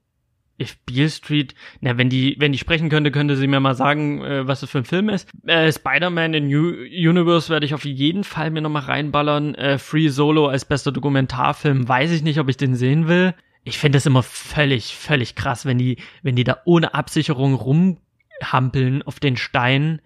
If 0.61 0.77
Beale 0.85 1.09
Street, 1.09 1.55
na, 1.81 1.97
wenn 1.97 2.11
die, 2.11 2.37
wenn 2.39 2.53
die 2.53 2.59
sprechen 2.59 2.91
könnte, 2.91 3.11
könnte 3.11 3.37
sie 3.37 3.47
mir 3.47 3.61
mal 3.61 3.75
sagen, 3.75 4.23
äh, 4.23 4.47
was 4.47 4.63
es 4.63 4.71
für 4.71 4.79
ein 4.79 4.85
Film 4.85 5.09
ist. 5.09 5.27
Äh, 5.47 5.73
Spider-Man 5.73 6.35
in 6.35 6.49
New 6.49 6.69
Universe 6.69 7.49
werde 7.49 7.65
ich 7.65 7.73
auf 7.73 7.87
jeden 7.87 8.25
Fall 8.25 8.51
mir 8.51 8.61
nochmal 8.61 8.83
reinballern. 8.83 9.55
Äh, 9.55 9.79
Free 9.79 10.09
Solo 10.09 10.49
als 10.49 10.67
bester 10.67 10.93
Dokumentarfilm, 10.93 11.89
weiß 11.89 12.11
ich 12.13 12.23
nicht, 12.23 12.39
ob 12.39 12.51
ich 12.51 12.59
den 12.59 12.75
sehen 12.75 13.09
will. 13.09 13.35
Ich 13.63 13.79
finde 13.79 13.97
das 13.97 14.07
immer 14.07 14.23
völlig, 14.23 14.97
völlig 14.97 15.35
krass, 15.35 15.67
wenn 15.67 15.79
die, 15.79 15.99
wenn 16.23 16.37
die 16.37 16.45
da 16.45 16.59
ohne 16.65 16.95
Absicherung 16.95 17.55
rumhampeln 17.55 19.03
auf 19.03 19.21
den 19.21 19.37
Steinen. 19.37 20.01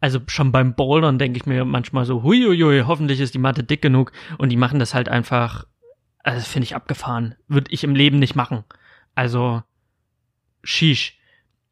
Also 0.00 0.20
schon 0.26 0.52
beim 0.52 0.74
Bouldern 0.74 1.18
denke 1.18 1.38
ich 1.38 1.46
mir 1.46 1.64
manchmal 1.64 2.04
so, 2.04 2.22
huiuiui, 2.22 2.84
hoffentlich 2.86 3.20
ist 3.20 3.34
die 3.34 3.38
Matte 3.38 3.64
dick 3.64 3.82
genug. 3.82 4.12
Und 4.38 4.50
die 4.50 4.56
machen 4.56 4.78
das 4.78 4.94
halt 4.94 5.08
einfach, 5.08 5.66
also 6.22 6.44
finde 6.44 6.64
ich 6.64 6.74
abgefahren. 6.74 7.36
Würde 7.48 7.70
ich 7.70 7.84
im 7.84 7.94
Leben 7.94 8.18
nicht 8.18 8.34
machen. 8.34 8.64
Also, 9.14 9.62
Shish. 10.62 11.19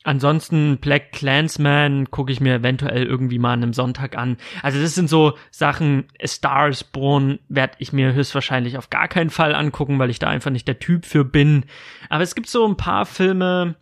Ansonsten 0.05 0.79
Black 0.79 1.13
Clansman 1.13 2.11
gucke 2.11 2.31
ich 2.31 2.41
mir 2.41 2.55
eventuell 2.55 3.05
irgendwie 3.05 3.39
mal 3.39 3.53
an 3.53 3.63
einem 3.63 3.73
Sonntag 3.73 4.17
an. 4.17 4.37
Also 4.63 4.81
das 4.81 4.95
sind 4.95 5.11
so 5.11 5.37
Sachen, 5.51 6.05
Stars 6.25 6.85
Born 6.85 7.41
werde 7.49 7.75
ich 7.79 7.93
mir 7.93 8.15
höchstwahrscheinlich 8.15 8.79
auf 8.79 8.91
gar 8.91 9.09
keinen 9.09 9.31
Fall 9.31 9.55
angucken, 9.55 9.99
weil 9.99 10.11
ich 10.11 10.21
da 10.21 10.29
einfach 10.29 10.53
nicht 10.53 10.69
der 10.69 10.79
Typ 10.79 11.05
für 11.05 11.25
bin. 11.25 11.65
Aber 12.09 12.23
es 12.23 12.37
gibt 12.37 12.49
so 12.49 12.67
ein 12.67 12.77
paar 12.77 13.07
Filme, 13.07 13.75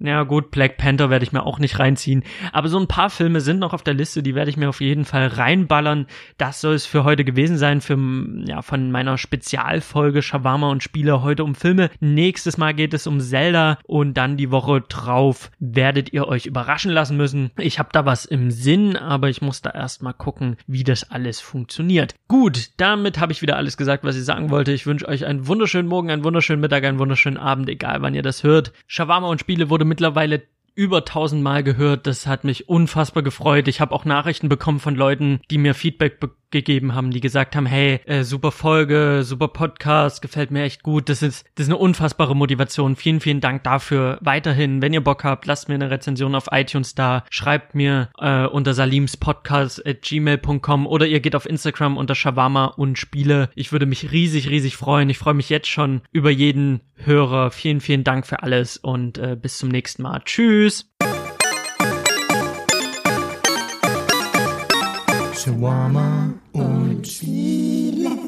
ja 0.00 0.22
gut, 0.22 0.50
Black 0.50 0.78
Panther 0.78 1.10
werde 1.10 1.24
ich 1.24 1.32
mir 1.32 1.44
auch 1.44 1.58
nicht 1.58 1.78
reinziehen. 1.78 2.24
Aber 2.52 2.68
so 2.68 2.78
ein 2.78 2.86
paar 2.86 3.10
Filme 3.10 3.40
sind 3.42 3.58
noch 3.58 3.74
auf 3.74 3.82
der 3.82 3.92
Liste, 3.92 4.22
die 4.22 4.34
werde 4.34 4.50
ich 4.50 4.56
mir 4.56 4.70
auf 4.70 4.80
jeden 4.80 5.04
Fall 5.04 5.26
reinballern. 5.26 6.06
Das 6.38 6.62
soll 6.62 6.74
es 6.74 6.86
für 6.86 7.04
heute 7.04 7.24
gewesen 7.24 7.58
sein, 7.58 7.82
für, 7.82 7.98
ja, 8.46 8.62
von 8.62 8.90
meiner 8.90 9.18
Spezialfolge 9.18 10.22
Shawarma 10.22 10.70
und 10.70 10.82
Spiele 10.82 11.22
heute 11.22 11.44
um 11.44 11.54
Filme. 11.54 11.90
Nächstes 12.00 12.56
Mal 12.56 12.72
geht 12.72 12.94
es 12.94 13.06
um 13.06 13.20
Zelda 13.20 13.78
und 13.84 14.14
dann 14.14 14.38
die 14.38 14.50
Woche 14.50 14.80
drauf 14.80 15.50
werdet 15.58 16.12
ihr 16.14 16.26
euch 16.26 16.46
überraschen 16.46 16.90
lassen 16.90 17.18
müssen. 17.18 17.50
Ich 17.58 17.78
habe 17.78 17.90
da 17.92 18.06
was 18.06 18.24
im 18.24 18.50
Sinn, 18.50 18.96
aber 18.96 19.28
ich 19.28 19.42
muss 19.42 19.60
da 19.60 19.70
erstmal 19.70 20.14
gucken, 20.14 20.56
wie 20.66 20.84
das 20.84 21.10
alles 21.10 21.40
funktioniert. 21.40 22.14
Gut, 22.26 22.70
damit 22.78 23.18
habe 23.18 23.32
ich 23.32 23.42
wieder 23.42 23.56
alles 23.56 23.76
gesagt, 23.76 24.02
was 24.04 24.16
ich 24.16 24.24
sagen 24.24 24.48
wollte. 24.48 24.72
Ich 24.72 24.86
wünsche 24.86 25.06
euch 25.06 25.26
einen 25.26 25.46
wunderschönen 25.46 25.88
Morgen, 25.88 26.10
einen 26.10 26.24
wunderschönen 26.24 26.60
Mittag, 26.60 26.84
einen 26.84 26.98
wunderschönen 26.98 27.36
Abend, 27.36 27.68
egal 27.68 28.00
wann 28.00 28.14
ihr 28.14 28.22
das 28.22 28.42
hört. 28.44 28.72
Shawarma 28.86 29.28
und 29.28 29.40
Spiele 29.40 29.68
wurde 29.68 29.89
mittlerweile 29.90 30.42
über 30.74 31.04
tausendmal 31.04 31.62
gehört. 31.62 32.06
Das 32.06 32.26
hat 32.26 32.44
mich 32.44 32.68
unfassbar 32.70 33.22
gefreut. 33.22 33.68
Ich 33.68 33.82
habe 33.82 33.94
auch 33.94 34.06
Nachrichten 34.06 34.48
bekommen 34.48 34.80
von 34.80 34.94
Leuten, 34.94 35.40
die 35.50 35.58
mir 35.58 35.74
Feedback 35.74 36.18
gegeben 36.50 36.94
haben, 36.94 37.10
die 37.10 37.20
gesagt 37.20 37.56
haben, 37.56 37.66
hey, 37.66 38.00
äh, 38.06 38.22
super 38.22 38.52
Folge, 38.52 39.22
super 39.22 39.48
Podcast, 39.48 40.22
gefällt 40.22 40.50
mir 40.50 40.62
echt 40.62 40.82
gut. 40.82 41.08
Das 41.08 41.22
ist, 41.22 41.46
das 41.54 41.66
ist 41.66 41.72
eine 41.72 41.78
unfassbare 41.78 42.36
Motivation. 42.36 42.96
Vielen, 42.96 43.20
vielen 43.20 43.40
Dank 43.40 43.64
dafür. 43.64 44.18
Weiterhin, 44.20 44.82
wenn 44.82 44.92
ihr 44.92 45.02
Bock 45.02 45.24
habt, 45.24 45.46
lasst 45.46 45.68
mir 45.68 45.74
eine 45.74 45.90
Rezension 45.90 46.34
auf 46.34 46.48
iTunes 46.50 46.94
da, 46.94 47.24
schreibt 47.30 47.74
mir 47.74 48.10
äh, 48.18 48.46
unter 48.46 48.74
salimspodcast 48.74 49.86
at 49.86 50.02
gmail.com 50.02 50.86
oder 50.86 51.06
ihr 51.06 51.20
geht 51.20 51.36
auf 51.36 51.46
Instagram 51.46 51.96
unter 51.96 52.14
Shawarma 52.14 52.66
und 52.66 52.98
Spiele. 52.98 53.50
Ich 53.54 53.72
würde 53.72 53.86
mich 53.86 54.12
riesig, 54.12 54.48
riesig 54.50 54.76
freuen. 54.76 55.10
Ich 55.10 55.18
freue 55.18 55.34
mich 55.34 55.48
jetzt 55.48 55.68
schon 55.68 56.02
über 56.12 56.30
jeden 56.30 56.80
Hörer. 56.96 57.50
Vielen, 57.50 57.80
vielen 57.80 58.04
Dank 58.04 58.26
für 58.26 58.42
alles 58.42 58.76
und 58.76 59.18
äh, 59.18 59.36
bis 59.40 59.58
zum 59.58 59.68
nächsten 59.68 60.02
Mal. 60.02 60.20
Tschüss. 60.24 60.89
Shawarma 65.40 66.34
und 66.52 67.02
Chile. 67.02 68.19